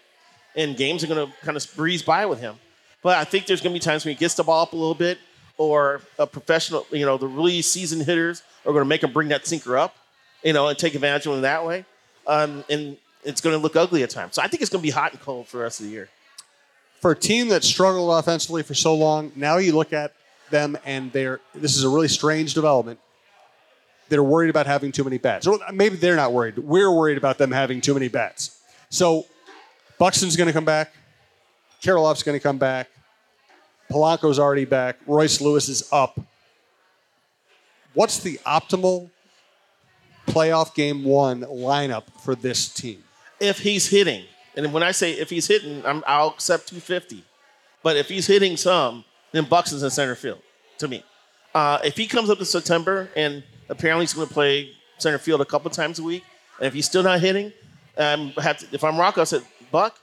and 0.56 0.78
games 0.78 1.04
are 1.04 1.08
going 1.08 1.28
to 1.28 1.34
kind 1.42 1.58
of 1.58 1.68
breeze 1.76 2.02
by 2.02 2.26
with 2.26 2.40
him. 2.40 2.56
But 3.02 3.18
I 3.18 3.26
think 3.26 3.46
there's 3.46 3.60
going 3.60 3.74
to 3.74 3.76
be 3.78 3.84
times 3.84 4.06
when 4.06 4.16
he 4.16 4.18
gets 4.18 4.36
the 4.36 4.44
ball 4.44 4.62
up 4.62 4.72
a 4.72 4.78
little 4.78 4.96
bit, 4.96 5.18
or 5.58 6.00
a 6.18 6.26
professional, 6.26 6.88
you 6.90 7.06
know, 7.06 7.18
the 7.18 7.28
really 7.28 7.62
seasoned 7.62 8.04
hitters 8.04 8.42
are 8.66 8.72
going 8.72 8.86
to 8.86 8.90
make 8.90 9.04
him 9.04 9.12
bring 9.12 9.28
that 9.28 9.46
sinker 9.46 9.78
up, 9.78 9.98
you 10.46 10.54
know, 10.54 10.70
and 10.70 10.78
take 10.78 10.96
advantage 10.96 11.26
of 11.26 11.34
him 11.34 11.42
that 11.42 11.66
way. 11.66 11.84
Um, 12.26 12.64
and 12.70 12.96
it's 13.26 13.42
going 13.42 13.54
to 13.54 13.62
look 13.62 13.76
ugly 13.76 14.02
at 14.02 14.12
times. 14.12 14.36
So 14.36 14.42
I 14.42 14.48
think 14.48 14.62
it's 14.62 14.72
going 14.72 14.82
to 14.82 14.88
be 14.88 14.92
hot 14.92 15.12
and 15.12 15.20
cold 15.20 15.50
for 15.50 15.58
the 15.58 15.64
rest 15.64 15.82
of 15.82 15.88
the 15.88 15.92
year. 15.92 16.08
For 17.04 17.12
a 17.12 17.18
team 17.18 17.50
that 17.50 17.66
struggled 17.66 18.18
offensively 18.18 18.64
for 18.64 18.74
so 18.74 18.96
long, 18.96 19.34
now 19.36 19.58
you 19.58 19.76
look 19.76 19.92
at 19.92 20.14
them 20.52 20.78
and 20.86 21.12
they're 21.12 21.42
this 21.54 21.76
is 21.76 21.84
a 21.84 21.90
really 21.90 22.08
strange 22.08 22.54
development. 22.54 22.98
They're 24.08 24.24
worried 24.24 24.50
about 24.50 24.68
having 24.68 24.94
too 24.94 25.04
many 25.04 25.18
bats. 25.18 25.46
Or 25.46 25.60
maybe 25.74 25.98
they're 25.98 26.16
not 26.16 26.32
worried. 26.32 26.58
We're 26.58 26.90
worried 26.90 27.18
about 27.18 27.38
them 27.38 27.52
having 27.52 27.82
too 27.82 27.94
many 27.94 28.08
bats. 28.08 28.58
So 28.88 29.26
Buxton's 29.98 30.38
going 30.38 30.48
to 30.48 30.54
come 30.54 30.64
back. 30.64 30.94
Kirilloff's 31.82 32.24
going 32.24 32.40
to 32.40 32.42
come 32.42 32.58
back. 32.58 32.88
Polanco's 33.92 34.40
already 34.40 34.64
back. 34.64 34.96
Royce 35.06 35.42
Lewis 35.42 35.68
is 35.68 35.86
up. 35.92 36.18
What's 37.94 38.20
the 38.20 38.40
optimal 38.46 39.10
playoff 40.28 40.74
game 40.74 41.04
one 41.04 41.42
lineup 41.42 42.04
for 42.24 42.34
this 42.34 42.70
team? 42.70 43.04
if 43.44 43.60
he's 43.60 43.88
hitting, 43.88 44.24
and 44.56 44.72
when 44.74 44.84
I 44.84 44.92
say 44.92 45.14
if 45.14 45.30
he's 45.30 45.48
hitting, 45.48 45.86
I'm, 45.86 46.04
I'll 46.06 46.30
accept 46.30 46.68
250. 46.68 47.24
But 47.82 47.98
if 47.98 48.08
he's 48.10 48.28
hitting 48.28 48.56
some, 48.58 49.04
then 49.32 49.46
Buxton's 49.46 49.84
in 49.84 49.90
center 49.90 50.16
field 50.16 50.40
to 50.78 50.88
me. 50.88 51.04
Uh, 51.54 51.80
if 51.84 51.98
he 51.98 52.08
comes 52.08 52.30
up 52.30 52.38
to 52.40 52.46
September 52.46 53.10
and 53.16 53.44
apparently 53.70 54.04
he's 54.04 54.14
going 54.14 54.28
to 54.28 54.34
play 54.34 54.72
center 54.98 55.18
field 55.18 55.42
a 55.42 55.46
couple 55.46 55.70
times 55.70 56.00
a 56.00 56.04
week, 56.04 56.24
and 56.60 56.68
if 56.68 56.74
he's 56.74 56.86
still 56.86 57.04
not 57.04 57.20
hitting, 57.20 57.52
have 57.98 58.58
to, 58.60 58.68
if 58.72 58.84
I'm 58.84 58.98
Rocco, 58.98 59.22
I 59.22 59.26
said, 59.26 59.44
Buck, 59.72 60.00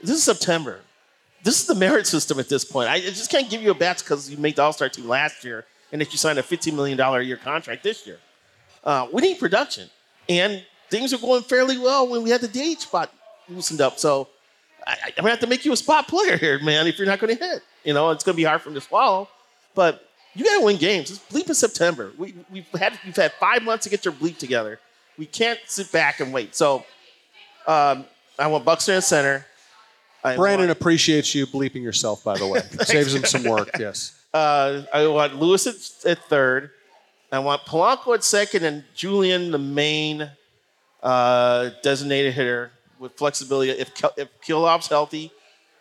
this 0.00 0.10
is 0.10 0.22
September. 0.22 0.80
This 1.42 1.60
is 1.60 1.66
the 1.66 1.74
merit 1.74 2.06
system 2.06 2.38
at 2.38 2.48
this 2.48 2.64
point. 2.64 2.88
I 2.88 3.00
just 3.00 3.30
can't 3.30 3.48
give 3.48 3.62
you 3.62 3.70
a 3.70 3.74
bats 3.74 4.02
because 4.02 4.30
you 4.30 4.36
made 4.36 4.56
the 4.56 4.62
All 4.62 4.72
Star 4.72 4.88
team 4.88 5.08
last 5.08 5.42
year 5.42 5.64
and 5.90 6.00
that 6.00 6.12
you 6.12 6.18
signed 6.18 6.38
a 6.38 6.42
$15 6.42 6.74
million 6.74 7.00
a 7.00 7.20
year 7.22 7.36
contract 7.36 7.82
this 7.82 8.06
year. 8.06 8.18
Uh, 8.84 9.08
we 9.12 9.22
need 9.22 9.38
production. 9.38 9.88
And 10.28 10.64
things 10.90 11.12
are 11.12 11.18
going 11.18 11.42
fairly 11.42 11.78
well 11.78 12.08
when 12.08 12.22
we 12.22 12.30
had 12.30 12.40
the 12.40 12.48
DH 12.48 12.80
spot 12.80 13.12
loosened 13.50 13.80
up. 13.80 13.98
So 13.98 14.28
I, 14.86 14.92
I'm 14.92 15.12
going 15.16 15.24
to 15.24 15.30
have 15.30 15.40
to 15.40 15.46
make 15.46 15.64
you 15.64 15.72
a 15.72 15.76
spot 15.76 16.08
player 16.08 16.36
here, 16.36 16.58
man, 16.60 16.86
if 16.86 16.98
you're 16.98 17.06
not 17.06 17.18
going 17.18 17.36
to 17.36 17.44
hit. 17.44 17.62
You 17.84 17.94
know, 17.94 18.10
it's 18.10 18.24
going 18.24 18.34
to 18.34 18.36
be 18.36 18.44
hard 18.44 18.60
for 18.62 18.68
him 18.68 18.74
to 18.74 18.80
swallow. 18.80 19.28
But 19.74 20.06
you 20.34 20.44
got 20.44 20.58
to 20.58 20.64
win 20.64 20.76
games. 20.76 21.10
It's 21.10 21.18
bleep 21.18 21.48
in 21.48 21.54
September. 21.54 22.12
We, 22.16 22.34
we've, 22.50 22.66
had, 22.72 22.98
we've 23.04 23.16
had 23.16 23.32
five 23.34 23.62
months 23.62 23.84
to 23.84 23.90
get 23.90 24.04
your 24.04 24.14
bleep 24.14 24.38
together. 24.38 24.78
We 25.18 25.26
can't 25.26 25.58
sit 25.66 25.90
back 25.92 26.20
and 26.20 26.32
wait. 26.32 26.54
So 26.54 26.84
um, 27.66 28.04
I 28.38 28.46
want 28.46 28.64
Buxton 28.64 28.96
in 28.96 29.02
center. 29.02 29.46
I 30.22 30.36
Brandon 30.36 30.68
want- 30.68 30.78
appreciates 30.78 31.34
you 31.34 31.46
bleeping 31.46 31.82
yourself, 31.82 32.24
by 32.24 32.38
the 32.38 32.46
way. 32.46 32.60
Saves 32.84 33.14
him 33.14 33.24
some 33.24 33.44
work, 33.44 33.70
yes. 33.78 34.16
Uh, 34.32 34.82
I 34.92 35.06
want 35.06 35.36
Lewis 35.36 35.66
at, 35.66 36.10
at 36.10 36.24
third. 36.24 36.70
I 37.32 37.38
want 37.38 37.62
Polanco 37.62 38.14
at 38.14 38.24
second 38.24 38.64
and 38.64 38.84
Julien 38.94 39.50
the 39.50 39.58
main 39.58 40.30
uh, 41.02 41.70
designated 41.82 42.34
hitter 42.34 42.72
with 43.00 43.14
flexibility. 43.14 43.72
If 43.72 43.90
if 44.16 44.28
Kirilloff's 44.42 44.86
healthy, 44.86 45.32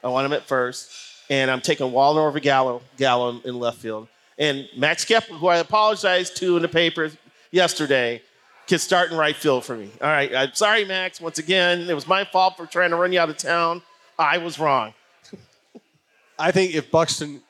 I 0.03 0.07
want 0.07 0.25
him 0.25 0.33
at 0.33 0.47
first. 0.47 0.89
And 1.29 1.51
I'm 1.51 1.61
taking 1.61 1.85
Wallner 1.91 2.27
over 2.27 2.39
Gallo, 2.39 2.81
Gallo 2.97 3.29
in, 3.29 3.41
in 3.45 3.59
left 3.59 3.77
field. 3.77 4.07
And 4.39 4.67
Max 4.75 5.05
Kepler, 5.05 5.37
who 5.37 5.47
I 5.47 5.57
apologized 5.57 6.37
to 6.37 6.55
in 6.55 6.63
the 6.63 6.67
papers 6.67 7.15
yesterday, 7.51 8.23
can 8.65 8.79
start 8.79 9.11
in 9.11 9.17
right 9.17 9.35
field 9.35 9.63
for 9.63 9.75
me. 9.75 9.91
All 10.01 10.07
right, 10.07 10.33
I'm 10.33 10.53
sorry, 10.53 10.85
Max. 10.85 11.21
Once 11.21 11.37
again, 11.37 11.87
it 11.87 11.93
was 11.93 12.07
my 12.07 12.23
fault 12.23 12.57
for 12.57 12.65
trying 12.65 12.89
to 12.91 12.95
run 12.95 13.11
you 13.11 13.19
out 13.19 13.29
of 13.29 13.37
town. 13.37 13.83
I 14.17 14.39
was 14.39 14.57
wrong. 14.57 14.93
I 16.39 16.51
think 16.51 16.73
if 16.73 16.89
Buxton 16.89 17.41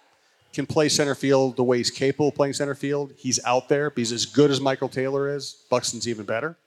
can 0.52 0.66
play 0.66 0.90
center 0.90 1.16
field 1.16 1.56
the 1.56 1.64
way 1.64 1.78
he's 1.78 1.92
capable 1.92 2.30
of 2.30 2.36
playing 2.36 2.54
center 2.54 2.76
field, 2.76 3.14
he's 3.16 3.40
out 3.46 3.70
there. 3.70 3.94
He's 3.96 4.12
as 4.12 4.26
good 4.26 4.52
as 4.52 4.60
Michael 4.60 4.90
Taylor 4.90 5.34
is. 5.34 5.64
Buxton's 5.70 6.08
even 6.08 6.26
better. 6.26 6.58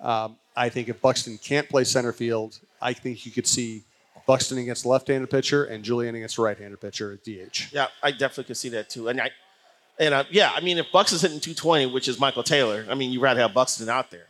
Um, 0.00 0.36
I 0.58 0.68
think 0.68 0.88
if 0.88 1.00
Buxton 1.00 1.38
can't 1.38 1.68
play 1.68 1.84
center 1.84 2.12
field, 2.12 2.58
I 2.82 2.92
think 2.92 3.24
you 3.24 3.32
could 3.32 3.46
see 3.46 3.82
Buxton 4.26 4.58
against 4.58 4.84
left-handed 4.84 5.30
pitcher 5.30 5.64
and 5.64 5.84
Julien 5.84 6.14
against 6.14 6.36
right-handed 6.38 6.80
pitcher 6.80 7.12
at 7.12 7.24
DH. 7.24 7.72
Yeah, 7.72 7.86
I 8.02 8.10
definitely 8.10 8.44
could 8.44 8.56
see 8.56 8.68
that 8.70 8.90
too. 8.90 9.08
And 9.08 9.20
I, 9.20 9.30
and 9.98 10.12
uh, 10.14 10.24
yeah, 10.30 10.50
I 10.54 10.60
mean, 10.60 10.78
if 10.78 10.86
is 10.94 11.22
hitting 11.22 11.40
220, 11.40 11.86
which 11.86 12.08
is 12.08 12.20
Michael 12.20 12.42
Taylor, 12.42 12.84
I 12.90 12.94
mean, 12.94 13.10
you'd 13.10 13.22
rather 13.22 13.40
have 13.40 13.54
Buxton 13.54 13.88
out 13.88 14.10
there 14.10 14.26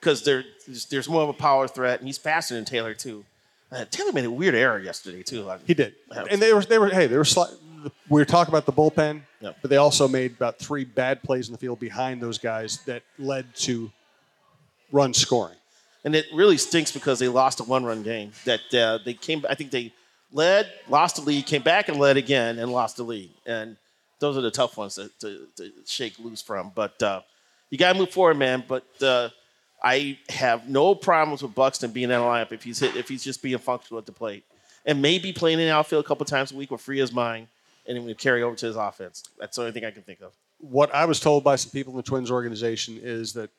because 0.00 0.24
there, 0.24 0.44
there's, 0.66 0.86
there's 0.86 1.08
more 1.08 1.22
of 1.22 1.28
a 1.28 1.32
power 1.34 1.68
threat, 1.68 1.98
and 2.00 2.08
he's 2.08 2.18
faster 2.18 2.54
than 2.54 2.64
Taylor 2.64 2.94
too. 2.94 3.24
Uh, 3.72 3.84
Taylor 3.90 4.12
made 4.12 4.24
a 4.24 4.30
weird 4.30 4.54
error 4.54 4.78
yesterday 4.78 5.22
too. 5.22 5.48
I- 5.50 5.58
He 5.66 5.74
did, 5.74 5.94
and 6.30 6.40
they 6.42 6.52
were 6.52 6.62
they 6.62 6.78
were 6.78 6.88
hey 6.88 7.06
they 7.06 7.16
were 7.16 7.22
sli- 7.22 7.54
we 8.08 8.20
were 8.20 8.24
talking 8.24 8.50
about 8.52 8.66
the 8.66 8.72
bullpen, 8.72 9.22
but 9.40 9.70
they 9.70 9.76
also 9.76 10.08
made 10.08 10.32
about 10.32 10.58
three 10.58 10.84
bad 10.84 11.22
plays 11.22 11.48
in 11.48 11.52
the 11.52 11.58
field 11.58 11.78
behind 11.78 12.20
those 12.20 12.36
guys 12.38 12.78
that 12.86 13.02
led 13.18 13.54
to 13.56 13.90
run 14.92 15.14
scoring. 15.14 15.56
and 16.04 16.14
it 16.14 16.26
really 16.32 16.56
stinks 16.56 16.92
because 16.92 17.18
they 17.18 17.28
lost 17.28 17.60
a 17.60 17.64
one-run 17.64 18.02
game. 18.02 18.32
That 18.44 18.74
uh, 18.74 18.98
they 19.04 19.14
came. 19.14 19.44
I 19.48 19.54
think 19.54 19.70
they 19.70 19.92
led, 20.32 20.70
lost 20.88 21.16
the 21.16 21.22
lead, 21.22 21.46
came 21.46 21.62
back 21.62 21.88
and 21.88 21.98
led 21.98 22.16
again, 22.16 22.58
and 22.58 22.72
lost 22.72 22.96
the 22.96 23.02
lead. 23.02 23.30
And 23.46 23.76
those 24.18 24.36
are 24.36 24.40
the 24.40 24.50
tough 24.50 24.76
ones 24.76 24.94
to, 24.94 25.10
to, 25.20 25.46
to 25.56 25.72
shake 25.86 26.18
loose 26.18 26.42
from. 26.42 26.72
But 26.74 27.02
uh, 27.02 27.20
you 27.70 27.78
got 27.78 27.92
to 27.92 27.98
move 27.98 28.10
forward, 28.10 28.38
man. 28.38 28.64
But 28.66 28.84
uh, 29.02 29.30
I 29.82 30.18
have 30.28 30.68
no 30.68 30.94
problems 30.94 31.42
with 31.42 31.54
Buxton 31.54 31.90
being 31.90 32.04
in 32.04 32.10
the 32.10 32.16
lineup 32.16 32.52
if 32.52 32.62
he's 32.62 32.78
hit, 32.78 32.96
if 32.96 33.08
he's 33.08 33.24
just 33.24 33.42
being 33.42 33.58
functional 33.58 33.98
at 33.98 34.06
the 34.06 34.12
plate, 34.12 34.44
and 34.86 35.00
maybe 35.02 35.32
playing 35.32 35.58
in 35.58 35.66
the 35.66 35.74
outfield 35.74 36.04
a 36.04 36.08
couple 36.08 36.24
times 36.26 36.52
a 36.52 36.56
week 36.56 36.70
will 36.70 36.78
free 36.78 36.98
his 36.98 37.12
mind 37.12 37.48
and 37.86 37.96
it 37.96 38.02
will 38.02 38.14
carry 38.14 38.42
over 38.42 38.56
to 38.56 38.66
his 38.66 38.76
offense. 38.76 39.24
That's 39.38 39.56
the 39.56 39.62
only 39.62 39.72
thing 39.72 39.84
I 39.84 39.90
can 39.90 40.02
think 40.02 40.20
of. 40.20 40.32
What 40.58 40.94
I 40.94 41.06
was 41.06 41.18
told 41.18 41.42
by 41.42 41.56
some 41.56 41.70
people 41.70 41.92
in 41.94 41.96
the 41.96 42.02
Twins 42.02 42.30
organization 42.30 43.00
is 43.02 43.32
that 43.32 43.50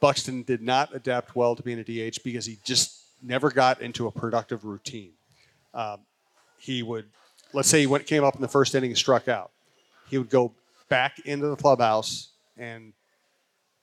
Buxton 0.00 0.42
did 0.42 0.62
not 0.62 0.94
adapt 0.94 1.36
well 1.36 1.54
to 1.54 1.62
being 1.62 1.78
a 1.78 1.84
DH 1.84 2.22
because 2.24 2.46
he 2.46 2.58
just 2.64 3.02
never 3.22 3.50
got 3.50 3.80
into 3.80 4.06
a 4.06 4.10
productive 4.10 4.64
routine. 4.64 5.12
Um, 5.74 6.00
he 6.58 6.82
would, 6.82 7.06
let's 7.52 7.68
say 7.68 7.80
he 7.80 7.86
went, 7.86 8.06
came 8.06 8.24
up 8.24 8.34
in 8.34 8.40
the 8.40 8.48
first 8.48 8.74
inning 8.74 8.90
and 8.90 8.98
struck 8.98 9.28
out. 9.28 9.50
He 10.08 10.18
would 10.18 10.30
go 10.30 10.52
back 10.88 11.18
into 11.20 11.46
the 11.48 11.56
clubhouse 11.56 12.28
and 12.56 12.92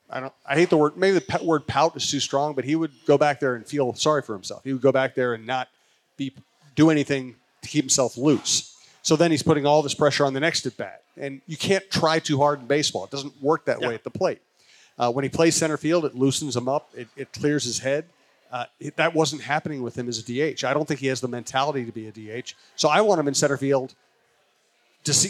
I 0.09 0.19
don't. 0.21 0.33
I 0.45 0.55
hate 0.55 0.69
the 0.69 0.77
word. 0.77 0.95
Maybe 0.95 1.19
the 1.19 1.39
word 1.43 1.67
"pout" 1.67 1.97
is 1.97 2.09
too 2.09 2.21
strong, 2.21 2.53
but 2.53 2.63
he 2.63 2.77
would 2.77 2.91
go 3.05 3.17
back 3.17 3.41
there 3.41 3.55
and 3.55 3.65
feel 3.65 3.93
sorry 3.93 4.21
for 4.21 4.33
himself. 4.33 4.63
He 4.63 4.71
would 4.71 4.81
go 4.81 4.93
back 4.93 5.15
there 5.15 5.33
and 5.33 5.45
not 5.45 5.67
be 6.15 6.33
do 6.75 6.89
anything 6.89 7.35
to 7.61 7.67
keep 7.67 7.83
himself 7.83 8.15
loose. 8.17 8.73
So 9.01 9.17
then 9.17 9.31
he's 9.31 9.43
putting 9.43 9.65
all 9.65 9.81
this 9.81 9.93
pressure 9.93 10.25
on 10.25 10.33
the 10.33 10.39
next 10.39 10.65
at 10.65 10.77
bat, 10.77 11.03
and 11.17 11.41
you 11.45 11.57
can't 11.57 11.89
try 11.91 12.19
too 12.19 12.37
hard 12.37 12.61
in 12.61 12.67
baseball. 12.67 13.03
It 13.03 13.11
doesn't 13.11 13.41
work 13.41 13.65
that 13.65 13.81
Yeah. 13.81 13.89
way 13.89 13.95
at 13.95 14.05
the 14.05 14.09
plate. 14.09 14.39
Uh, 14.97 15.11
when 15.11 15.23
he 15.23 15.29
plays 15.29 15.55
center 15.55 15.77
field, 15.77 16.05
it 16.05 16.15
loosens 16.15 16.55
him 16.55 16.67
up. 16.67 16.89
It, 16.95 17.07
it 17.15 17.31
clears 17.31 17.63
his 17.63 17.79
head. 17.79 18.05
Uh, 18.51 18.65
it, 18.79 18.95
that 18.95 19.13
wasn't 19.13 19.41
happening 19.41 19.83
with 19.83 19.97
him 19.97 20.07
as 20.07 20.19
a 20.19 20.23
DH. 20.23 20.63
I 20.63 20.73
don't 20.73 20.87
think 20.87 20.99
he 20.99 21.07
has 21.07 21.21
the 21.21 21.27
mentality 21.27 21.85
to 21.85 21.91
be 21.91 22.07
a 22.07 22.11
DH. 22.11 22.53
So 22.75 22.89
I 22.89 23.01
want 23.01 23.19
him 23.19 23.27
in 23.27 23.33
center 23.33 23.57
field 23.57 23.93
to 25.03 25.13
see. 25.13 25.29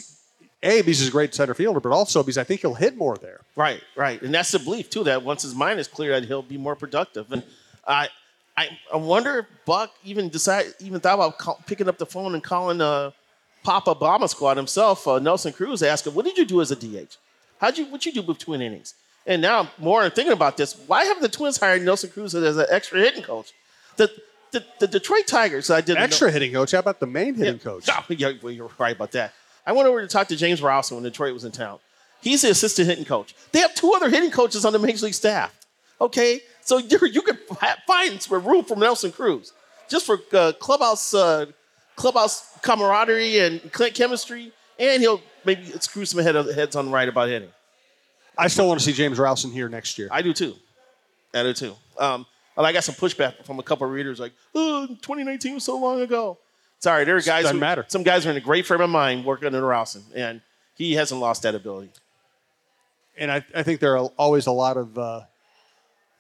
A, 0.64 0.82
because 0.82 1.00
he's 1.00 1.08
a 1.08 1.12
great 1.12 1.36
center 1.36 1.54
fielder, 1.54 1.80
but 1.80 1.92
also 1.92 2.24
because 2.24 2.38
I 2.40 2.44
think 2.44 2.62
he'll 2.62 2.74
hit 2.74 2.98
more 2.98 3.16
there. 3.18 3.42
Right, 3.56 3.80
right, 3.96 4.20
and 4.24 4.34
that's 4.34 4.52
the 4.52 4.58
belief 4.58 4.90
too. 4.90 5.04
That 5.04 5.22
once 5.22 5.44
his 5.44 5.54
mind 5.54 5.80
is 5.80 5.88
clear, 5.88 6.20
that 6.20 6.28
he'll 6.28 6.42
be 6.42 6.58
more 6.58 6.76
productive. 6.76 7.32
And 7.32 7.44
I, 7.86 8.10
I, 8.58 8.70
I 8.92 8.98
wonder 8.98 9.40
if 9.40 9.46
Buck 9.66 9.92
even 10.04 10.30
decide, 10.30 10.66
even 10.80 11.00
thought 11.00 11.14
about 11.14 11.38
call, 11.38 11.62
picking 11.68 11.88
up 11.88 12.00
the 12.00 12.08
phone 12.08 12.34
and 12.34 12.44
calling 12.44 12.82
uh, 12.82 13.12
Papa 13.64 13.94
Obama 13.94 14.28
squad 14.28 14.58
himself, 14.58 15.08
uh, 15.08 15.20
Nelson 15.20 15.54
Cruz, 15.54 15.84
asking, 15.84 16.16
"What 16.16 16.26
did 16.26 16.40
you 16.40 16.46
do 16.46 16.60
as 16.60 16.72
a 16.72 16.76
DH? 16.76 17.18
How'd 17.62 17.78
you 17.78 17.86
what 17.86 18.04
you 18.08 18.12
do 18.12 18.24
between 18.24 18.62
innings?" 18.62 18.96
And 19.28 19.42
now, 19.42 19.70
more 19.78 20.02
I'm 20.02 20.12
thinking 20.12 20.34
about 20.34 20.56
this, 20.58 20.74
why 20.88 21.04
haven't 21.04 21.22
the 21.22 21.30
Twins 21.30 21.58
hired 21.58 21.82
Nelson 21.84 22.10
Cruz 22.10 22.34
as 22.34 22.58
an 22.58 22.66
extra 22.70 23.00
hitting 23.00 23.24
coach? 23.24 23.54
The 23.98 24.10
the, 24.52 24.66
the 24.80 24.88
Detroit 24.88 25.28
Tigers, 25.28 25.70
I 25.70 25.82
didn't 25.82 26.00
know- 26.00 26.04
Extra 26.06 26.32
hitting 26.32 26.54
coach. 26.54 26.72
How 26.72 26.80
about 26.80 27.02
the 27.02 27.06
main 27.06 27.36
hitting 27.36 27.60
coach? 27.60 27.90
Oh, 27.92 28.04
yeah, 28.10 28.32
well, 28.42 28.54
you're 28.54 28.70
right 28.80 28.96
about 28.96 29.12
that. 29.12 29.34
I 29.66 29.74
went 29.74 29.90
over 29.90 30.02
to 30.02 30.08
talk 30.08 30.30
to 30.30 30.38
James 30.38 30.62
Rowson 30.62 30.96
when 30.96 31.04
Detroit 31.04 31.34
was 31.34 31.44
in 31.44 31.52
town. 31.52 31.80
He's 32.22 32.42
the 32.44 32.52
assistant 32.52 32.88
hitting 32.88 33.04
coach. 33.04 33.36
They 33.52 33.60
have 33.60 33.76
two 33.76 33.92
other 33.94 34.10
hitting 34.10 34.32
coaches 34.32 34.64
on 34.64 34.72
the 34.72 34.80
major 34.80 35.06
league 35.06 35.14
staff. 35.14 35.54
Okay, 36.00 36.40
so 36.62 36.78
you 36.92 36.98
you 37.12 37.22
could 37.22 37.40
find 37.86 38.22
some 38.22 38.46
room 38.46 38.64
for 38.64 38.78
Nelson 38.78 39.12
Cruz 39.12 39.52
just 39.90 40.06
for 40.06 40.20
uh, 40.34 40.54
clubhouse 40.60 41.14
uh, 41.14 41.48
clubhouse 41.98 42.58
camaraderie 42.62 43.40
and 43.40 43.62
chemistry, 43.94 44.54
and 44.80 45.02
he'll 45.02 45.22
maybe 45.44 45.66
screw 45.80 46.06
some 46.06 46.22
head, 46.24 46.36
heads 46.36 46.76
on 46.76 46.86
the 46.86 46.92
right 46.92 47.10
about 47.10 47.28
hitting. 47.28 47.50
I 48.38 48.48
still 48.48 48.68
want 48.68 48.80
to 48.80 48.86
see 48.86 48.94
James 48.94 49.18
Rowson 49.18 49.52
here 49.52 49.70
next 49.70 49.98
year. 49.98 50.10
I 50.12 50.22
do 50.22 50.34
too. 50.34 50.56
I 51.34 51.44
do 51.44 51.54
too. 51.54 51.76
Um, 51.98 52.26
and 52.56 52.66
I 52.66 52.72
got 52.72 52.84
some 52.84 52.96
pushback 52.96 53.46
from 53.46 53.60
a 53.60 53.64
couple 53.64 53.86
of 53.88 53.94
readers 53.94 54.20
like, 54.20 54.34
oh, 54.56 54.88
2019 54.88 55.56
was 55.56 55.64
so 55.64 55.78
long 55.78 56.02
ago. 56.02 56.38
Sorry, 56.80 57.06
there 57.06 57.16
are 57.18 57.22
guys. 57.22 57.44
Doesn't 57.44 57.58
who- 57.58 57.60
matter. 57.60 57.86
Some 57.88 58.04
guys 58.04 58.26
are 58.26 58.32
in 58.32 58.38
a 58.38 58.42
great 58.42 58.66
frame 58.66 58.82
of 58.82 58.90
mind 58.90 59.26
working 59.26 59.48
under 59.48 59.62
Rowson, 59.62 60.04
and 60.16 60.42
he 60.76 60.94
hasn't 60.94 61.20
lost 61.20 61.42
that 61.44 61.56
ability. 61.56 61.90
and 63.18 63.32
I, 63.32 63.44
I 63.56 63.64
think 63.64 63.80
there 63.80 63.98
are 63.98 64.06
always 64.18 64.46
a 64.46 64.52
lot 64.52 64.78
of 64.78 64.96
uh, 64.98 65.02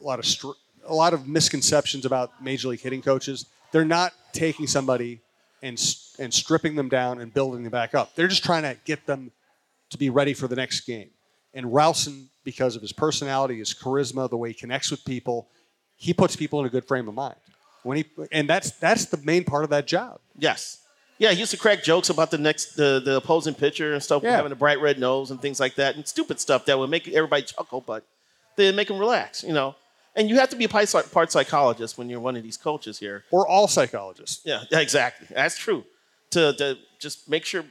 a 0.01 0.03
lot 0.03 0.17
of 0.19 0.25
str- 0.25 0.57
a 0.85 0.93
lot 0.95 1.13
of 1.13 1.27
misconceptions 1.27 2.05
about 2.05 2.41
major 2.41 2.69
league 2.69 2.81
hitting 2.81 3.01
coaches. 3.03 3.45
They're 3.71 3.85
not 3.85 4.13
taking 4.33 4.65
somebody 4.65 5.21
and 5.61 5.73
and 6.17 6.33
stripping 6.33 6.75
them 6.75 6.89
down 6.89 7.21
and 7.21 7.31
building 7.31 7.61
them 7.63 7.71
back 7.71 7.93
up. 7.93 8.15
They're 8.15 8.27
just 8.27 8.43
trying 8.43 8.63
to 8.63 8.77
get 8.83 9.05
them 9.05 9.31
to 9.91 9.97
be 9.97 10.09
ready 10.09 10.33
for 10.33 10.47
the 10.47 10.55
next 10.55 10.81
game. 10.81 11.09
And 11.53 11.65
Rowson, 11.67 12.27
because 12.43 12.75
of 12.75 12.81
his 12.81 12.93
personality, 12.93 13.57
his 13.57 13.73
charisma, 13.73 14.29
the 14.29 14.37
way 14.37 14.49
he 14.49 14.53
connects 14.53 14.91
with 14.91 15.03
people, 15.05 15.49
he 15.95 16.13
puts 16.13 16.35
people 16.35 16.59
in 16.59 16.65
a 16.65 16.69
good 16.69 16.85
frame 16.85 17.07
of 17.07 17.13
mind. 17.15 17.35
When 17.83 17.97
he 17.97 18.05
and 18.31 18.49
that's 18.49 18.71
that's 18.71 19.05
the 19.05 19.17
main 19.17 19.43
part 19.43 19.63
of 19.63 19.69
that 19.69 19.87
job. 19.87 20.19
Yes. 20.37 20.81
Yeah, 21.19 21.31
he 21.31 21.39
used 21.39 21.51
to 21.51 21.57
crack 21.57 21.83
jokes 21.83 22.09
about 22.09 22.29
the 22.31 22.37
next 22.37 22.75
the, 22.75 23.01
the 23.03 23.15
opposing 23.17 23.55
pitcher 23.55 23.93
and 23.93 24.03
stuff, 24.03 24.21
Yeah. 24.23 24.35
having 24.35 24.51
a 24.51 24.55
bright 24.55 24.79
red 24.79 24.99
nose 24.99 25.31
and 25.31 25.41
things 25.41 25.59
like 25.59 25.75
that, 25.75 25.95
and 25.95 26.07
stupid 26.07 26.39
stuff 26.39 26.65
that 26.65 26.77
would 26.77 26.89
make 26.89 27.07
everybody 27.07 27.43
chuckle, 27.43 27.81
but 27.81 28.03
they 28.55 28.71
make 28.71 28.87
them 28.89 28.99
relax, 28.99 29.43
you 29.43 29.53
know. 29.53 29.75
And 30.15 30.29
you 30.29 30.35
have 30.39 30.49
to 30.49 30.55
be 30.55 30.65
a 30.65 30.69
part 30.69 31.31
psychologist 31.31 31.97
when 31.97 32.09
you're 32.09 32.19
one 32.19 32.35
of 32.35 32.43
these 32.43 32.57
coaches 32.57 32.97
here. 32.99 33.23
Or 33.31 33.47
all 33.47 33.67
psychologists. 33.67 34.41
Yeah, 34.43 34.63
yeah, 34.71 34.79
exactly. 34.79 35.27
That's 35.31 35.57
true. 35.57 35.85
To, 36.31 36.53
to 36.53 36.77
just 36.99 37.29
make 37.29 37.45
sure, 37.45 37.63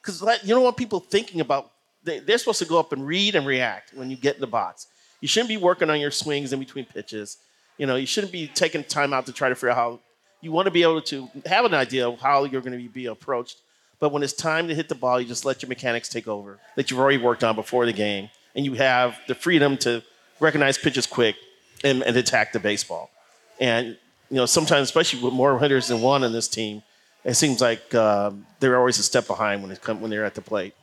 because 0.00 0.20
you 0.42 0.54
don't 0.54 0.64
want 0.64 0.76
people 0.76 1.00
thinking 1.00 1.40
about. 1.40 1.70
They, 2.04 2.18
they're 2.18 2.38
supposed 2.38 2.58
to 2.60 2.64
go 2.64 2.78
up 2.78 2.92
and 2.92 3.06
read 3.06 3.34
and 3.34 3.46
react 3.46 3.94
when 3.94 4.10
you 4.10 4.16
get 4.16 4.36
in 4.36 4.40
the 4.40 4.46
box. 4.46 4.88
You 5.20 5.28
shouldn't 5.28 5.48
be 5.48 5.56
working 5.56 5.88
on 5.88 6.00
your 6.00 6.10
swings 6.10 6.52
in 6.52 6.58
between 6.58 6.84
pitches. 6.84 7.38
You 7.78 7.86
know, 7.86 7.96
you 7.96 8.06
shouldn't 8.06 8.32
be 8.32 8.48
taking 8.48 8.84
time 8.84 9.12
out 9.12 9.26
to 9.26 9.32
try 9.32 9.48
to 9.48 9.54
figure 9.54 9.70
out 9.70 9.76
how. 9.76 10.00
You 10.40 10.50
want 10.50 10.66
to 10.66 10.72
be 10.72 10.82
able 10.82 11.00
to 11.02 11.28
have 11.46 11.64
an 11.64 11.72
idea 11.72 12.08
of 12.08 12.18
how 12.20 12.42
you're 12.42 12.60
going 12.60 12.72
to 12.72 12.78
be, 12.78 12.88
be 12.88 13.06
approached. 13.06 13.58
But 14.00 14.10
when 14.10 14.24
it's 14.24 14.32
time 14.32 14.66
to 14.66 14.74
hit 14.74 14.88
the 14.88 14.96
ball, 14.96 15.20
you 15.20 15.28
just 15.28 15.44
let 15.44 15.62
your 15.62 15.68
mechanics 15.68 16.08
take 16.08 16.26
over 16.26 16.58
that 16.74 16.90
you've 16.90 16.98
already 16.98 17.18
worked 17.18 17.44
on 17.44 17.54
before 17.54 17.86
the 17.86 17.92
game, 17.92 18.28
and 18.56 18.64
you 18.64 18.74
have 18.74 19.16
the 19.28 19.36
freedom 19.36 19.76
to 19.78 20.02
recognize 20.40 20.76
pitches 20.76 21.06
quick 21.06 21.36
and, 21.84 22.02
and 22.02 22.16
attack 22.16 22.52
the 22.52 22.58
baseball. 22.58 23.10
And 23.60 23.96
you 24.28 24.36
know, 24.36 24.46
sometimes, 24.46 24.88
especially 24.88 25.22
with 25.22 25.32
more 25.32 25.56
hitters 25.60 25.88
than 25.88 26.00
one 26.00 26.24
on 26.24 26.32
this 26.32 26.48
team, 26.48 26.82
it 27.22 27.34
seems 27.34 27.60
like 27.60 27.94
um, 27.94 28.46
they're 28.58 28.76
always 28.76 28.98
a 28.98 29.02
step 29.04 29.28
behind 29.28 29.62
when 29.62 29.70
it 29.70 29.80
come 29.80 30.00
when 30.00 30.10
they're 30.10 30.24
at 30.24 30.34
the 30.34 30.42
plate. 30.42 30.74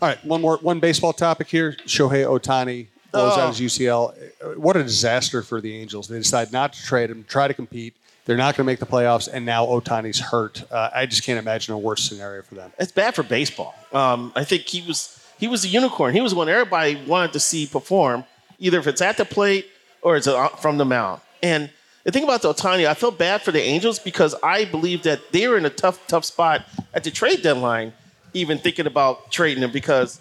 All 0.00 0.08
right, 0.08 0.24
one 0.24 0.40
more 0.40 0.58
one 0.58 0.78
baseball 0.80 1.12
topic 1.12 1.48
here. 1.48 1.76
Shohei 1.86 2.24
Ohtani 2.24 2.86
blows 3.12 3.32
Oh. 3.36 3.40
out 3.40 3.48
his 3.56 3.60
UCL. 3.60 4.14
What 4.56 4.76
a 4.76 4.82
disaster 4.82 5.42
for 5.42 5.60
the 5.60 5.74
Angels. 5.76 6.06
They 6.08 6.18
decide 6.18 6.52
not 6.52 6.72
to 6.74 6.82
trade 6.84 7.10
him, 7.10 7.24
try 7.28 7.48
to 7.48 7.54
compete. 7.54 7.94
They're 8.24 8.36
not 8.36 8.56
going 8.56 8.64
to 8.66 8.70
make 8.70 8.78
the 8.78 8.86
playoffs, 8.86 9.26
and 9.32 9.46
now 9.46 9.64
Ohtani's 9.66 10.20
hurt. 10.20 10.62
Uh, 10.70 10.90
I 10.94 11.06
just 11.06 11.24
can't 11.24 11.38
imagine 11.38 11.72
a 11.72 11.78
worse 11.78 12.02
scenario 12.06 12.42
for 12.42 12.54
them. 12.56 12.70
It's 12.78 12.92
bad 12.92 13.14
for 13.14 13.22
baseball. 13.22 13.74
Um, 13.92 14.32
I 14.36 14.44
think 14.44 14.62
he 14.68 14.82
was 14.86 15.18
he 15.38 15.48
was 15.48 15.64
a 15.64 15.68
unicorn. 15.68 16.12
He 16.14 16.20
was 16.20 16.34
one 16.34 16.48
everybody 16.48 16.96
wanted 17.06 17.32
to 17.32 17.40
see 17.40 17.66
perform, 17.66 18.24
either 18.58 18.78
if 18.78 18.86
it's 18.86 19.00
at 19.00 19.16
the 19.16 19.24
plate 19.24 19.66
or 20.02 20.16
it's 20.16 20.26
uh, 20.28 20.48
from 20.48 20.76
the 20.76 20.84
mound. 20.84 21.22
And 21.42 21.70
the 22.04 22.12
thing 22.12 22.22
about 22.24 22.42
the 22.42 22.52
Ohtani, 22.52 22.86
I 22.86 22.94
felt 22.94 23.18
bad 23.18 23.42
for 23.42 23.50
the 23.50 23.60
Angels 23.62 23.98
because 23.98 24.34
I 24.42 24.64
believe 24.64 25.02
that 25.04 25.32
they 25.32 25.48
were 25.48 25.56
in 25.56 25.64
a 25.66 25.70
tough, 25.70 26.06
tough 26.06 26.24
spot 26.24 26.64
at 26.94 27.04
the 27.04 27.10
trade 27.10 27.42
deadline, 27.42 27.92
even 28.34 28.58
thinking 28.58 28.86
about 28.86 29.30
trading 29.30 29.62
him 29.62 29.70
because 29.70 30.20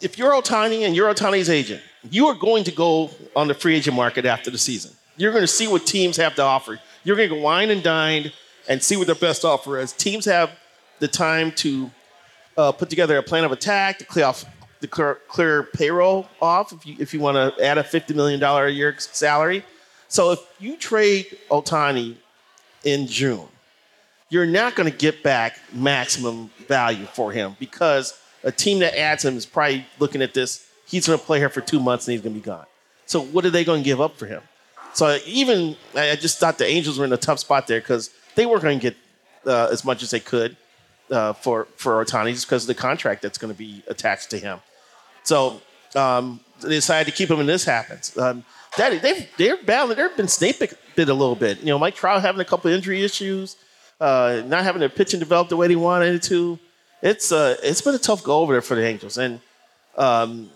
if 0.00 0.18
you're 0.18 0.32
Ohtani 0.32 0.82
and 0.86 0.96
you're 0.96 1.12
Ohtani's 1.12 1.50
agent, 1.50 1.82
you 2.10 2.26
are 2.28 2.34
going 2.34 2.64
to 2.64 2.72
go 2.72 3.10
on 3.36 3.48
the 3.48 3.54
free 3.54 3.76
agent 3.76 3.96
market 3.96 4.24
after 4.24 4.50
the 4.50 4.58
season. 4.58 4.92
You're 5.16 5.32
going 5.32 5.42
to 5.42 5.48
see 5.48 5.68
what 5.68 5.86
teams 5.86 6.16
have 6.16 6.34
to 6.36 6.42
offer. 6.42 6.78
You're 7.04 7.16
going 7.16 7.28
to 7.28 7.34
go 7.34 7.40
wine 7.40 7.70
and 7.70 7.82
dine 7.82 8.32
and 8.68 8.82
see 8.82 8.96
what 8.96 9.06
their 9.06 9.16
best 9.16 9.44
offer 9.44 9.78
is. 9.78 9.92
Teams 9.92 10.24
have 10.24 10.50
the 10.98 11.08
time 11.08 11.52
to 11.52 11.90
uh, 12.56 12.72
put 12.72 12.88
together 12.88 13.18
a 13.18 13.22
plan 13.22 13.44
of 13.44 13.52
attack 13.52 13.98
to 13.98 14.04
clear 14.04 14.26
off 14.26 14.44
the 14.80 14.88
clear, 14.88 15.18
clear 15.28 15.64
payroll 15.64 16.26
off 16.40 16.72
if 16.72 16.86
you 16.86 16.96
if 16.98 17.12
you 17.12 17.20
want 17.20 17.36
to 17.36 17.64
add 17.64 17.76
a 17.76 17.84
fifty 17.84 18.14
million 18.14 18.40
dollar 18.40 18.66
a 18.66 18.70
year 18.70 18.94
salary. 18.98 19.62
So 20.08 20.32
if 20.32 20.40
you 20.58 20.76
trade 20.76 21.38
Ohtani 21.50 22.16
in 22.84 23.06
June, 23.06 23.46
you're 24.30 24.46
not 24.46 24.76
going 24.76 24.90
to 24.90 24.96
get 24.96 25.22
back 25.22 25.58
maximum 25.72 26.50
value 26.66 27.04
for 27.04 27.32
him 27.32 27.56
because 27.58 28.18
a 28.42 28.52
team 28.52 28.78
that 28.78 28.98
adds 28.98 29.24
him 29.24 29.36
is 29.36 29.44
probably 29.44 29.84
looking 29.98 30.22
at 30.22 30.32
this. 30.32 30.66
He's 30.86 31.06
going 31.06 31.18
to 31.18 31.24
play 31.24 31.38
here 31.38 31.50
for 31.50 31.60
two 31.60 31.80
months 31.80 32.08
and 32.08 32.12
he's 32.12 32.22
going 32.22 32.34
to 32.34 32.40
be 32.40 32.44
gone. 32.44 32.66
So 33.06 33.20
what 33.20 33.44
are 33.44 33.50
they 33.50 33.64
going 33.64 33.82
to 33.82 33.84
give 33.84 34.00
up 34.00 34.16
for 34.16 34.26
him? 34.26 34.42
So 34.94 35.18
even 35.26 35.76
I 35.94 36.16
just 36.16 36.38
thought 36.38 36.58
the 36.58 36.66
Angels 36.66 36.98
were 36.98 37.04
in 37.04 37.12
a 37.12 37.16
tough 37.16 37.40
spot 37.40 37.66
there 37.66 37.80
because 37.80 38.10
they 38.34 38.46
weren't 38.46 38.62
going 38.62 38.78
to 38.78 38.90
get 38.90 38.96
uh, 39.46 39.68
as 39.70 39.84
much 39.84 40.02
as 40.02 40.10
they 40.10 40.20
could 40.20 40.56
uh, 41.10 41.32
for 41.32 41.66
for 41.76 42.04
Ohtani 42.04 42.32
just 42.32 42.46
because 42.46 42.64
of 42.64 42.68
the 42.68 42.74
contract 42.74 43.22
that's 43.22 43.38
going 43.38 43.52
to 43.52 43.58
be 43.58 43.82
attached 43.88 44.30
to 44.30 44.38
him. 44.38 44.58
So 45.22 45.60
um, 45.94 46.40
they 46.60 46.70
decided 46.70 47.10
to 47.10 47.16
keep 47.16 47.30
him, 47.30 47.40
and 47.40 47.48
this 47.48 47.64
happens. 47.64 48.16
Um, 48.16 48.44
that 48.76 49.00
they've 49.02 49.28
they're 49.36 49.62
battling. 49.62 49.96
They've 49.96 50.16
been 50.16 50.28
snake 50.28 50.58
bit 50.58 51.08
a 51.08 51.14
little 51.14 51.34
bit. 51.34 51.60
You 51.60 51.66
know, 51.66 51.78
Mike 51.78 51.94
Trout 51.94 52.22
having 52.22 52.40
a 52.40 52.44
couple 52.44 52.70
injury 52.70 53.04
issues. 53.04 53.56
Uh, 54.00 54.42
not 54.46 54.64
having 54.64 54.80
their 54.80 54.88
pitching 54.88 55.20
develop 55.20 55.48
the 55.48 55.56
way 55.56 55.68
they 55.68 55.76
wanted 55.76 56.14
it 56.14 56.22
to. 56.24 56.58
It's 57.02 57.32
uh, 57.32 57.56
it's 57.62 57.80
been 57.80 57.94
a 57.94 57.98
tough 57.98 58.22
go 58.22 58.40
over 58.40 58.52
there 58.52 58.62
for 58.62 58.74
the 58.74 58.84
Angels, 58.84 59.18
and 59.18 59.40
um, 59.96 60.50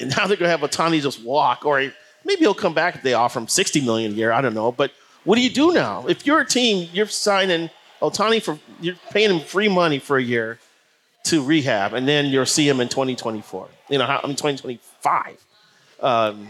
and 0.00 0.10
now 0.16 0.26
they're 0.26 0.36
gonna 0.36 0.50
have 0.50 0.60
Ohtani 0.60 1.00
just 1.00 1.22
walk, 1.22 1.64
or 1.64 1.80
maybe 2.24 2.40
he'll 2.40 2.54
come 2.54 2.74
back 2.74 2.96
if 2.96 3.02
they 3.02 3.14
offer 3.14 3.38
him 3.38 3.48
sixty 3.48 3.80
million 3.80 4.12
a 4.12 4.14
year. 4.14 4.32
I 4.32 4.40
don't 4.40 4.54
know, 4.54 4.72
but 4.72 4.92
what 5.24 5.36
do 5.36 5.42
you 5.42 5.50
do 5.50 5.72
now 5.72 6.06
if 6.06 6.26
you're 6.26 6.40
a 6.40 6.46
team? 6.46 6.88
You're 6.92 7.06
signing 7.06 7.70
Ohtani 8.00 8.42
for 8.42 8.58
you're 8.80 8.96
paying 9.10 9.30
him 9.30 9.40
free 9.40 9.68
money 9.68 9.98
for 9.98 10.16
a 10.16 10.22
year 10.22 10.58
to 11.24 11.42
rehab, 11.42 11.94
and 11.94 12.06
then 12.08 12.26
you'll 12.26 12.46
see 12.46 12.68
him 12.68 12.80
in 12.80 12.88
2024. 12.88 13.68
You 13.88 13.98
know, 13.98 14.04
I 14.04 14.26
mean 14.26 14.36
2025. 14.36 15.44
Um, 16.00 16.48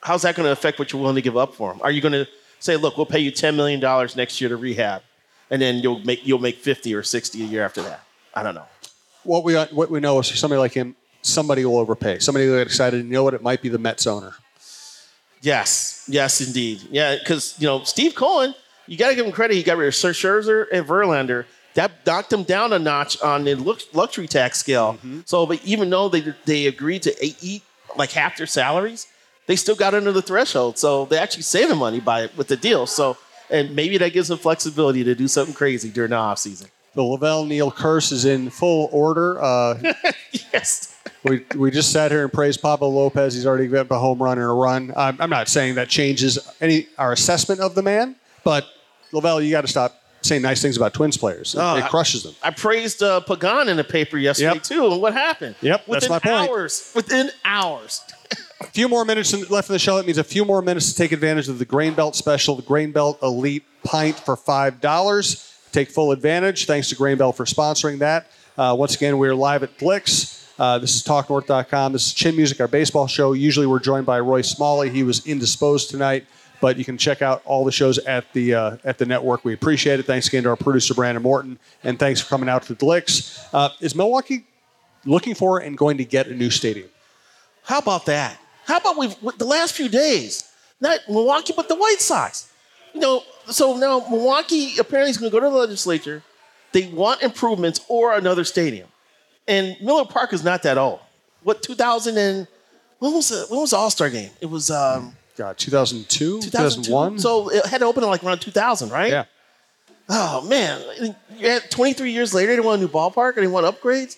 how's 0.00 0.22
that 0.22 0.34
going 0.34 0.46
to 0.46 0.52
affect 0.52 0.78
what 0.78 0.92
you're 0.92 1.00
willing 1.00 1.16
to 1.16 1.22
give 1.22 1.36
up 1.36 1.54
for 1.54 1.72
him? 1.72 1.80
Are 1.82 1.90
you 1.90 2.00
going 2.00 2.12
to 2.12 2.26
say, 2.60 2.76
look, 2.76 2.96
we'll 2.96 3.06
pay 3.06 3.18
you 3.18 3.32
$10 3.32 3.56
million 3.56 3.80
next 4.16 4.40
year 4.40 4.48
to 4.48 4.56
rehab, 4.56 5.02
and 5.50 5.60
then 5.60 5.76
you'll 5.76 5.98
make 6.00 6.24
you'll 6.24 6.38
make 6.38 6.58
50 6.58 6.94
or 6.94 7.02
60 7.02 7.42
a 7.42 7.46
year 7.46 7.64
after 7.64 7.82
that? 7.82 8.04
I 8.34 8.44
don't 8.44 8.54
know. 8.54 8.66
What 9.24 9.42
we 9.42 9.54
what 9.56 9.90
we 9.90 9.98
know 10.00 10.18
is 10.20 10.28
somebody 10.28 10.60
like 10.60 10.72
him, 10.72 10.94
somebody 11.22 11.64
will 11.64 11.78
overpay. 11.78 12.20
Somebody 12.20 12.46
will 12.46 12.58
get 12.58 12.66
excited. 12.66 13.00
And 13.00 13.08
you 13.08 13.14
know 13.14 13.24
what? 13.24 13.34
It 13.34 13.42
might 13.42 13.60
be 13.60 13.68
the 13.68 13.78
Mets 13.78 14.06
owner. 14.06 14.34
Yes, 15.42 16.04
yes, 16.08 16.46
indeed. 16.46 16.82
Yeah, 16.90 17.16
because 17.16 17.56
you 17.58 17.66
know 17.66 17.82
Steve 17.84 18.14
Cohen, 18.14 18.54
you 18.86 18.96
got 18.96 19.08
to 19.08 19.14
give 19.14 19.26
him 19.26 19.32
credit. 19.32 19.54
He 19.54 19.62
got 19.62 19.78
rid 19.78 19.88
of 19.88 19.94
Sir 19.94 20.10
Scherzer 20.12 20.66
and 20.72 20.86
Verlander. 20.86 21.46
That 21.74 22.04
knocked 22.04 22.32
him 22.32 22.42
down 22.42 22.72
a 22.72 22.78
notch 22.78 23.20
on 23.22 23.44
the 23.44 23.54
luxury 23.92 24.26
tax 24.26 24.58
scale. 24.58 24.94
Mm-hmm. 24.94 25.20
So, 25.24 25.46
but 25.46 25.64
even 25.64 25.88
though 25.88 26.08
they 26.08 26.34
they 26.44 26.66
agreed 26.66 27.02
to 27.02 27.14
eat 27.40 27.62
like 27.96 28.10
half 28.10 28.36
their 28.36 28.46
salaries, 28.46 29.06
they 29.46 29.56
still 29.56 29.74
got 29.74 29.94
under 29.94 30.12
the 30.12 30.22
threshold. 30.22 30.78
So 30.78 31.06
they're 31.06 31.22
actually 31.22 31.42
saving 31.42 31.78
money 31.78 32.00
by 32.00 32.24
it 32.24 32.36
with 32.36 32.48
the 32.48 32.56
deal. 32.56 32.86
So, 32.86 33.16
and 33.50 33.74
maybe 33.74 33.98
that 33.98 34.12
gives 34.12 34.28
them 34.28 34.38
flexibility 34.38 35.04
to 35.04 35.14
do 35.14 35.28
something 35.28 35.54
crazy 35.54 35.90
during 35.90 36.10
the 36.10 36.16
off 36.16 36.38
season. 36.38 36.68
The 36.94 37.02
Lavelle 37.02 37.44
Neal 37.44 37.70
curse 37.70 38.10
is 38.10 38.24
in 38.24 38.50
full 38.50 38.88
order. 38.92 39.40
Uh, 39.40 39.92
yes. 40.52 40.98
We, 41.22 41.44
we 41.56 41.70
just 41.70 41.92
sat 41.92 42.10
here 42.10 42.22
and 42.22 42.32
praised 42.32 42.62
Pablo 42.62 42.88
Lopez. 42.88 43.34
He's 43.34 43.46
already 43.46 43.68
got 43.68 43.90
a 43.90 43.98
home 43.98 44.20
run 44.20 44.38
and 44.38 44.46
a 44.46 44.52
run. 44.52 44.92
I'm, 44.96 45.20
I'm 45.20 45.30
not 45.30 45.48
saying 45.48 45.76
that 45.76 45.88
changes 45.88 46.38
any 46.60 46.88
our 46.98 47.12
assessment 47.12 47.60
of 47.60 47.74
the 47.74 47.82
man, 47.82 48.16
but 48.42 48.66
Lavelle, 49.12 49.40
you 49.40 49.50
got 49.50 49.60
to 49.62 49.68
stop 49.68 50.00
saying 50.22 50.42
nice 50.42 50.62
things 50.62 50.76
about 50.76 50.94
Twins 50.94 51.16
players. 51.16 51.54
Oh, 51.58 51.76
it, 51.76 51.84
crushes 51.86 52.22
them. 52.22 52.34
I, 52.42 52.48
I 52.48 52.50
praised 52.50 53.02
uh, 53.02 53.20
Pagan 53.20 53.68
in 53.68 53.76
the 53.76 53.84
paper 53.84 54.18
yesterday 54.18 54.54
yep. 54.54 54.62
too, 54.62 54.86
and 54.86 55.00
what 55.00 55.12
happened? 55.12 55.56
Yep, 55.60 55.88
within 55.88 55.92
that's 55.92 56.08
my 56.08 56.18
point. 56.18 56.50
Hours, 56.50 56.92
within 56.94 57.30
hours. 57.44 58.02
a 58.60 58.66
few 58.66 58.88
more 58.88 59.04
minutes 59.04 59.32
left 59.50 59.68
in 59.68 59.72
the 59.72 59.78
show. 59.78 59.96
That 59.96 60.06
means 60.06 60.18
a 60.18 60.24
few 60.24 60.44
more 60.44 60.62
minutes 60.62 60.90
to 60.90 60.96
take 60.96 61.12
advantage 61.12 61.48
of 61.48 61.58
the 61.58 61.64
Grain 61.64 61.94
Belt 61.94 62.14
special, 62.14 62.56
the 62.56 62.62
Grain 62.62 62.92
Belt 62.92 63.18
Elite 63.22 63.64
Pint 63.84 64.18
for 64.18 64.36
five 64.36 64.80
dollars. 64.80 65.46
Take 65.72 65.90
full 65.90 66.12
advantage. 66.12 66.66
Thanks 66.66 66.88
to 66.88 66.96
Grain 66.96 67.16
Belt 67.16 67.36
for 67.36 67.44
sponsoring 67.44 67.98
that. 67.98 68.26
Uh, 68.58 68.74
once 68.78 68.94
again, 68.96 69.18
we're 69.18 69.34
live 69.34 69.62
at 69.62 69.78
Gluek's. 69.78 70.52
Uh, 70.58 70.78
this 70.78 70.94
is 70.94 71.02
TalkNorth.com. 71.04 71.92
This 71.92 72.08
is 72.08 72.12
Chin 72.12 72.36
Music, 72.36 72.60
our 72.60 72.68
baseball 72.68 73.06
show. 73.06 73.32
Usually, 73.32 73.66
we're 73.66 73.78
joined 73.78 74.04
by 74.04 74.20
Roy 74.20 74.42
Smalley. 74.42 74.90
He 74.90 75.02
was 75.02 75.26
indisposed 75.26 75.90
tonight 75.90 76.26
but 76.60 76.76
you 76.76 76.84
can 76.84 76.98
check 76.98 77.22
out 77.22 77.42
all 77.44 77.64
the 77.64 77.72
shows 77.72 77.98
at 77.98 78.30
the 78.32 78.54
uh, 78.54 78.76
at 78.84 78.98
the 78.98 79.06
network. 79.06 79.44
We 79.44 79.54
appreciate 79.54 79.98
it. 79.98 80.06
Thanks 80.06 80.28
again 80.28 80.42
to 80.44 80.50
our 80.50 80.56
producer 80.56 80.94
Brandon 80.94 81.22
Morton, 81.22 81.58
and 81.82 81.98
thanks 81.98 82.20
for 82.20 82.28
coming 82.28 82.48
out 82.48 82.62
to 82.64 82.74
the 82.74 82.84
Gluek's. 82.84 83.42
Uh, 83.52 83.70
is 83.80 83.94
Milwaukee 83.94 84.44
looking 85.04 85.34
for 85.34 85.58
and 85.58 85.76
going 85.76 85.96
to 85.96 86.04
get 86.04 86.26
a 86.28 86.34
new 86.34 86.50
stadium? 86.50 86.88
How 87.64 87.78
about 87.78 88.06
that? 88.06 88.38
How 88.70 88.76
about 88.76 88.96
we've 88.96 89.16
the 89.36 89.44
last 89.44 89.74
few 89.74 89.88
days, 89.88 90.44
not 90.80 91.00
Milwaukee, 91.08 91.52
but 91.56 91.68
the 91.68 91.74
White 91.74 92.00
Sox. 92.00 92.52
You 92.94 93.00
know, 93.00 93.24
so 93.46 93.76
now 93.76 94.06
Milwaukee 94.08 94.74
apparently 94.78 95.10
is 95.10 95.18
going 95.18 95.30
to 95.30 95.36
go 95.36 95.40
to 95.44 95.50
the 95.50 95.56
legislature. 95.56 96.22
They 96.70 96.86
want 96.86 97.20
improvements 97.20 97.80
or 97.88 98.14
another 98.14 98.44
stadium, 98.44 98.86
and 99.48 99.76
Miller 99.80 100.04
Park 100.04 100.32
is 100.32 100.44
not 100.44 100.62
that 100.62 100.78
old. 100.78 101.00
What 101.42 101.64
2000 101.64 102.16
and 102.16 102.46
when 103.00 103.12
was 103.12 103.30
the 103.30 103.44
when 103.48 103.60
was 103.60 103.70
the 103.70 103.76
All 103.76 103.90
Star 103.90 104.08
game? 104.08 104.30
It 104.40 104.46
was. 104.46 104.70
Um, 104.70 105.16
God, 105.36 105.58
2002, 105.58 106.42
2001. 106.42 107.18
So 107.18 107.48
it 107.48 107.66
had 107.66 107.78
to 107.78 107.86
open 107.86 108.04
like 108.04 108.22
around 108.22 108.38
2000, 108.38 108.90
right? 108.90 109.10
Yeah. 109.10 109.24
Oh 110.08 110.42
man, 110.42 111.16
23 111.70 112.12
years 112.12 112.34
later, 112.34 112.54
they 112.54 112.60
want 112.60 112.80
a 112.80 112.84
new 112.84 112.90
ballpark 112.90 113.36
and 113.36 113.44
they 113.44 113.50
want 113.50 113.66
upgrades. 113.66 114.16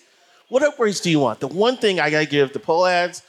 What 0.49 0.61
upgrades 0.61 1.01
do 1.01 1.09
you 1.09 1.19
want? 1.19 1.39
The 1.39 1.47
one 1.47 1.77
thing 1.77 1.99
I 1.99 2.11
gotta 2.11 2.25
give 2.27 2.53
the 2.53 2.59
Pohlads 2.59 3.23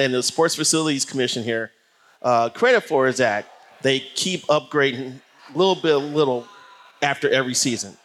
and 0.00 0.14
the 0.14 0.22
Sports 0.22 0.54
Facilities 0.54 1.04
Commission 1.04 1.42
here 1.42 1.72
uh, 2.22 2.48
credit 2.50 2.82
for 2.82 3.06
is 3.06 3.18
that 3.18 3.46
they 3.82 4.00
keep 4.00 4.46
upgrading 4.46 5.20
little 5.54 5.74
bit, 5.74 5.96
little 5.96 6.46
after 7.02 7.30
every 7.30 7.54
season. 7.54 7.96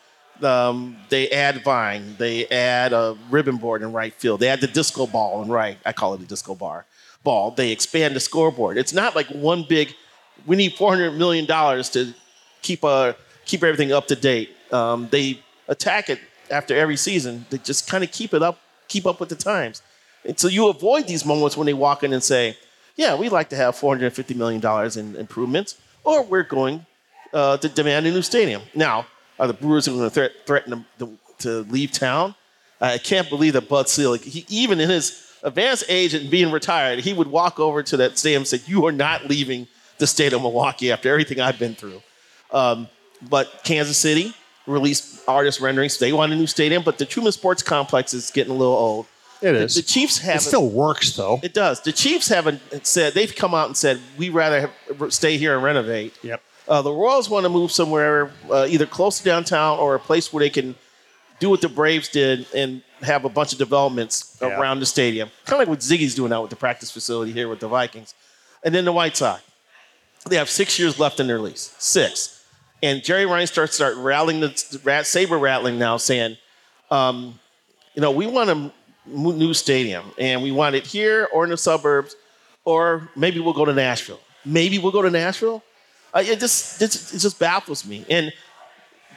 Um, 0.42 0.98
they 1.10 1.30
add 1.30 1.64
vine, 1.64 2.16
they 2.18 2.48
add 2.48 2.92
a 2.92 3.18
ribbon 3.30 3.58
board 3.58 3.82
in 3.82 3.94
right 3.94 4.14
field, 4.14 4.40
they 4.40 4.50
add 4.50 4.62
the 4.62 4.68
disco 4.68 5.08
ball 5.08 5.44
in 5.44 5.50
right. 5.50 5.78
I 5.86 5.94
call 5.94 6.16
it 6.16 6.22
a 6.22 6.26
disco 6.26 6.56
bar 6.56 6.86
ball, 7.24 7.52
they 7.52 7.72
expand 7.72 8.16
the 8.16 8.20
scoreboard. 8.20 8.78
It's 8.78 8.94
not 8.94 9.16
like 9.16 9.28
one 9.28 9.64
big, 9.68 9.94
we 10.46 10.56
need 10.56 10.74
$400 10.74 11.16
million 11.18 11.46
to 11.48 12.14
keep, 12.62 12.84
uh, 12.84 13.14
keep 13.46 13.64
everything 13.64 13.92
up 13.92 14.08
to 14.08 14.16
date. 14.16 14.50
Um, 14.72 15.08
they 15.10 15.40
attack 15.68 16.10
it 16.10 16.20
after 16.52 16.76
every 16.76 16.98
season. 16.98 17.46
They 17.50 17.60
just 17.60 17.90
kind 17.90 18.04
of 18.04 18.12
keep 18.12 18.34
it 18.34 18.42
up, 18.42 18.60
keep 18.88 19.06
up 19.06 19.20
with 19.20 19.30
the 19.30 19.36
times. 19.36 19.82
And 20.26 20.40
so 20.40 20.48
you 20.48 20.70
avoid 20.70 21.08
these 21.08 21.26
moments 21.26 21.58
when 21.58 21.66
they 21.66 21.74
walk 21.74 22.04
in 22.04 22.14
and 22.14 22.24
say, 22.24 22.58
yeah, 22.96 23.16
we'd 23.16 23.32
like 23.32 23.50
to 23.50 23.56
have 23.56 23.76
$450 23.76 24.36
million 24.36 24.62
in 24.98 25.20
improvements, 25.20 25.80
or 26.04 26.24
we're 26.24 26.44
going 26.44 26.86
uh, 27.34 27.58
to 27.58 27.70
demand 27.70 28.06
a 28.06 28.12
new 28.12 28.22
stadium. 28.22 28.62
Now, 28.76 29.08
are 29.40 29.48
the 29.48 29.54
Brewers 29.54 29.88
going 29.88 30.00
to 30.00 30.10
threat, 30.10 30.32
threaten 30.46 30.86
to, 31.00 31.18
to, 31.40 31.50
leave 31.64 31.92
town? 31.92 32.36
I 32.80 32.98
can't 32.98 33.30
believe 33.30 33.54
that 33.54 33.68
Bud 33.68 33.90
Selig, 33.90 34.22
he, 34.22 34.46
even 34.50 34.80
in 34.80 34.90
his 34.90 35.32
advanced 35.42 35.86
age 35.90 36.14
and 36.14 36.30
being 36.30 36.52
retired, 36.52 37.00
he 37.00 37.14
would 37.14 37.28
walk 37.28 37.60
over 37.60 37.82
to 37.82 37.98
that 37.98 38.18
stadium 38.18 38.42
and 38.42 38.48
say, 38.48 38.60
You 38.68 38.86
are 38.86 38.92
not 38.92 39.26
leaving 39.26 39.68
the 39.98 40.06
state 40.06 40.34
of 40.34 40.42
Milwaukee 40.42 40.92
after 40.92 41.10
everything 41.10 41.40
I've 41.40 41.58
been 41.58 41.76
through. 41.76 42.02
Um, 42.52 42.88
but 43.30 43.62
Kansas 43.64 43.98
City 43.98 44.34
released 44.68 45.28
artist 45.28 45.60
renderings. 45.60 45.98
They 45.98 46.14
want 46.14 46.32
a 46.32 46.36
new 46.36 46.48
stadium, 46.48 46.84
but 46.84 46.98
the 46.98 47.06
Truman 47.06 47.32
Sports 47.32 47.64
Complex 47.64 48.14
is 48.14 48.30
getting 48.32 48.52
a 48.52 48.56
little 48.56 48.76
old. 48.76 49.06
It 49.44 49.56
is. 49.56 49.76
The, 49.76 49.82
the 49.82 49.88
Chiefs 49.88 50.20
have. 50.20 50.38
It 50.38 50.42
still 50.42 50.70
works, 50.70 51.16
though. 51.16 51.40
It 51.44 51.54
does. 51.54 51.82
The 51.82 51.92
Chiefs 51.92 52.30
haven't 52.30 52.62
said, 52.86 53.14
they've 53.14 53.36
come 53.36 53.54
out 53.54 53.68
and 53.68 53.76
said, 53.76 54.00
we'd 54.18 54.30
rather 54.30 54.62
have, 54.62 55.14
stay 55.14 55.38
here 55.38 55.54
and 55.54 55.64
renovate. 55.64 56.18
Yep. 56.24 56.42
Uh, 56.66 56.82
the 56.82 56.94
Royals 56.94 57.30
want 57.30 57.44
to 57.44 57.50
move 57.50 57.72
somewhere 57.72 58.32
uh, 58.50 58.66
either 58.70 58.86
close 58.86 59.18
to 59.18 59.24
downtown 59.26 59.80
or 59.80 59.96
a 59.96 60.00
place 60.00 60.32
where 60.32 60.40
they 60.40 60.50
can 60.50 60.76
do 61.40 61.50
what 61.50 61.60
the 61.60 61.68
Braves 61.68 62.08
did 62.08 62.48
and 62.56 62.82
have 63.02 63.26
a 63.26 63.30
bunch 63.30 63.52
of 63.52 63.60
developments 63.60 64.38
yeah. 64.42 64.58
around 64.58 64.80
the 64.80 64.86
stadium. 64.86 65.30
Kind 65.44 65.56
of 65.56 65.60
like 65.60 65.68
what 65.68 65.80
Zygi's 65.80 66.16
doing 66.16 66.32
out 66.32 66.42
with 66.42 66.52
the 66.52 66.56
practice 66.56 66.90
facility 66.90 67.34
here 67.34 67.50
with 67.50 67.60
the 67.60 67.68
Vikings. 67.68 68.16
And 68.64 68.74
then 68.74 68.86
the 68.86 68.94
White 68.94 69.18
Sox. 69.18 69.44
They 70.30 70.38
have 70.38 70.50
six 70.50 70.80
years 70.80 71.00
left 71.00 71.20
in 71.20 71.28
their 71.28 71.40
lease. 71.40 71.76
Six. 71.80 72.46
And 72.82 73.04
Jerry 73.04 73.26
Reinsdorf 73.26 73.72
start 73.72 73.98
rattling 73.98 74.40
the 74.40 75.04
saber 75.04 75.38
rattling 75.38 75.78
now, 75.78 75.98
saying, 75.98 76.38
um, 76.90 77.40
you 77.94 78.02
know, 78.02 78.12
we 78.12 78.26
want 78.26 78.50
a 78.50 78.72
new 79.06 79.54
stadium, 79.54 80.12
and 80.18 80.42
we 80.42 80.52
want 80.52 80.76
it 80.76 80.86
here 80.86 81.28
or 81.34 81.44
in 81.44 81.50
the 81.50 81.58
suburbs, 81.58 82.16
or 82.66 83.10
maybe 83.16 83.40
we'll 83.40 83.54
go 83.54 83.66
to 83.66 83.74
Nashville. 83.74 84.20
Maybe 84.46 84.80
we'll 84.80 84.92
go 84.92 85.02
to 85.02 85.10
Nashville. 85.10 85.64
Uh, 86.14 86.24
it 86.26 86.40
just 86.40 86.82
it 86.82 86.92
just 87.20 87.40
baffles 87.40 87.86
me. 87.86 88.06
And 88.10 88.32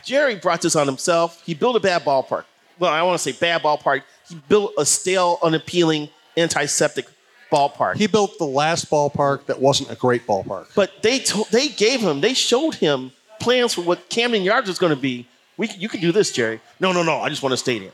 Jerry 0.04 0.36
brought 0.36 0.62
this 0.62 0.76
on 0.76 0.86
himself. 0.86 1.42
He 1.44 1.54
built 1.54 1.76
a 1.76 1.80
bad 1.80 2.02
ballpark. 2.02 2.44
Well, 2.78 2.92
I 2.92 3.02
want 3.02 3.18
to 3.20 3.32
say 3.32 3.38
bad 3.38 3.62
ballpark. 3.62 4.02
He 4.28 4.34
built 4.48 4.72
a 4.78 4.84
stale, 4.86 5.38
unappealing, 5.42 6.08
antiseptic 6.36 7.06
ballpark. 7.50 7.96
He 7.96 8.06
built 8.06 8.38
the 8.38 8.44
last 8.44 8.90
ballpark 8.90 9.46
that 9.46 9.60
wasn't 9.60 9.90
a 9.90 9.94
great 9.94 10.26
ballpark. 10.26 10.66
But 10.74 11.02
they 11.02 11.20
to- 11.20 11.46
they 11.50 11.68
gave 11.68 12.00
him, 12.00 12.20
they 12.20 12.34
showed 12.34 12.74
him 12.74 13.12
plans 13.40 13.74
for 13.74 13.82
what 13.82 14.08
Camden 14.08 14.42
Yards 14.42 14.68
was 14.68 14.78
going 14.78 14.94
to 14.94 15.00
be. 15.00 15.26
We, 15.56 15.68
you 15.70 15.88
can 15.88 16.00
do 16.00 16.12
this, 16.12 16.32
Jerry. 16.32 16.60
No, 16.80 16.92
no, 16.92 17.02
no. 17.02 17.20
I 17.20 17.28
just 17.28 17.42
want 17.42 17.52
a 17.54 17.56
stadium. 17.56 17.92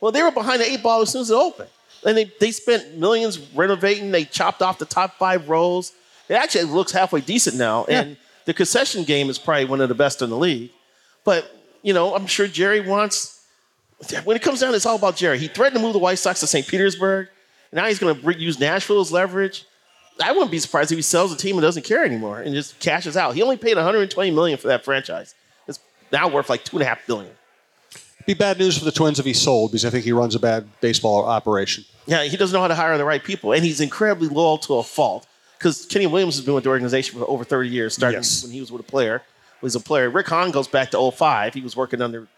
Well, 0.00 0.12
they 0.12 0.22
were 0.22 0.30
behind 0.30 0.60
the 0.60 0.70
eight 0.70 0.82
ball 0.82 1.02
as 1.02 1.10
soon 1.10 1.22
as 1.22 1.30
it 1.30 1.34
opened. 1.34 1.70
And 2.04 2.16
they, 2.16 2.32
they 2.40 2.50
spent 2.50 2.96
millions 2.96 3.38
renovating. 3.54 4.10
They 4.10 4.24
chopped 4.24 4.62
off 4.62 4.78
the 4.78 4.86
top 4.86 5.18
five 5.18 5.48
rows. 5.48 5.92
It 6.28 6.34
actually 6.34 6.64
looks 6.64 6.92
halfway 6.92 7.20
decent 7.20 7.56
now. 7.56 7.84
Yeah. 7.88 8.00
And 8.00 8.16
the 8.46 8.54
concession 8.54 9.04
game 9.04 9.28
is 9.28 9.38
probably 9.38 9.66
one 9.66 9.80
of 9.80 9.88
the 9.88 9.94
best 9.94 10.22
in 10.22 10.30
the 10.30 10.38
league. 10.38 10.70
But, 11.24 11.50
you 11.82 11.92
know, 11.92 12.14
I'm 12.14 12.26
sure 12.26 12.46
Jerry 12.46 12.80
wants, 12.80 13.44
when 14.24 14.36
it 14.36 14.42
comes 14.42 14.60
down, 14.60 14.74
it's 14.74 14.86
all 14.86 14.96
about 14.96 15.16
Jerry. 15.16 15.38
He 15.38 15.48
threatened 15.48 15.78
to 15.78 15.82
move 15.82 15.92
the 15.92 15.98
White 15.98 16.18
Sox 16.18 16.40
to 16.40 16.46
St. 16.46 16.66
Petersburg. 16.66 17.28
Now 17.72 17.86
he's 17.86 17.98
going 17.98 18.20
to 18.20 18.38
use 18.38 18.58
Nashville 18.58 19.00
as 19.00 19.12
leverage. 19.12 19.66
I 20.22 20.32
wouldn't 20.32 20.50
be 20.50 20.58
surprised 20.58 20.92
if 20.92 20.98
he 20.98 21.02
sells 21.02 21.30
the 21.30 21.36
team 21.36 21.56
and 21.56 21.62
doesn't 21.62 21.84
care 21.84 22.04
anymore 22.04 22.40
and 22.40 22.54
just 22.54 22.78
cashes 22.80 23.16
out. 23.16 23.34
He 23.34 23.42
only 23.42 23.56
paid 23.56 23.76
120 23.76 24.30
million 24.30 24.58
for 24.58 24.68
that 24.68 24.84
franchise. 24.84 25.34
It's 25.66 25.80
now 26.12 26.28
worth 26.28 26.50
like 26.50 26.64
two 26.64 26.76
and 26.76 26.82
a 26.82 26.86
half 26.86 27.06
billion. 27.06 27.32
Be 28.26 28.34
bad 28.34 28.58
news 28.58 28.78
for 28.78 28.84
the 28.84 28.92
Twins 28.92 29.18
if 29.18 29.24
he 29.24 29.32
sold 29.32 29.72
because 29.72 29.84
I 29.84 29.90
think 29.90 30.04
he 30.04 30.12
runs 30.12 30.34
a 30.34 30.38
bad 30.38 30.68
baseball 30.80 31.24
operation. 31.24 31.84
Yeah, 32.06 32.24
he 32.24 32.36
doesn't 32.36 32.54
know 32.54 32.60
how 32.60 32.68
to 32.68 32.74
hire 32.74 32.96
the 32.98 33.04
right 33.04 33.22
people, 33.22 33.52
and 33.52 33.64
he's 33.64 33.80
incredibly 33.80 34.28
loyal 34.28 34.58
to 34.58 34.74
a 34.74 34.82
fault. 34.82 35.26
Because 35.58 35.84
Kenny 35.86 36.06
Williams 36.06 36.36
has 36.36 36.44
been 36.44 36.54
with 36.54 36.64
the 36.64 36.70
organization 36.70 37.18
for 37.18 37.28
over 37.28 37.44
30 37.44 37.68
years, 37.68 37.94
starting 37.94 38.20
yes. 38.20 38.42
when 38.42 38.52
he 38.52 38.60
was 38.60 38.72
with 38.72 38.80
a 38.80 38.84
player. 38.84 39.22
was 39.60 39.74
a 39.74 39.80
player. 39.80 40.08
Rick 40.08 40.28
Hahn 40.28 40.50
goes 40.50 40.68
back 40.68 40.90
to 40.92 41.10
05. 41.10 41.52
He 41.52 41.60
was 41.60 41.76
working 41.76 42.00
under 42.00 42.28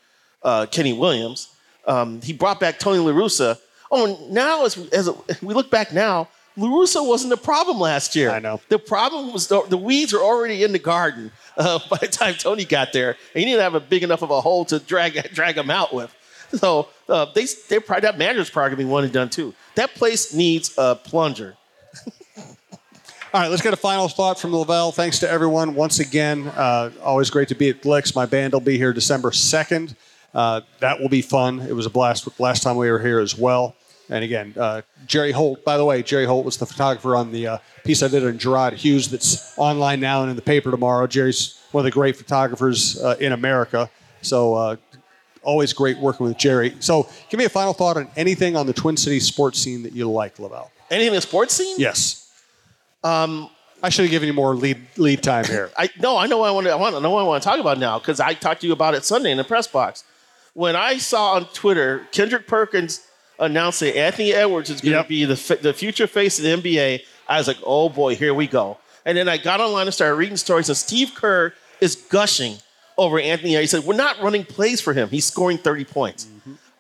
uh, 0.43 0.67
Kenny 0.67 0.93
Williams. 0.93 1.49
Um, 1.87 2.21
he 2.21 2.33
brought 2.33 2.59
back 2.59 2.79
Tony 2.79 2.99
La 2.99 3.13
Russa. 3.13 3.59
Oh, 3.91 4.27
now 4.31 4.65
as, 4.65 4.77
as 4.93 5.11
we 5.41 5.55
look 5.55 5.71
back 5.71 5.93
now, 5.93 6.29
La 6.57 6.69
Russa 6.69 7.07
wasn't 7.07 7.31
the 7.31 7.37
problem 7.37 7.79
last 7.79 8.15
year. 8.17 8.31
I 8.31 8.39
know. 8.39 8.61
The 8.69 8.79
problem 8.79 9.33
was 9.33 9.49
the, 9.49 9.63
the 9.69 9.77
weeds 9.77 10.13
were 10.13 10.21
already 10.21 10.65
in 10.65 10.73
the 10.73 10.79
garden 10.79 11.31
uh, 11.57 11.79
by 11.91 11.99
the 11.99 12.09
time 12.09 12.35
Tony 12.35 12.65
got 12.65 12.93
there. 12.93 13.11
And 13.11 13.41
he 13.41 13.45
didn't 13.45 13.61
have 13.61 13.75
a 13.75 13.81
big 13.81 14.03
enough 14.03 14.23
of 14.23 14.31
a 14.31 14.41
hole 14.41 14.65
to 14.67 14.79
drag 14.79 15.15
drag 15.35 15.57
him 15.57 15.71
out 15.71 15.95
with. 15.95 16.15
So 16.55 16.89
uh, 17.09 17.27
they 17.35 17.47
they 17.69 17.79
probably 17.79 18.03
that 18.03 18.19
manager's 18.19 18.51
probably 18.51 18.71
gonna 18.71 18.89
be 18.89 18.91
one 18.91 19.05
and 19.05 19.13
done 19.13 19.31
too. 19.31 19.55
That 19.75 19.95
place 19.95 20.35
needs 20.35 20.75
a 20.77 20.95
plunger. 20.95 21.57
All 23.35 23.41
right, 23.41 23.49
let's 23.49 23.63
get 23.63 23.73
a 23.73 23.79
final 23.79 24.09
thought 24.09 24.39
from 24.39 24.55
Lavelle. 24.55 24.93
Thanks 24.93 25.19
to 25.21 25.31
everyone 25.31 25.75
once 25.75 26.01
again. 26.01 26.49
Uh, 26.49 26.91
always 27.03 27.31
great 27.31 27.49
to 27.49 27.55
be 27.55 27.71
at 27.71 27.81
Gluek's. 27.81 28.15
My 28.15 28.27
band 28.27 28.53
will 28.53 28.61
be 28.61 28.77
here 28.77 28.93
December 28.93 29.31
2nd. 29.31 29.95
Uh, 30.35 30.61
that 30.81 31.01
will 31.01 31.09
be 31.09 31.23
fun. 31.23 31.61
It 31.61 31.73
was 31.73 31.87
a 31.87 31.91
blast 31.91 32.29
last 32.39 32.63
time 32.63 32.77
we 32.77 32.91
were 32.91 32.99
here 32.99 33.21
as 33.21 33.37
well. 33.37 33.75
And 34.13 34.23
again, 34.23 34.53
uh, 34.59 34.83
Jerry 35.07 35.33
Holt, 35.33 35.65
by 35.65 35.79
the 35.79 35.87
way, 35.87 36.03
Jerry 36.03 36.27
Holt 36.27 36.45
was 36.45 36.59
the 36.59 36.67
photographer 36.67 37.17
on 37.17 37.33
the 37.33 37.47
uh, 37.47 37.59
piece 37.83 38.03
I 38.03 38.09
did 38.09 38.27
on 38.27 38.37
Gerard 38.37 38.75
Hughes 38.75 39.09
that's 39.09 39.57
online 39.57 40.01
now 40.01 40.21
and 40.21 40.29
in 40.29 40.37
the 40.37 40.43
paper 40.43 40.71
tomorrow. 40.71 41.07
Jerry's 41.07 41.59
one 41.71 41.81
of 41.81 41.85
the 41.87 41.91
great 41.91 42.15
photographers 42.15 43.03
uh, 43.03 43.17
in 43.21 43.33
America. 43.33 43.89
So 44.21 44.53
uh, 44.53 44.77
always 45.43 45.73
great 45.73 45.97
working 45.97 46.27
with 46.27 46.37
Jerry. 46.37 46.77
So 46.81 47.09
give 47.31 47.39
me 47.39 47.47
a 47.47 47.49
final 47.49 47.73
thought 47.73 47.97
on 47.97 48.11
anything 48.15 48.55
on 48.55 48.67
the 48.67 48.75
Twin 48.75 48.99
Cities 48.99 49.27
sports 49.27 49.59
scene 49.59 49.83
that 49.85 49.95
you 49.95 50.11
like, 50.11 50.39
Lavelle. 50.39 50.71
Anything 50.91 51.09
in 51.09 51.15
the 51.15 51.23
sports 51.23 51.55
scene? 51.55 51.77
Yes. 51.79 52.31
Um, 53.03 53.49
I 53.83 53.89
should 53.89 54.03
have 54.03 54.11
given 54.11 54.27
you 54.27 54.35
more 54.35 54.55
lead 54.55 54.79
lead 54.99 55.23
time 55.23 55.47
here. 55.47 55.71
I 55.79 55.89
no, 55.99 56.19
I 56.19 56.27
know 56.27 56.37
what 56.37 56.51
I 56.51 56.53
want. 56.53 56.67
To, 56.67 56.73
I 56.73 56.77
want 56.77 56.95
to 56.97 57.01
know 57.01 57.11
what 57.11 57.21
I 57.21 57.25
want 57.25 57.43
to 57.43 57.49
talk 57.49 57.59
about 57.59 57.79
now 57.79 57.99
because 57.99 58.21
I 58.21 58.35
talked 58.35 58.61
to 58.61 58.67
you 58.67 58.75
about 58.75 58.93
it 58.93 59.07
Sunday 59.07 59.31
in 59.31 59.39
the 59.39 59.45
press 59.45 59.67
box. 59.67 60.05
When 60.53 60.77
I 60.77 60.99
saw 60.99 61.33
on 61.33 61.47
Twitter 61.47 62.07
Kendrick 62.13 62.47
Perkins 62.47 63.07
announced 63.39 63.81
that 63.81 63.97
Anthony 63.97 64.33
Edwards 64.33 64.71
is 64.71 64.81
going 64.81 64.93
to 64.93 64.99
Yep. 64.99 65.09
be 65.09 65.25
the 65.25 65.59
the 65.63 65.73
future 65.73 66.07
face 66.07 66.39
of 66.39 66.45
the 66.45 66.51
NBA, 66.71 67.03
I 67.29 67.39
was 67.39 67.47
like, 67.49 67.59
oh 67.65 67.89
boy, 67.89 68.15
here 68.17 68.35
we 68.35 68.47
go. 68.47 68.79
And 69.05 69.17
then 69.19 69.29
I 69.29 69.37
got 69.37 69.61
online 69.61 69.87
and 69.87 69.95
started 69.95 70.15
reading 70.15 70.37
stories, 70.37 70.69
and 70.69 70.77
Steve 70.77 71.13
Kerr 71.15 71.53
is 71.81 71.97
gushing 71.97 72.57
over 72.97 73.19
Anthony. 73.19 73.57
He 73.57 73.67
said, 73.67 73.85
we're 73.85 73.97
not 73.97 74.21
running 74.21 74.45
plays 74.45 74.81
for 74.81 74.93
him. 74.93 75.09
He's 75.09 75.25
scoring 75.25 75.59
30 75.59 75.85
points. 75.87 76.29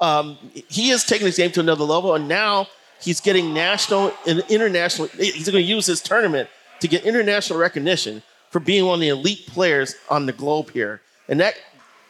Um, 0.00 0.38
he 0.68 0.88
has 0.90 1.04
taken 1.04 1.26
his 1.26 1.36
game 1.36 1.50
to 1.52 1.60
another 1.60 1.84
level, 1.84 2.14
and 2.14 2.28
now 2.28 2.68
he's 3.00 3.20
getting 3.20 3.52
national 3.54 4.12
and 4.26 4.40
international. 4.48 5.08
He's 5.08 5.48
going 5.48 5.62
to 5.64 5.68
use 5.68 5.86
this 5.86 6.00
tournament 6.00 6.48
to 6.80 6.88
get 6.88 7.04
international 7.04 7.58
recognition 7.58 8.22
for 8.50 8.60
being 8.60 8.84
one 8.84 8.94
of 8.94 9.00
the 9.00 9.08
elite 9.08 9.46
players 9.46 9.94
on 10.10 10.26
the 10.26 10.32
globe 10.32 10.70
here, 10.70 11.00
and 11.28 11.40
that 11.40 11.54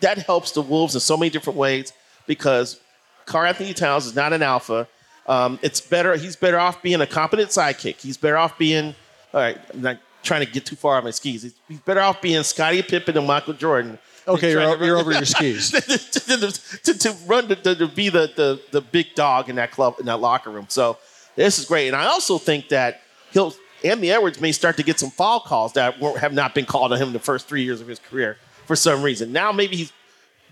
that 0.01 0.19
helps 0.19 0.53
the 0.53 0.63
Wolves 0.63 0.95
in 0.95 1.01
so 1.01 1.17
many 1.17 1.31
different 1.31 1.59
ways 1.59 1.93
because 2.27 2.81
Karl-Anthony 3.27 3.75
Towns 3.75 4.07
is 4.07 4.15
not 4.15 4.33
an 4.33 4.43
alpha. 4.43 4.89
Um, 5.27 5.59
it's 5.63 5.81
better. 5.81 6.17
He's 6.17 6.37
better 6.37 6.59
off 6.59 6.83
being 6.83 7.01
a 7.01 7.07
competent 7.07 7.51
sidekick. 7.51 8.01
He's 8.01 8.17
better 8.17 8.37
off 8.37 8.59
being. 8.59 8.95
All 9.33 9.41
right, 9.41 9.59
I'm 9.73 9.81
not 9.81 9.99
trying 10.23 10.45
to 10.45 10.51
get 10.51 10.67
too 10.67 10.77
far 10.77 10.97
on 10.97 11.05
my 11.05 11.11
skis. 11.11 11.43
He's, 11.43 11.55
he's 11.69 11.81
better 11.81 12.01
off 12.01 12.21
being 12.21 12.43
Scottie 12.43 12.83
Pippen 12.83 13.17
and 13.17 13.27
Michael 13.27 13.55
Jordan. 13.55 13.99
Okay, 14.27 14.53
you're, 14.53 14.63
trying 14.63 14.85
you're 14.85 14.99
over 14.99 15.13
your 15.13 15.25
skis. 15.25 15.71
to, 15.71 15.81
to, 15.81 16.99
to, 16.99 17.17
run 17.27 17.49
to, 17.49 17.75
to 17.75 17.89
be 17.89 18.09
the, 18.09 18.31
the 18.35 18.61
the 18.71 18.81
big 18.81 19.15
dog 19.15 19.49
in 19.49 19.57
that 19.57 19.71
club 19.71 19.97
in 19.99 20.07
that 20.07 20.21
locker 20.21 20.51
room. 20.51 20.67
So 20.69 20.99
this 21.37 21.59
is 21.59 21.65
great, 21.65 21.89
and 21.89 21.97
I 21.97 22.07
also 22.07 22.39
think 22.39 22.69
that 22.69 23.01
he'll 23.33 23.55
Anthony 23.85 24.11
Edwards 24.11 24.41
may 24.41 24.53
start 24.53 24.77
to 24.77 24.83
get 24.83 24.99
some 24.99 25.11
foul 25.11 25.41
calls 25.41 25.73
that 25.73 25.95
have 25.97 26.33
not 26.33 26.55
been 26.55 26.67
called 26.67 26.93
on 26.93 26.99
him 26.99 27.13
the 27.13 27.19
first 27.19 27.49
three 27.49 27.63
years 27.63 27.81
of 27.81 27.89
his 27.89 27.99
career 27.99 28.37
for 28.67 28.77
some 28.77 29.03
reason. 29.03 29.33
Now 29.33 29.51
maybe 29.53 29.77
he's 29.77 29.93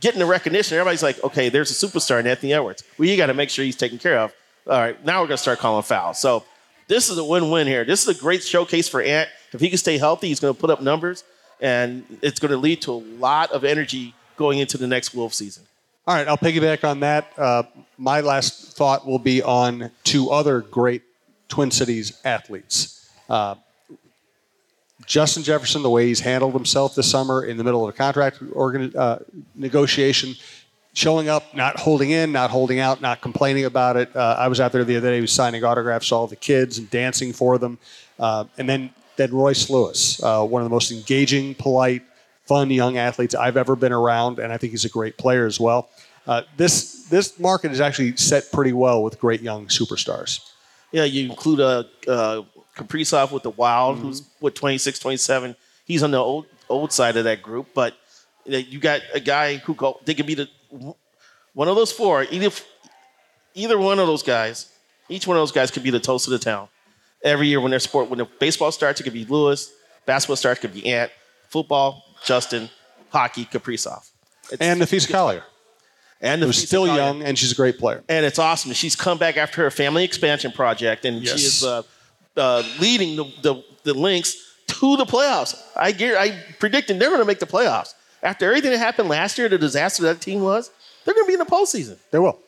getting 0.00 0.18
the 0.18 0.26
recognition. 0.26 0.76
Everybody's 0.76 1.02
like, 1.02 1.22
okay, 1.22 1.48
there's 1.48 1.70
a 1.70 1.86
superstar 1.86 2.20
in 2.20 2.26
Anthony 2.26 2.52
Edwards. 2.52 2.82
Well, 2.98 3.08
you 3.08 3.16
got 3.16 3.26
to 3.26 3.34
make 3.34 3.50
sure 3.50 3.64
he's 3.64 3.76
taken 3.76 3.98
care 3.98 4.18
of. 4.18 4.32
All 4.66 4.78
right, 4.78 5.02
now 5.04 5.20
we're 5.20 5.26
gonna 5.26 5.38
start 5.38 5.58
calling 5.58 5.82
fouls. 5.82 6.20
So 6.20 6.44
this 6.90 7.08
is 7.08 7.18
a 7.18 7.24
win-win 7.24 7.66
here. 7.66 7.84
This 7.84 8.06
is 8.06 8.16
a 8.16 8.20
great 8.20 8.42
showcase 8.42 8.88
for 8.88 9.00
Ant. 9.00 9.28
If 9.52 9.60
he 9.60 9.68
can 9.68 9.78
stay 9.78 9.96
healthy, 9.96 10.26
he's 10.28 10.40
going 10.40 10.54
to 10.54 10.60
put 10.60 10.70
up 10.70 10.80
numbers, 10.82 11.22
and 11.60 12.04
it's 12.20 12.40
going 12.40 12.50
to 12.50 12.56
lead 12.56 12.82
to 12.82 12.92
a 12.92 13.00
lot 13.18 13.52
of 13.52 13.64
energy 13.64 14.12
going 14.36 14.58
into 14.58 14.76
the 14.76 14.88
next 14.88 15.14
Wolf 15.14 15.32
season. 15.32 15.64
All 16.06 16.14
right, 16.16 16.26
I'll 16.26 16.36
piggyback 16.36 16.82
on 16.82 17.00
that. 17.00 17.32
Uh, 17.38 17.62
my 17.96 18.20
last 18.22 18.76
thought 18.76 19.06
will 19.06 19.18
be 19.20 19.42
on 19.42 19.92
two 20.02 20.30
other 20.30 20.62
great 20.62 21.02
Twin 21.48 21.70
Cities 21.70 22.20
athletes. 22.24 23.08
Uh, 23.28 23.54
Justin 25.10 25.42
Jefferson, 25.42 25.82
the 25.82 25.90
way 25.90 26.06
he's 26.06 26.20
handled 26.20 26.54
himself 26.54 26.94
this 26.94 27.10
summer 27.10 27.42
in 27.42 27.56
the 27.56 27.64
middle 27.64 27.82
of 27.82 27.92
a 27.92 27.98
contract 27.98 28.38
organ, 28.52 28.96
uh, 28.96 29.18
negotiation, 29.56 30.36
showing 30.92 31.28
up, 31.28 31.52
not 31.52 31.76
holding 31.80 32.12
in, 32.12 32.30
not 32.30 32.48
holding 32.48 32.78
out, 32.78 33.00
not 33.00 33.20
complaining 33.20 33.64
about 33.64 33.96
it. 33.96 34.14
Uh, 34.14 34.36
I 34.38 34.46
was 34.46 34.60
out 34.60 34.70
there 34.70 34.84
the 34.84 34.96
other 34.96 35.08
day, 35.08 35.16
he 35.16 35.20
was 35.20 35.32
signing 35.32 35.64
autographs 35.64 36.10
to 36.10 36.14
all 36.14 36.28
the 36.28 36.36
kids 36.36 36.78
and 36.78 36.88
dancing 36.90 37.32
for 37.32 37.58
them. 37.58 37.76
Uh, 38.20 38.44
and 38.56 38.68
then, 38.68 38.90
then 39.16 39.32
Royce 39.32 39.68
Lewis, 39.68 40.22
uh, 40.22 40.44
one 40.44 40.62
of 40.62 40.66
the 40.66 40.72
most 40.72 40.92
engaging, 40.92 41.56
polite, 41.56 42.04
fun 42.46 42.70
young 42.70 42.96
athletes 42.96 43.34
I've 43.34 43.56
ever 43.56 43.74
been 43.74 43.92
around, 43.92 44.38
and 44.38 44.52
I 44.52 44.58
think 44.58 44.70
he's 44.70 44.84
a 44.84 44.88
great 44.88 45.18
player 45.18 45.44
as 45.44 45.58
well. 45.58 45.90
Uh, 46.24 46.42
this 46.56 47.06
this 47.08 47.36
market 47.40 47.72
is 47.72 47.80
actually 47.80 48.14
set 48.14 48.52
pretty 48.52 48.72
well 48.72 49.02
with 49.02 49.18
great 49.18 49.40
young 49.40 49.66
superstars. 49.66 50.38
Yeah, 50.92 51.02
you 51.02 51.28
include 51.28 51.58
a 51.58 51.88
uh, 52.06 52.42
Kaprizov 52.84 53.32
with 53.32 53.42
the 53.42 53.50
Wild, 53.50 53.98
who's 53.98 54.22
what 54.40 54.54
26, 54.54 54.98
27. 54.98 55.56
He's 55.84 56.02
on 56.02 56.10
the 56.10 56.18
old 56.18 56.46
old 56.68 56.92
side 56.92 57.16
of 57.16 57.24
that 57.24 57.42
group, 57.42 57.68
but 57.74 57.94
uh, 58.50 58.56
you 58.56 58.78
got 58.78 59.00
a 59.12 59.20
guy 59.20 59.56
who 59.56 59.74
go. 59.74 60.00
They 60.04 60.14
could 60.14 60.26
be 60.26 60.34
the 60.34 60.48
one 61.52 61.68
of 61.68 61.76
those 61.76 61.92
four. 61.92 62.24
Either 62.30 62.50
either 63.54 63.78
one 63.78 63.98
of 63.98 64.06
those 64.06 64.22
guys, 64.22 64.70
each 65.08 65.26
one 65.26 65.36
of 65.36 65.40
those 65.40 65.52
guys 65.52 65.70
could 65.70 65.82
be 65.82 65.90
the 65.90 66.00
toast 66.00 66.26
of 66.26 66.30
the 66.32 66.38
town. 66.38 66.68
Every 67.22 67.48
year 67.48 67.60
when 67.60 67.70
their 67.70 67.80
sport, 67.80 68.08
when 68.08 68.18
the 68.18 68.24
baseball 68.38 68.72
starts, 68.72 69.00
it 69.00 69.04
could 69.04 69.12
be 69.12 69.24
Lewis. 69.26 69.70
Basketball 70.06 70.36
starts, 70.36 70.58
it 70.58 70.62
could 70.62 70.72
be 70.74 70.86
Ant. 70.86 71.10
Football, 71.48 72.02
Justin. 72.24 72.70
Hockey, 73.10 73.44
Kaprizov. 73.44 74.08
It's- 74.52 74.58
And 74.60 74.80
Napheesa 74.80 75.10
Collier, 75.10 75.42
and 76.20 76.40
who's 76.42 76.64
still 76.64 76.86
Collier 76.86 77.02
young, 77.02 77.22
and 77.24 77.36
she's 77.36 77.50
a 77.50 77.56
great 77.56 77.76
player. 77.78 78.04
and 78.08 78.24
it's 78.24 78.38
awesome. 78.38 78.72
She's 78.72 78.94
come 78.94 79.18
back 79.18 79.36
after 79.36 79.62
her 79.64 79.70
family 79.72 80.04
expansion 80.04 80.52
project, 80.52 81.04
and 81.04 81.20
Yes. 81.20 81.38
she 81.40 81.46
is 81.46 81.64
uh, 81.64 81.82
uh, 82.36 82.62
leading 82.80 83.16
the, 83.16 83.24
the 83.42 83.64
the 83.84 83.94
Lynx 83.94 84.36
to 84.66 84.96
the 84.96 85.04
playoffs. 85.04 85.60
I 85.76 85.88
I 86.18 86.42
predicting 86.58 86.98
they're 86.98 87.10
going 87.10 87.20
to 87.20 87.26
make 87.26 87.40
the 87.40 87.46
playoffs 87.46 87.94
after 88.22 88.46
everything 88.46 88.70
that 88.70 88.78
happened 88.78 89.08
last 89.08 89.38
year. 89.38 89.48
The 89.48 89.58
disaster 89.58 90.02
that 90.04 90.20
team 90.20 90.42
was, 90.42 90.70
they're 91.04 91.14
going 91.14 91.26
to 91.26 91.28
be 91.28 91.34
in 91.34 91.38
the 91.38 91.46
postseason. 91.46 91.98
They 92.10 92.18
will. 92.18 92.38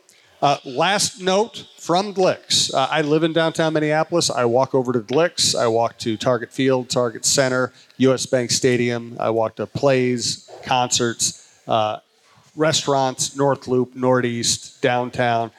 Uh, 0.42 0.58
last 0.64 1.20
note 1.20 1.68
from 1.78 2.12
Gluek's. 2.12 2.74
Uh, 2.74 2.88
I 2.90 3.02
live 3.02 3.22
in 3.22 3.32
downtown 3.32 3.74
Minneapolis. 3.74 4.28
I 4.28 4.44
walk 4.44 4.74
over 4.74 4.92
to 4.92 4.98
Gluek's. 4.98 5.54
I 5.54 5.68
walk 5.68 5.98
to 5.98 6.16
Target 6.16 6.50
Field, 6.50 6.90
Target 6.90 7.24
Center, 7.24 7.72
U.S. 7.98 8.26
Bank 8.26 8.50
Stadium. 8.50 9.16
I 9.20 9.30
walk 9.30 9.54
to 9.56 9.68
plays, 9.68 10.50
concerts, 10.64 11.48
uh, 11.68 12.00
restaurants, 12.56 13.36
North 13.36 13.68
Loop, 13.68 13.94
Northeast, 13.94 14.82
downtown. 14.82 15.52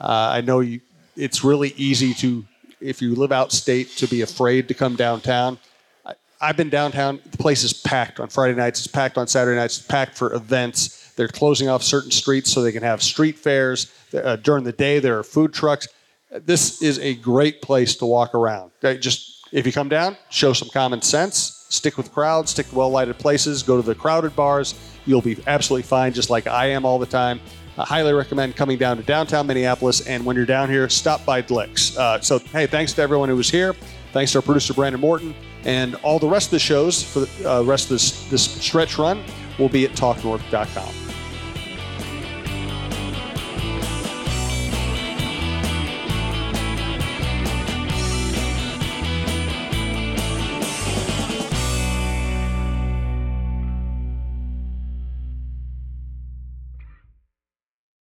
Uh, 0.00 0.30
I 0.32 0.40
know 0.40 0.60
you. 0.60 0.80
It's 1.16 1.44
really 1.44 1.74
easy 1.76 2.14
to, 2.14 2.42
if 2.80 3.00
you 3.02 3.14
live 3.14 3.30
outstate, 3.30 3.96
to 3.96 4.06
be 4.06 4.22
afraid 4.22 4.68
to 4.68 4.74
come 4.74 4.96
downtown. 4.96 5.58
I, 6.04 6.14
I've 6.40 6.56
been 6.56 6.70
downtown. 6.70 7.20
The 7.30 7.38
place 7.38 7.62
is 7.62 7.72
packed 7.72 8.20
on 8.20 8.28
Friday 8.28 8.54
nights. 8.54 8.80
It's 8.80 8.86
packed 8.86 9.18
on 9.18 9.26
Saturday 9.26 9.58
nights. 9.58 9.78
It's 9.78 9.86
packed 9.86 10.16
for 10.16 10.32
events. 10.34 11.12
They're 11.16 11.28
closing 11.28 11.68
off 11.68 11.82
certain 11.82 12.10
streets 12.10 12.50
so 12.50 12.62
they 12.62 12.72
can 12.72 12.82
have 12.82 13.02
street 13.02 13.38
fairs. 13.38 13.92
Uh, 14.14 14.36
during 14.36 14.64
the 14.64 14.72
day, 14.72 14.98
there 14.98 15.18
are 15.18 15.22
food 15.22 15.52
trucks. 15.52 15.86
This 16.30 16.80
is 16.80 16.98
a 17.00 17.14
great 17.16 17.60
place 17.60 17.96
to 17.96 18.06
walk 18.06 18.34
around. 18.34 18.70
Just 19.00 19.46
if 19.52 19.66
you 19.66 19.72
come 19.72 19.88
down, 19.88 20.16
show 20.30 20.52
some 20.52 20.68
common 20.68 21.02
sense. 21.02 21.66
Stick 21.68 21.96
with 21.96 22.12
crowds. 22.12 22.52
Stick 22.52 22.68
to 22.70 22.74
well-lighted 22.74 23.18
places. 23.18 23.62
Go 23.62 23.76
to 23.76 23.82
the 23.82 23.94
crowded 23.94 24.34
bars. 24.34 24.74
You'll 25.06 25.22
be 25.22 25.36
absolutely 25.46 25.82
fine, 25.82 26.12
just 26.12 26.30
like 26.30 26.46
I 26.46 26.66
am 26.66 26.84
all 26.84 26.98
the 26.98 27.06
time. 27.06 27.40
I 27.80 27.86
highly 27.86 28.12
recommend 28.12 28.56
coming 28.56 28.76
down 28.76 28.98
to 28.98 29.02
downtown 29.02 29.46
Minneapolis. 29.46 30.06
And 30.06 30.24
when 30.24 30.36
you're 30.36 30.44
down 30.44 30.68
here, 30.68 30.88
stop 30.90 31.24
by 31.24 31.40
Gluek's. 31.40 31.96
Uh, 31.96 32.20
so, 32.20 32.38
hey, 32.38 32.66
thanks 32.66 32.92
to 32.92 33.02
everyone 33.02 33.30
who 33.30 33.36
was 33.36 33.50
here. 33.50 33.74
Thanks 34.12 34.32
to 34.32 34.38
our 34.38 34.42
producer, 34.42 34.74
Brandon 34.74 35.00
Morton. 35.00 35.34
And 35.64 35.94
all 35.96 36.18
the 36.18 36.28
rest 36.28 36.48
of 36.48 36.52
the 36.52 36.58
shows 36.58 37.02
for 37.02 37.20
the 37.20 37.50
uh, 37.50 37.62
rest 37.62 37.84
of 37.84 37.90
this, 37.90 38.28
this 38.28 38.42
stretch 38.42 38.98
run 38.98 39.22
will 39.58 39.68
be 39.68 39.86
at 39.86 39.92
talknorth.com. 39.92 40.99